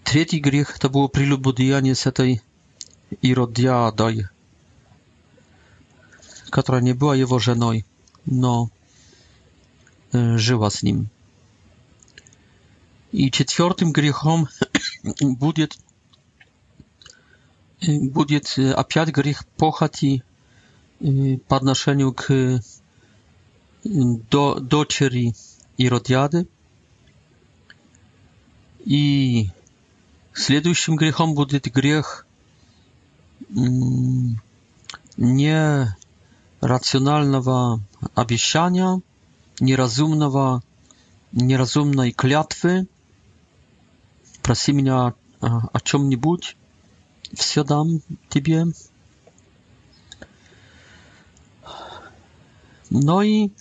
Trzeci 0.06 0.42
grzech 0.42 0.78
to 0.80 0.90
było 0.90 1.10
przylubodianie 1.10 1.96
z 1.96 2.16
tej 2.16 2.40
irodiadaj, 3.22 4.26
która 6.52 6.80
nie 6.80 6.96
była 6.96 7.16
jego 7.16 7.40
żoną, 7.40 7.72
no 8.28 8.68
e, 10.16 10.40
żyła 10.40 10.70
z 10.70 10.84
nim. 10.84 11.08
I 13.14 13.32
czwartym 13.32 13.92
grzechem 13.92 14.42
będzie 15.42 15.68
będzie 18.16 18.40
opiat 18.76 19.10
e, 19.10 19.12
grzech 19.12 19.44
pochati 19.44 20.22
e, 21.02 21.08
po 21.48 21.56
odnoszeniu 21.56 22.14
k 22.14 22.24
do 24.32 24.60
doczeri 24.62 25.34
irodiady 25.78 26.46
i 28.86 29.50
Следующим 30.36 30.96
грехом 30.98 31.34
будет 31.34 31.66
грех 31.68 32.28
нерационального 35.16 37.80
обещания, 38.16 39.00
неразумного, 39.62 40.62
неразумной 41.32 42.12
клятвы. 42.12 42.86
Проси 44.44 44.74
меня 44.74 45.14
а, 45.40 45.68
о 45.72 45.80
чем-нибудь, 45.80 46.58
все 47.34 47.64
дам 47.64 48.02
тебе. 48.28 48.66
Ну 52.90 53.22
и 53.22 53.52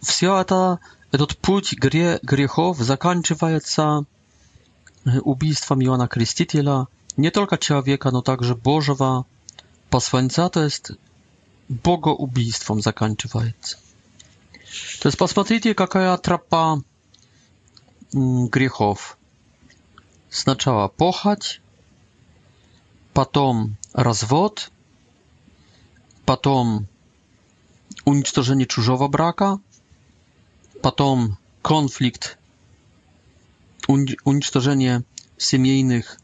все 0.00 0.38
это, 0.40 0.78
этот 1.10 1.36
путь 1.36 1.72
грехов 1.74 2.78
заканчивается 2.78 4.04
ubóstwa 5.24 5.76
Miłana 5.76 6.08
Kristitiela, 6.08 6.86
nie 7.18 7.30
tylko 7.30 7.58
człowieka, 7.58 8.10
no 8.10 8.22
także 8.22 8.54
Bożego 8.54 9.24
posłańca, 9.90 10.48
to 10.50 10.64
jest 10.64 10.92
богоубийством 11.70 12.82
заканчивается. 12.82 13.78
То 15.00 15.08
есть 15.08 15.16
посмотрите, 15.16 15.74
какая 15.74 16.14
тропа 16.18 16.82
грехов. 18.12 19.16
Сначала 20.28 20.88
похоть, 20.88 21.62
потом 23.14 23.76
развод, 23.94 24.70
потом 26.26 26.86
уничтожение 28.04 28.66
чужого 28.66 29.08
брака, 29.08 29.58
потом 30.82 31.38
конфликт 31.62 32.38
уничтожение 33.88 35.04
семейных 35.36 36.18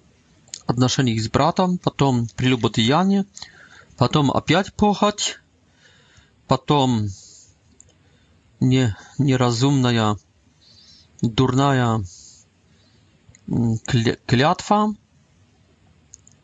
отношений 0.67 1.19
с 1.19 1.29
братом, 1.29 1.79
потом 1.79 2.27
прелюбодеяние, 2.37 3.27
потом 3.97 4.31
опять 4.31 4.73
похоть, 4.75 5.39
потом 6.47 7.09
не, 8.61 8.97
неразумная, 9.19 10.17
дурная 11.23 12.03
клятва, 14.27 14.95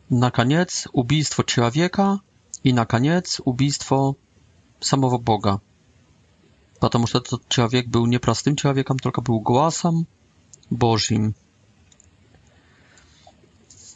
наконец 0.09 0.89
убийство 0.93 1.45
человека 1.45 2.21
и, 2.63 2.73
наконец, 2.73 3.41
убийство 3.45 4.17
самого 4.81 5.19
Бога. 5.19 5.61
Потому 6.81 7.07
что 7.07 7.19
этот 7.19 7.49
человек 7.49 7.87
был 7.87 8.07
не 8.07 8.19
простым 8.19 8.57
человеком, 8.57 8.99
только 8.99 9.21
был 9.21 9.41
глазом, 9.41 10.07
Bożim. 10.71 11.35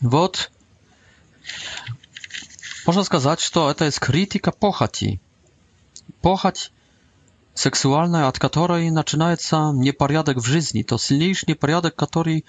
Вот 0.01 0.51
можно 2.87 3.05
сказать, 3.05 3.39
что 3.41 3.71
это 3.71 3.85
есть 3.85 4.01
критика 4.01 4.51
похоти. 4.53 5.21
Похоть 6.23 6.73
сексуальная, 7.55 8.27
от 8.29 8.39
которой 8.39 8.91
начинается 8.91 9.71
непорядок 9.75 10.39
в 10.39 10.45
жизни. 10.45 10.83
То 10.83 10.97
есть 10.97 11.11
лишь 11.11 11.47
непорядок, 11.47 11.95
который, 11.95 12.45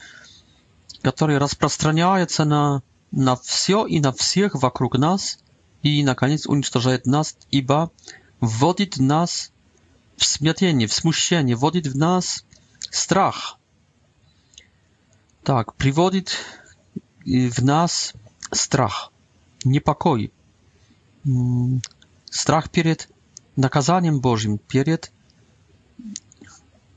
который 1.04 1.38
распространяется 1.38 2.46
на, 2.46 2.82
на 3.12 3.36
все 3.36 3.86
и 3.86 4.00
на 4.00 4.14
всех 4.14 4.56
вокруг 4.56 4.98
нас 4.98 5.38
и, 5.84 6.04
наконец, 6.04 6.48
уничтожает 6.48 7.06
нас, 7.06 7.36
ибо 7.52 7.92
вводит 8.40 8.98
нас 8.98 9.52
в 10.18 10.26
смятение, 10.26 10.88
в 10.88 10.94
смущение, 10.94 11.56
вводит 11.56 11.88
в 11.88 11.98
нас 11.98 12.46
страх– 12.92 13.58
tak, 15.44 15.72
prowadzi 15.74 16.24
y, 17.28 17.50
w 17.52 17.64
nas 17.64 18.14
strach, 18.56 19.10
niepokój. 19.66 20.32
Mm, 21.26 21.80
strach 22.32 22.68
przed 22.68 23.08
nakazaniem 23.58 24.20
Bożym, 24.20 24.60
przed, 24.68 25.12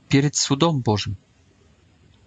przed 0.09 0.37
sądem 0.37 0.81
Bożym. 0.81 1.15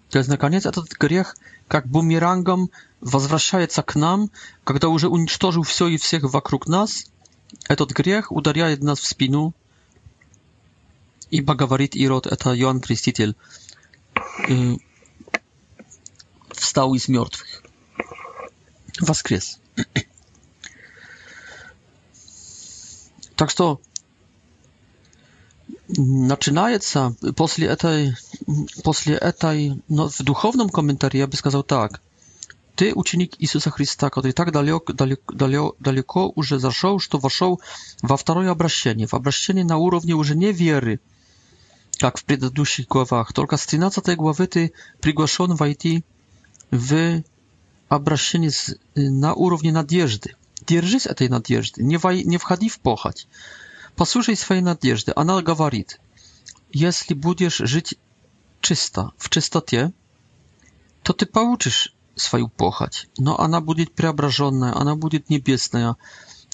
To 0.09 0.17
jest 0.17 0.29
na 0.29 0.37
koniec, 0.37 0.63
ten 0.63 0.83
grzech 0.99 1.33
jak 1.73 1.87
bumerangiem 1.87 2.67
wracaje 3.01 3.67
się 3.69 3.83
k 3.83 3.99
nam, 3.99 4.27
kiedy 4.67 4.87
już 4.87 5.01
zniszczył 5.01 5.63
wszystko 5.63 5.87
i 5.87 5.97
wszystkich 5.97 6.31
wokół 6.31 6.59
nas. 6.67 7.03
Ten 7.67 7.87
grzech 7.95 8.31
uderza 8.31 8.67
nas 8.81 8.99
w 9.01 9.07
spinę 9.07 9.51
i 11.31 11.41
mówi 11.41 11.89
Irod, 11.95 12.27
to 12.39 12.55
Jan 12.55 12.81
Chrzciciel. 12.81 13.33
Y 14.49 14.88
wstał 16.79 16.95
i 16.95 16.99
z 16.99 17.09
martwych. 17.09 17.61
Воскрес. 19.01 19.59
Так 23.35 23.49
что 23.49 23.79
начинается 25.87 27.15
после 27.35 27.67
этой, 27.67 28.15
после 28.83 29.15
этой, 29.15 29.81
no, 29.89 30.09
w 30.09 30.21
duchownym 30.23 30.69
komentarzu 30.69 31.17
ja 31.17 31.27
bym 31.27 31.37
сказал 31.37 31.63
tak. 31.63 31.99
Ты 32.75 32.93
ученик 32.93 33.35
Иисуса 33.39 33.69
Христа, 33.71 34.09
который 34.09 34.31
так 34.33 34.51
далек, 34.51 34.91
далек, 34.93 35.21
далек, 35.33 35.73
далеко 35.79 36.31
уже 36.35 36.59
зашел, 36.59 36.97
что 36.99 37.17
вошел 37.19 37.59
во 38.01 38.15
второе 38.17 38.51
обращение, 38.51 39.05
в 39.07 39.13
обращение 39.13 39.65
на 39.65 39.77
уровне 39.77 40.13
уже 40.13 40.33
не 40.35 40.51
веры, 40.53 40.99
как 41.99 42.17
в 42.17 42.23
предыдущих 42.25 42.87
главах. 42.87 43.33
Только 43.33 43.57
с 43.57 43.65
13 43.65 44.15
главы 44.17 44.47
ты 44.47 44.71
приглашен 45.01 45.55
войти 45.55 45.97
в 45.97 46.03
вы 46.71 47.25
обращены 47.87 48.49
на 48.95 49.33
уровне 49.33 49.71
надежды. 49.71 50.35
Держись 50.67 51.07
этой 51.07 51.29
надежды, 51.29 51.83
не, 51.83 51.97
вой, 51.97 52.23
не 52.23 52.37
входи 52.37 52.69
в 52.69 52.79
похоть. 52.79 53.27
Послушай 53.95 54.35
своей 54.35 54.61
надежды. 54.61 55.11
Она 55.15 55.41
говорит, 55.41 55.99
если 56.71 57.13
будешь 57.13 57.57
жить 57.57 57.95
чисто, 58.61 59.11
в 59.17 59.29
чистоте, 59.29 59.91
то 61.01 61.13
ты 61.13 61.25
получишь 61.25 61.93
свою 62.15 62.49
похоть, 62.49 63.07
но 63.17 63.39
она 63.39 63.61
будет 63.61 63.93
преображенная, 63.93 64.75
она 64.75 64.95
будет 64.95 65.29
небесная. 65.29 65.95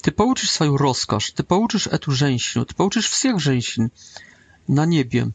Ты 0.02 0.12
получишь 0.12 0.52
свою 0.52 0.78
роскошь, 0.78 1.32
ты 1.32 1.44
получишь 1.44 1.88
эту 1.88 2.12
женщину, 2.12 2.66
ты 2.66 2.76
получишь 2.76 3.10
всех 3.10 3.40
женщин 3.40 3.92
на 4.68 4.86
небе. 4.86 5.34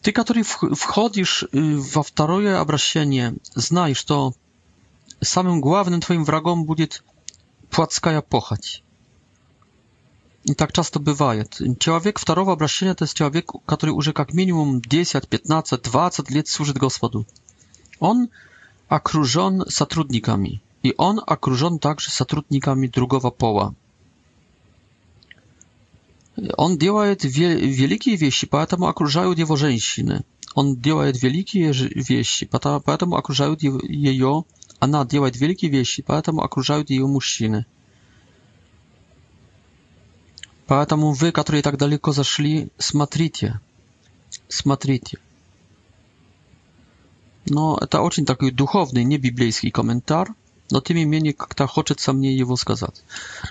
Ты, 0.00 0.12
который 0.12 0.44
входишь 0.44 1.44
во 1.52 2.02
второе 2.02 2.58
обращение, 2.58 3.34
знай, 3.54 3.92
что 3.92 4.32
самым 5.20 5.60
главным 5.60 6.00
твоим 6.00 6.24
врагом 6.24 6.64
будет 6.64 7.04
плотская 7.68 8.22
похоть. 8.22 8.82
И 10.44 10.54
так 10.54 10.72
часто 10.72 11.00
бывает. 11.00 11.60
Человек 11.78 12.18
второго 12.18 12.54
обращения– 12.54 12.92
это 12.92 13.06
человек, 13.06 13.50
который 13.66 13.90
уже 13.90 14.14
как 14.14 14.32
минимум 14.32 14.80
10, 14.80 15.28
15, 15.28 15.82
20 15.82 16.30
лет 16.30 16.48
служит 16.48 16.78
Господу. 16.78 17.26
Он 17.98 18.30
окружен 18.88 19.66
сотрудниками, 19.68 20.62
и 20.82 20.94
он 20.96 21.20
окружен 21.26 21.78
также 21.78 22.10
сотрудниками 22.10 22.86
другого 22.86 23.28
пола. 23.30 23.74
Он 26.56 26.78
делает 26.78 27.24
великие 27.24 28.16
вещи, 28.16 28.46
поэтому 28.46 28.86
окружают 28.86 29.38
его 29.38 29.56
женщины. 29.56 30.24
Он 30.54 30.76
делает 30.76 31.20
великие 31.22 31.72
вещи, 31.72 32.46
поэтому 32.84 33.16
окружают 33.16 33.62
ее. 33.62 34.44
Она 34.78 35.04
делает 35.04 35.36
великие 35.36 35.70
вещи, 35.70 36.02
поэтому 36.06 36.42
окружают 36.42 36.90
ее 36.90 37.06
мужчины. 37.06 37.66
Поэтому 40.66 41.12
вы, 41.12 41.32
которые 41.32 41.62
так 41.62 41.76
далеко 41.78 42.12
зашли, 42.12 42.68
смотрите. 42.76 43.58
Смотрите. 44.48 45.18
Но 47.46 47.78
это 47.80 48.00
очень 48.02 48.26
такой 48.26 48.50
духовный, 48.52 49.02
не 49.02 49.18
библейский 49.18 49.70
комментарий 49.70 50.34
на 50.70 50.80
тем 50.82 50.98
имении, 51.02 51.32
кто 51.32 51.66
хочет 51.66 52.00
сомнее 52.00 52.36
его 52.36 52.56
сказать. 52.56 53.02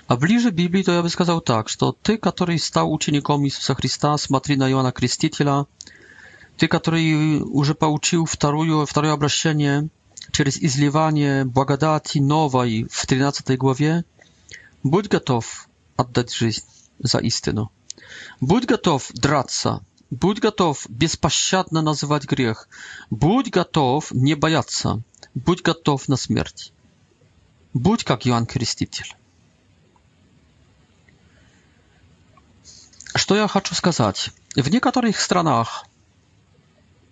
А 0.06 0.16
ближе 0.16 0.50
к 0.50 0.54
Библии 0.54 0.82
то 0.82 0.92
я 0.92 1.02
бы 1.02 1.08
сказал 1.08 1.40
так, 1.40 1.68
что 1.68 1.92
ты, 1.92 2.16
который 2.16 2.58
стал 2.58 2.92
учеником 2.92 3.44
Иисуса 3.44 3.74
Христа, 3.74 4.16
смотри 4.18 4.56
на 4.56 4.70
Иоанна 4.70 4.92
Крестителя, 4.92 5.66
ты, 6.56 6.68
который 6.68 7.40
уже 7.40 7.74
получил 7.74 8.24
вторую, 8.24 8.86
второе 8.86 9.12
обращение 9.12 9.88
через 10.32 10.58
изливание 10.58 11.44
благодати 11.44 12.18
новой 12.18 12.86
в 12.90 13.06
13 13.06 13.56
главе, 13.58 14.04
будь 14.82 15.08
готов 15.08 15.68
отдать 15.96 16.32
жизнь 16.32 16.64
за 16.98 17.18
истину. 17.18 17.72
Будь 18.40 18.66
готов 18.66 19.10
драться, 19.14 19.82
будь 20.10 20.40
готов 20.40 20.86
беспощадно 20.88 21.82
называть 21.82 22.24
грех, 22.26 22.68
будь 23.10 23.50
готов 23.50 24.12
не 24.12 24.34
бояться, 24.34 25.02
будь 25.34 25.62
готов 25.62 26.08
на 26.08 26.16
смерть. 26.16 26.72
Будь 27.78 28.02
как 28.02 28.26
Иоанн 28.26 28.44
Креститель. 28.44 29.14
Что 33.14 33.36
я 33.36 33.46
хочу 33.46 33.76
сказать? 33.76 34.30
В 34.56 34.68
некоторых 34.68 35.20
странах 35.20 35.84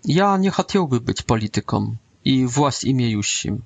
я 0.03 0.37
не 0.39 0.51
хотел 0.51 0.89
бы 0.89 0.99
быть 0.99 1.25
политиком 1.25 2.01
и 2.25 2.45
власть 2.45 2.85
имеющим. 2.85 3.63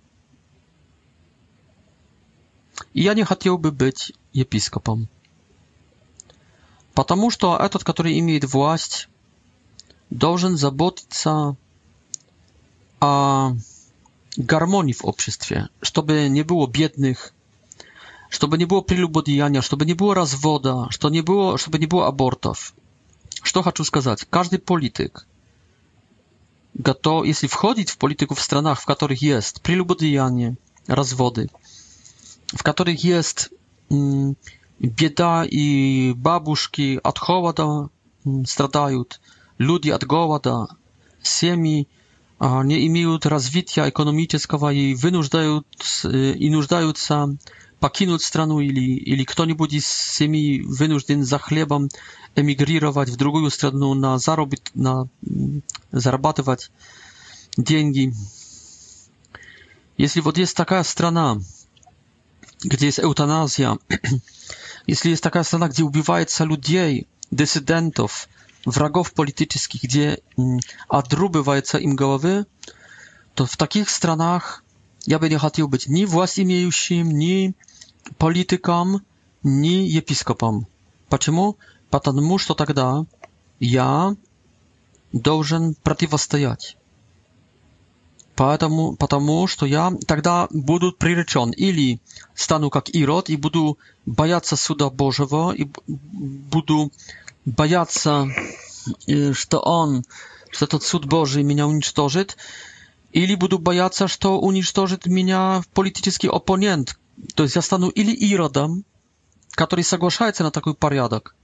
И 2.93 3.01
я 3.01 3.15
не 3.15 3.25
хотел 3.25 3.57
бы 3.57 3.73
быть 3.73 4.13
епископом. 4.35 5.09
Потому 6.93 7.31
что 7.31 7.57
этот, 7.57 7.83
который 7.83 8.19
имеет 8.19 8.45
власть, 8.45 9.09
должен 10.11 10.59
заботиться 10.59 11.57
о 13.01 13.53
гармонии 14.45 14.93
в 14.93 15.05
обществе, 15.05 15.68
чтобы 15.82 16.28
не 16.28 16.43
было 16.43 16.66
бедных, 16.66 17.34
чтобы 18.28 18.59
не 18.59 18.64
было 18.64 18.80
прелюбодеяния, 18.80 19.61
чтобы 19.62 19.84
не 19.84 19.95
было 19.95 20.14
развода, 20.14 20.86
чтобы 20.91 21.14
не 21.14 21.22
было, 21.22 21.59
чтобы 21.59 21.78
не 21.78 21.86
было 21.86 22.07
абортов. 22.07 22.74
Что 23.43 23.62
хочу 23.62 23.84
сказать? 23.84 24.26
Каждый 24.30 24.59
политик, 24.59 25.26
готов, 26.74 27.24
если 27.26 27.47
входит 27.47 27.88
в 27.91 27.99
политику 27.99 28.34
в 28.34 28.41
странах, 28.41 28.80
в 28.80 28.84
которых 28.86 29.20
есть 29.22 29.62
прелюбодеяние, 29.62 30.57
разводы, 30.86 31.49
w 32.53 32.62
których 32.64 33.05
jest 33.05 33.51
bieda 34.82 35.45
i 35.47 36.14
babuszki 36.16 37.03
od 37.03 37.18
chłodu 37.18 37.88
stradają, 38.47 39.05
ludzie 39.59 39.95
od 39.95 40.05
głodu, 40.05 40.66
siemi 41.24 41.86
они 42.41 42.86
имеют 42.86 43.26
развитие 43.26 43.91
экономического 43.91 44.72
и 44.72 44.95
вынуждают 44.95 45.66
и 46.05 46.49
нуждаются 46.51 47.36
покинуть 47.80 48.22
страну 48.22 48.61
или, 48.61 48.80
или 48.97 49.24
кто-нибудь 49.24 49.74
из 49.74 49.86
семьи 49.86 50.62
вынужден 50.62 51.22
за 51.22 51.38
хлебом 51.38 51.91
эмигрировать 52.34 53.11
в 53.11 53.16
другую 53.16 53.51
страну 53.51 53.93
на, 53.93 54.16
заробит, 54.16 54.70
на 54.72 55.07
зарабатывать 55.93 56.70
деньги. 57.59 58.14
Если 59.99 60.20
вот 60.20 60.38
есть 60.38 60.57
такая 60.57 60.82
страна, 60.84 61.38
где 62.62 62.86
есть 62.86 63.01
эутаназия, 63.01 63.78
если 64.86 65.11
есть 65.11 65.22
такая 65.22 65.43
страна, 65.43 65.68
где 65.68 65.82
убивается 65.82 66.45
людей, 66.45 67.07
диссидентов, 67.30 68.28
врагов 68.65 69.13
политических, 69.13 69.85
где 69.85 70.19
отрубываются 70.89 71.79
им 71.79 71.97
головы, 71.97 72.47
то 73.35 73.47
в 73.47 73.57
таких 73.57 73.89
странах 73.91 74.65
я 75.07 75.19
бы 75.19 75.29
не 75.29 75.39
хотел 75.39 75.69
быть 75.69 75.89
ни 75.89 76.05
власть 76.05 76.39
имеющим, 76.41 77.09
ни 77.11 77.55
политикам, 78.19 79.03
ни 79.43 79.85
епископам. 79.97 80.67
Почему? 81.09 81.57
Потому 81.91 82.39
что 82.39 82.55
тогда 82.55 83.05
я 83.59 84.15
должен 85.13 85.75
противостоять. 85.83 86.77
Поэтому, 88.37 88.95
потому 88.97 89.47
что 89.47 89.67
я 89.67 89.93
тогда 90.07 90.49
буду 90.51 90.93
приречен 90.93 91.51
или 91.51 92.01
стану 92.35 92.71
как 92.71 92.89
Ирод 92.95 93.29
и 93.29 93.37
буду 93.37 93.79
бояться 94.07 94.57
суда 94.57 94.89
Божьего 94.89 95.51
и 95.53 95.69
буду 95.89 96.91
бояться, 97.51 98.27
что 99.33 99.61
он, 99.61 100.05
что 100.51 100.65
этот 100.65 100.83
суд 100.83 101.05
Божий 101.05 101.43
меня 101.43 101.67
уничтожит, 101.67 102.37
или 103.13 103.35
буду 103.35 103.59
бояться, 103.59 104.09
что 104.09 104.41
уничтожит 104.41 105.07
меня 105.07 105.63
политический 105.75 106.29
оппонент. 106.29 106.99
То 107.35 107.43
есть 107.43 107.57
я 107.57 107.63
стану 107.63 107.89
или 107.89 108.13
иродом, 108.13 108.85
который 109.53 109.85
соглашается 109.85 110.45
на 110.45 110.51
такой 110.51 110.75
порядок, 110.75 111.35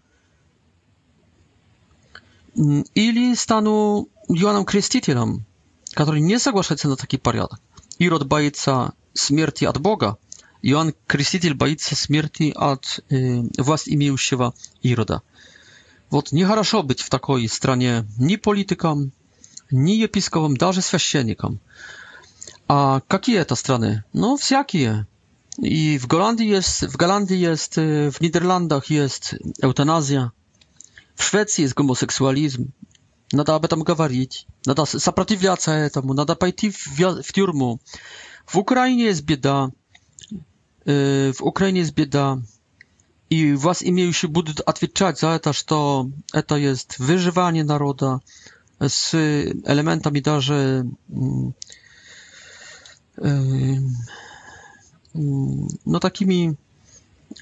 или 2.55 3.35
стану 3.35 4.09
Иоанном 4.29 4.65
Крестителем, 4.65 5.45
который 5.93 6.21
не 6.21 6.39
соглашается 6.39 6.89
на 6.89 6.97
такой 6.97 7.19
порядок. 7.19 7.61
Ирод 7.99 8.27
боится 8.27 8.93
смерти 9.13 9.65
от 9.65 9.81
Бога, 9.81 10.19
Иоанн 10.63 10.95
Креститель 11.07 11.55
боится 11.55 11.95
смерти 11.95 12.53
от 12.55 13.01
э, 13.11 13.43
власть 13.59 13.89
имеющего 13.89 14.55
Ирода. 14.83 15.23
Вот 16.11 16.31
нехорошо 16.33 16.83
быть 16.83 17.01
в 17.01 17.11
такой 17.11 17.49
стране 17.49 18.07
ни 18.19 18.37
политикам, 18.37 19.13
ни 19.71 19.93
епископам, 19.93 20.57
даже 20.57 20.81
священникам. 20.81 21.61
А 22.69 23.01
какие 23.09 23.39
это 23.39 23.55
страны? 23.57 24.05
Ну, 24.13 24.37
всякие. 24.37 25.07
I 25.59 25.97
w 25.99 26.07
Holandii 26.07 26.49
jest, 26.49 26.83
w 26.87 26.97
Holandii 26.99 27.41
jest, 27.41 27.75
w 28.13 28.21
Niderlandach 28.21 28.91
jest 28.91 29.37
eutanazja, 29.63 30.31
w 31.15 31.23
Szwecji 31.25 31.63
jest 31.63 31.77
homoseksualizm. 31.77 32.67
Надо 33.33 33.55
об 33.57 33.65
этом 33.65 33.83
говорить, 33.83 34.47
надо 34.67 34.85
сопротивляться 34.85 35.73
этому, 35.73 36.13
надо 36.15 36.37
пойти 36.37 36.71
в, 36.71 37.23
в 37.23 37.33
тюрьму. 37.33 37.81
В 38.45 38.57
Украине 38.59 39.07
есть 39.07 39.23
беда, 39.25 39.71
w 40.85 41.33
Ukrainie 41.43 41.81
jest 41.81 41.95
bieda, 41.95 42.41
И 43.29 43.55
вас 43.55 43.83
имеющие 43.83 44.31
будут 44.31 44.61
отвечать 44.61 45.19
за 45.19 45.29
это, 45.31 45.53
что 45.53 46.09
это 46.33 46.55
есть 46.55 46.99
выживание 46.99 47.65
народа 47.65 48.21
с 48.81 49.15
элементами 49.15 50.21
даже 50.21 50.87
no 51.05 51.57
takimi 56.01 56.57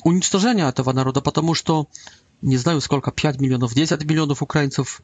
уничтожения 0.04 0.68
этого 0.68 0.92
народа, 0.92 1.20
потому 1.20 1.52
что 1.54 1.88
не 2.40 2.56
знаю 2.56 2.80
сколько, 2.80 3.10
5 3.10 3.40
миллионов, 3.40 3.74
10 3.74 4.04
миллионов 4.04 4.42
украинцев 4.42 5.02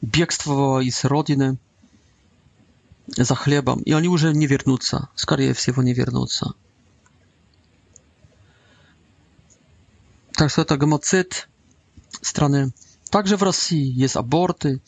бегство 0.00 0.80
из 0.80 1.04
родины 1.04 1.58
за 3.06 3.34
хлебом, 3.34 3.80
и 3.82 3.92
они 3.92 4.08
уже 4.08 4.32
не 4.32 4.46
вернутся, 4.46 5.08
скорее 5.14 5.52
всего 5.54 5.82
не 5.82 5.92
вернутся. 5.94 6.54
Taksoto 10.42 10.76
genocyd 10.76 11.46
страны. 12.20 12.72
Также 13.10 13.36
в 13.36 13.44
России 13.44 13.80
есть 14.04 14.16
аборты, 14.16 14.80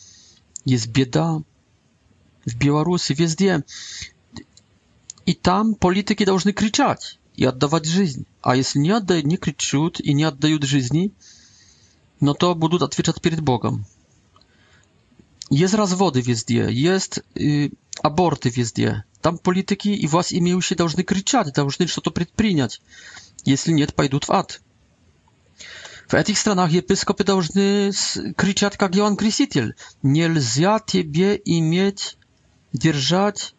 есть 0.64 0.88
беда. 0.88 1.40
В 2.44 2.56
Беларуси, 2.56 3.12
везде. 3.12 3.62
И 5.26 5.34
там 5.34 5.76
политики 5.76 6.24
должны 6.24 6.52
кричать 6.52 7.20
и 7.36 7.44
отдавать 7.44 7.84
жизнь. 7.84 8.26
А 8.42 8.56
если 8.56 8.80
не, 8.80 8.90
отдают, 8.90 9.26
не 9.26 9.36
кричат 9.36 10.00
и 10.00 10.12
не 10.12 10.24
отдают 10.24 10.64
жизни, 10.64 11.12
но 12.18 12.34
то 12.34 12.56
будут 12.56 12.82
отвечать 12.82 13.20
перед 13.22 13.40
Богом. 13.40 13.86
Есть 15.50 15.74
разводы 15.74 16.20
везде, 16.20 16.66
есть 16.72 17.20
э, 17.36 17.68
аборты 18.02 18.48
везде. 18.48 19.04
Там 19.22 19.38
политики 19.38 19.88
и 19.90 20.06
вас 20.08 20.32
имеющие 20.32 20.76
должны 20.76 21.04
кричать, 21.04 21.52
должны 21.54 21.86
что-то 21.86 22.10
предпринять. 22.10 22.82
Если 23.44 23.70
нет, 23.70 23.94
пойдут 23.94 24.24
в 24.26 24.32
ад. 24.32 24.60
В 26.08 26.12
этих 26.14 26.36
странах 26.38 26.70
епископы 26.70 27.24
должны 27.24 27.90
кричать, 28.36 28.76
как 28.76 28.94
Иоанн 28.96 29.16
Креститель, 29.16 29.74
«Нельзя 30.02 30.78
тебе 30.78 31.40
иметь, 31.44 32.18
держать 32.72 33.54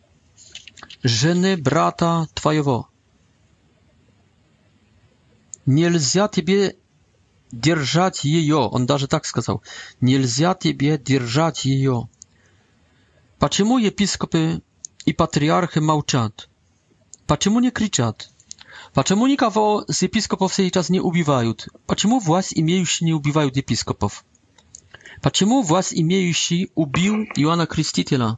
жены 1.03 1.57
брата 1.57 2.27
твоего». 2.35 2.87
«Нельзя 5.65 6.27
тебе 6.27 6.75
держать 7.51 8.23
ее», 8.23 8.57
он 8.57 8.85
даже 8.85 9.07
так 9.07 9.25
сказал, 9.25 9.63
«Нельзя 9.99 10.53
тебе 10.53 10.99
держать 10.99 11.65
ее». 11.65 12.07
Почему 13.39 13.79
епископы 13.79 14.61
и 15.05 15.13
патриархи 15.13 15.79
молчат? 15.79 16.47
Почему 17.25 17.59
не 17.59 17.71
кричат? 17.71 18.29
Почему 18.95 19.27
никого 19.27 19.83
с 19.89 20.03
епископов 20.03 20.53
сейчас 20.55 20.87
не 20.89 21.01
убивают? 21.01 21.67
Почему 21.85 22.17
власть 22.19 22.53
имеющие 22.57 23.07
не 23.07 23.11
убивают 23.13 23.57
епископов? 23.57 24.23
Почему 25.21 25.63
власть 25.63 25.93
имеющий 25.93 26.71
убил 26.75 27.17
Иоанна 27.35 27.65
Крестителя? 27.67 28.37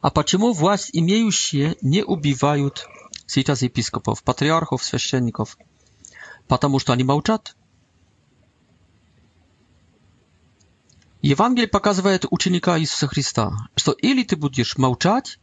А 0.00 0.10
почему 0.10 0.50
власть 0.52 0.90
имеющие 0.92 1.76
не 1.82 2.02
убивают 2.04 2.86
сейчас 3.26 3.62
епископов, 3.62 4.24
патриархов, 4.24 4.82
священников? 4.82 5.56
Потому 6.48 6.80
что 6.80 6.92
они 6.92 7.04
молчат. 7.04 7.54
Евангелие 11.22 11.68
показывает 11.68 12.26
ученика 12.28 12.76
Иисуса 12.80 13.06
Христа, 13.06 13.52
что 13.76 13.92
или 13.92 14.24
ты 14.24 14.34
будешь 14.34 14.76
молчать, 14.76 15.38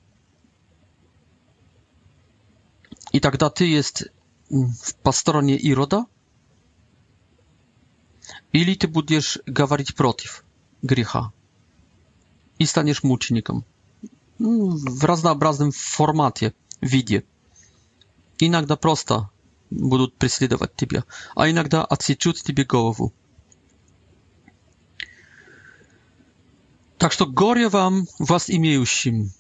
I 3.14 3.20
тогда 3.20 3.50
ты 3.50 3.68
jest 3.72 4.10
po 5.04 5.12
stronie 5.12 5.58
Iroda? 5.58 6.06
Или 8.54 8.76
ты 8.76 8.88
будешь 8.88 9.38
говорить 9.46 9.96
против 9.96 10.44
греха 10.82 11.34
и 12.58 12.66
станешь 12.66 13.04
мучеником? 13.04 13.66
В 14.40 15.06
разнообразном 15.06 15.72
формате, 15.72 16.54
виде. 16.80 17.24
Иногда 18.40 18.76
просто 18.76 19.30
будут 19.70 20.16
преследовать 20.16 20.76
тебя, 20.76 21.04
а 21.36 21.50
иногда 21.50 21.86
отсечут 21.86 22.42
тебе 22.42 22.64
голову. 22.64 23.14
Так 26.98 27.12
что 27.12 27.26
горе 27.26 27.68
вам, 27.70 28.08
вас 28.20 28.50
имеющим. 28.50 29.32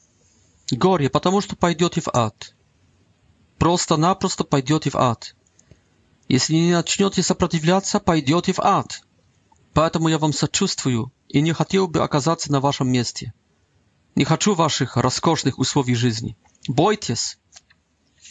Горе, 0.71 1.09
потому 1.09 1.41
что 1.41 1.55
пойдете 1.55 2.01
в 2.01 2.09
ад. 2.13 2.53
просто-напросто 3.61 4.43
пойдете 4.43 4.89
в 4.89 4.95
ад. 4.95 5.35
Если 6.27 6.53
не 6.55 6.73
начнете 6.73 7.21
сопротивляться, 7.21 7.99
пойдете 7.99 8.53
в 8.53 8.59
ад. 8.59 9.03
Поэтому 9.75 10.07
я 10.07 10.17
вам 10.17 10.33
сочувствую 10.33 11.13
и 11.29 11.41
не 11.41 11.53
хотел 11.53 11.87
бы 11.87 11.99
оказаться 11.99 12.51
на 12.51 12.59
вашем 12.59 12.87
месте. 12.91 13.33
Не 14.15 14.25
хочу 14.25 14.55
ваших 14.55 14.97
роскошных 14.97 15.59
условий 15.59 15.93
жизни. 15.93 16.35
Бойтесь. 16.67 17.37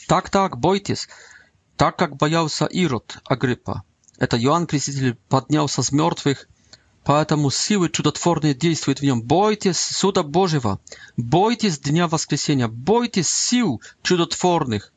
Так-так, 0.08 0.58
бойтесь. 0.58 1.08
Так 1.76 1.96
как 1.96 2.16
боялся 2.16 2.64
Ирод 2.66 3.18
Агриппа. 3.24 3.84
Это 4.18 4.36
Иоанн 4.36 4.66
Креститель 4.66 5.14
поднялся 5.28 5.84
с 5.84 5.92
мертвых, 5.92 6.48
поэтому 7.04 7.50
силы 7.52 7.88
чудотворные 7.88 8.54
действуют 8.54 8.98
в 8.98 9.02
нем. 9.04 9.22
Бойтесь 9.22 9.78
суда 9.78 10.24
Божьего, 10.24 10.80
бойтесь 11.16 11.78
дня 11.78 12.08
воскресения, 12.08 12.66
бойтесь 12.66 13.28
сил 13.28 13.80
чудотворных, 14.02 14.92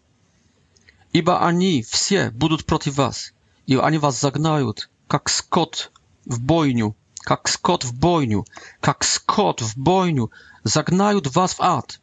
Ибо 1.13 1.45
они 1.45 1.83
все 1.87 2.31
будут 2.31 2.65
против 2.65 2.97
вас, 2.97 3.33
и 3.67 3.75
они 3.75 3.99
вас 3.99 4.19
загнают, 4.19 4.89
как 5.07 5.29
скот 5.29 5.91
в 6.25 6.41
бойню, 6.41 6.95
как 7.19 7.47
скот 7.47 7.85
в 7.85 7.93
бойню, 7.97 8.45
как 8.81 9.03
скот 9.03 9.61
в 9.61 9.77
бойню, 9.77 10.31
загнают 10.63 11.33
вас 11.35 11.53
в 11.53 11.61
ад. 11.61 11.99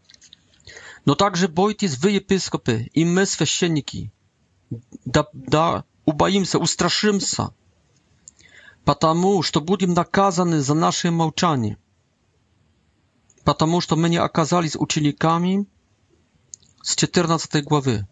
Но 1.06 1.16
также 1.16 1.48
бойтесь 1.48 1.98
вы, 1.98 2.12
епископы, 2.12 2.88
и 2.92 3.04
мы, 3.04 3.26
священники, 3.26 4.12
да, 5.04 5.26
да 5.32 5.84
убоимся, 6.04 6.58
устрашимся, 6.60 7.52
потому 8.84 9.42
что 9.42 9.60
будем 9.60 9.92
наказаны 9.92 10.60
за 10.60 10.74
наше 10.74 11.10
молчание, 11.10 11.78
потому 13.42 13.80
что 13.80 13.96
мы 13.96 14.08
не 14.08 14.18
оказались 14.18 14.76
учениками 14.76 15.66
с 16.80 16.94
14 16.94 17.64
главы 17.64 18.06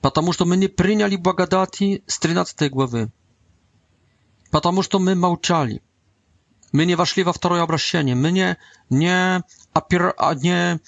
потому 0.00 0.32
что 0.32 0.44
мы 0.44 0.56
не 0.56 0.68
приняли 0.68 1.16
благодати 1.16 2.02
с 2.06 2.18
13 2.18 2.70
главы, 2.70 3.10
потому 4.50 4.82
что 4.82 4.98
мы 4.98 5.14
молчали, 5.14 5.80
my 6.72 6.84
nie 6.86 6.96
weszli 6.96 7.24
w 7.24 7.32
wtoroj 7.32 7.60
obraszczenie, 7.60 8.16
my 8.16 8.32
nie, 8.32 8.56
nie, 8.90 9.40
apier, 9.74 10.12
nie, 10.42 10.78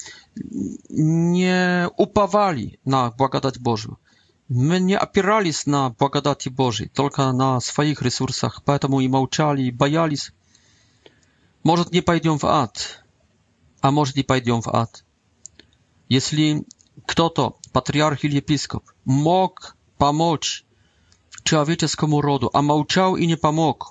nie 1.32 1.88
upawali 1.96 2.78
na 2.86 3.10
błagadać 3.10 3.58
Boży, 3.58 3.88
My 4.50 4.80
nie 4.80 5.00
opierali 5.00 5.52
na 5.66 5.90
błagadati 5.90 6.50
Boży, 6.50 6.88
tylko 6.92 7.32
na 7.32 7.60
swoich 7.60 8.02
resursach, 8.02 8.60
поэтому 8.64 9.00
i 9.02 9.08
молчали, 9.08 9.62
i 9.66 9.72
bajali 9.72 10.16
Może 11.64 11.84
nie 11.92 12.02
pójdą 12.02 12.38
w 12.38 12.44
ad, 12.44 12.98
a 13.82 13.90
może 13.90 14.12
nie 14.16 14.24
pójdą 14.24 14.62
w 14.62 14.68
ad. 14.68 15.04
Jeśli 16.10 16.64
kto 17.06 17.30
to 17.30 17.58
patriarch 17.78 18.24
ili 18.24 18.38
episkop, 18.38 18.82
mógł 19.06 19.60
pomóc 19.98 20.42
komu 21.96 22.20
rodu, 22.20 22.50
a 22.52 22.62
małczał 22.62 23.16
i 23.16 23.26
nie 23.26 23.36
pomógł. 23.36 23.88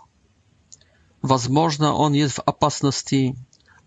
Возможно, 1.23 1.97
on 1.97 2.15
jest 2.15 2.35
w 2.35 2.39
opasności 2.39 3.35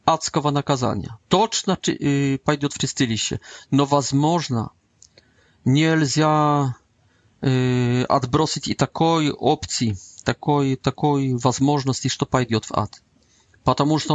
adskiego 0.07 0.51
nakazania. 0.51 1.17
Toczna 1.29 1.77
czy 1.77 1.93
y, 1.93 2.39
pójdzie 2.45 2.69
w 2.69 2.79
czystylisie. 2.79 3.39
No, 3.73 3.87
возможно, 3.87 4.69
y, 4.71 5.21
nie 5.67 5.97
lzia 5.97 6.73
y, 8.03 8.09
odbrosić 8.09 8.69
i 8.69 8.77
takiej 8.77 9.33
opcji, 9.39 9.95
takiej, 10.25 10.79
takiej 10.79 11.37
возможности, 11.39 12.09
że 12.11 12.27
pójdzie 12.27 12.61
w 12.65 12.73
ad. 12.79 13.03
Ponieważ 13.65 14.09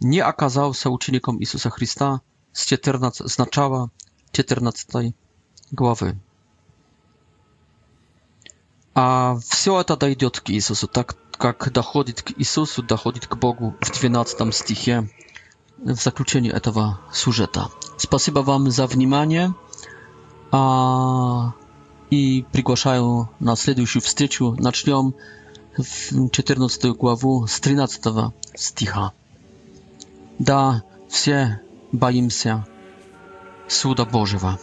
nie 0.00 0.24
akazał 0.26 0.74
się 0.74 0.90
uczynikom 0.90 1.36
Jezusa 1.40 1.70
Chrysta 1.70 2.20
z 2.52 2.66
znaczała 3.34 3.88
четырнадцатой 4.38 5.14
главы. 5.72 6.16
А 8.94 9.36
все 9.48 9.80
это 9.80 9.96
дойдет 9.96 10.38
к 10.38 10.50
Иисусу, 10.50 10.86
так 10.86 11.16
как 11.32 11.72
доходит 11.72 12.22
к 12.22 12.30
Иисусу, 12.38 12.84
доходит 12.84 13.26
к 13.26 13.34
Богу 13.36 13.74
в 13.80 13.90
12 13.92 14.54
стихе 14.54 15.08
в 15.78 15.92
заключении 15.94 16.52
этого 16.52 17.00
сюжета. 17.12 17.68
Спасибо 17.96 18.38
вам 18.40 18.70
за 18.70 18.86
внимание 18.86 19.54
а, 20.52 21.54
и 22.10 22.44
приглашаю 22.52 23.28
на 23.40 23.54
следующую 23.56 24.02
встречу. 24.04 24.54
Начнем 24.58 25.14
14 25.76 26.96
главу 26.96 27.46
с 27.48 27.58
13 27.60 28.06
стиха. 28.54 29.12
Да, 30.38 30.82
все 31.08 31.60
боимся 31.90 32.64
суда 33.68 34.04
Божьего. 34.04 34.58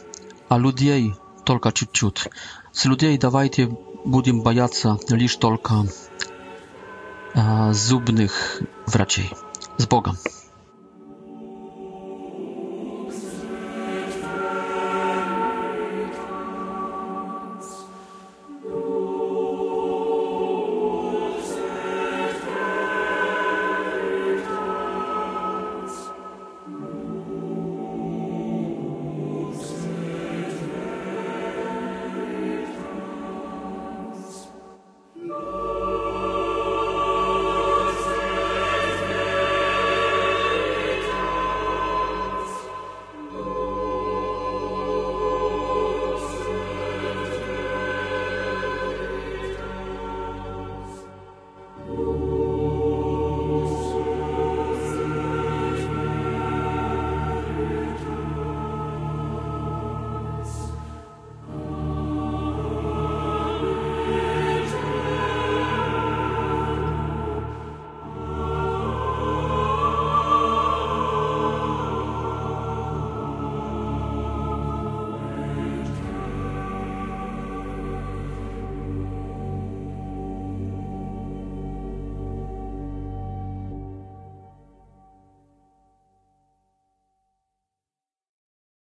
А 0.49 0.57
людей 0.57 1.15
только 1.45 1.71
чуть-чуть. 1.71 2.29
С 2.73 2.85
людей 2.85 3.17
давайте 3.17 3.67
будем 4.03 4.41
бояться 4.41 4.99
лишь 5.09 5.35
только 5.37 5.85
э, 7.33 7.73
зубных 7.73 8.61
врачей. 8.85 9.31
С 9.77 9.87
Богом! 9.87 10.17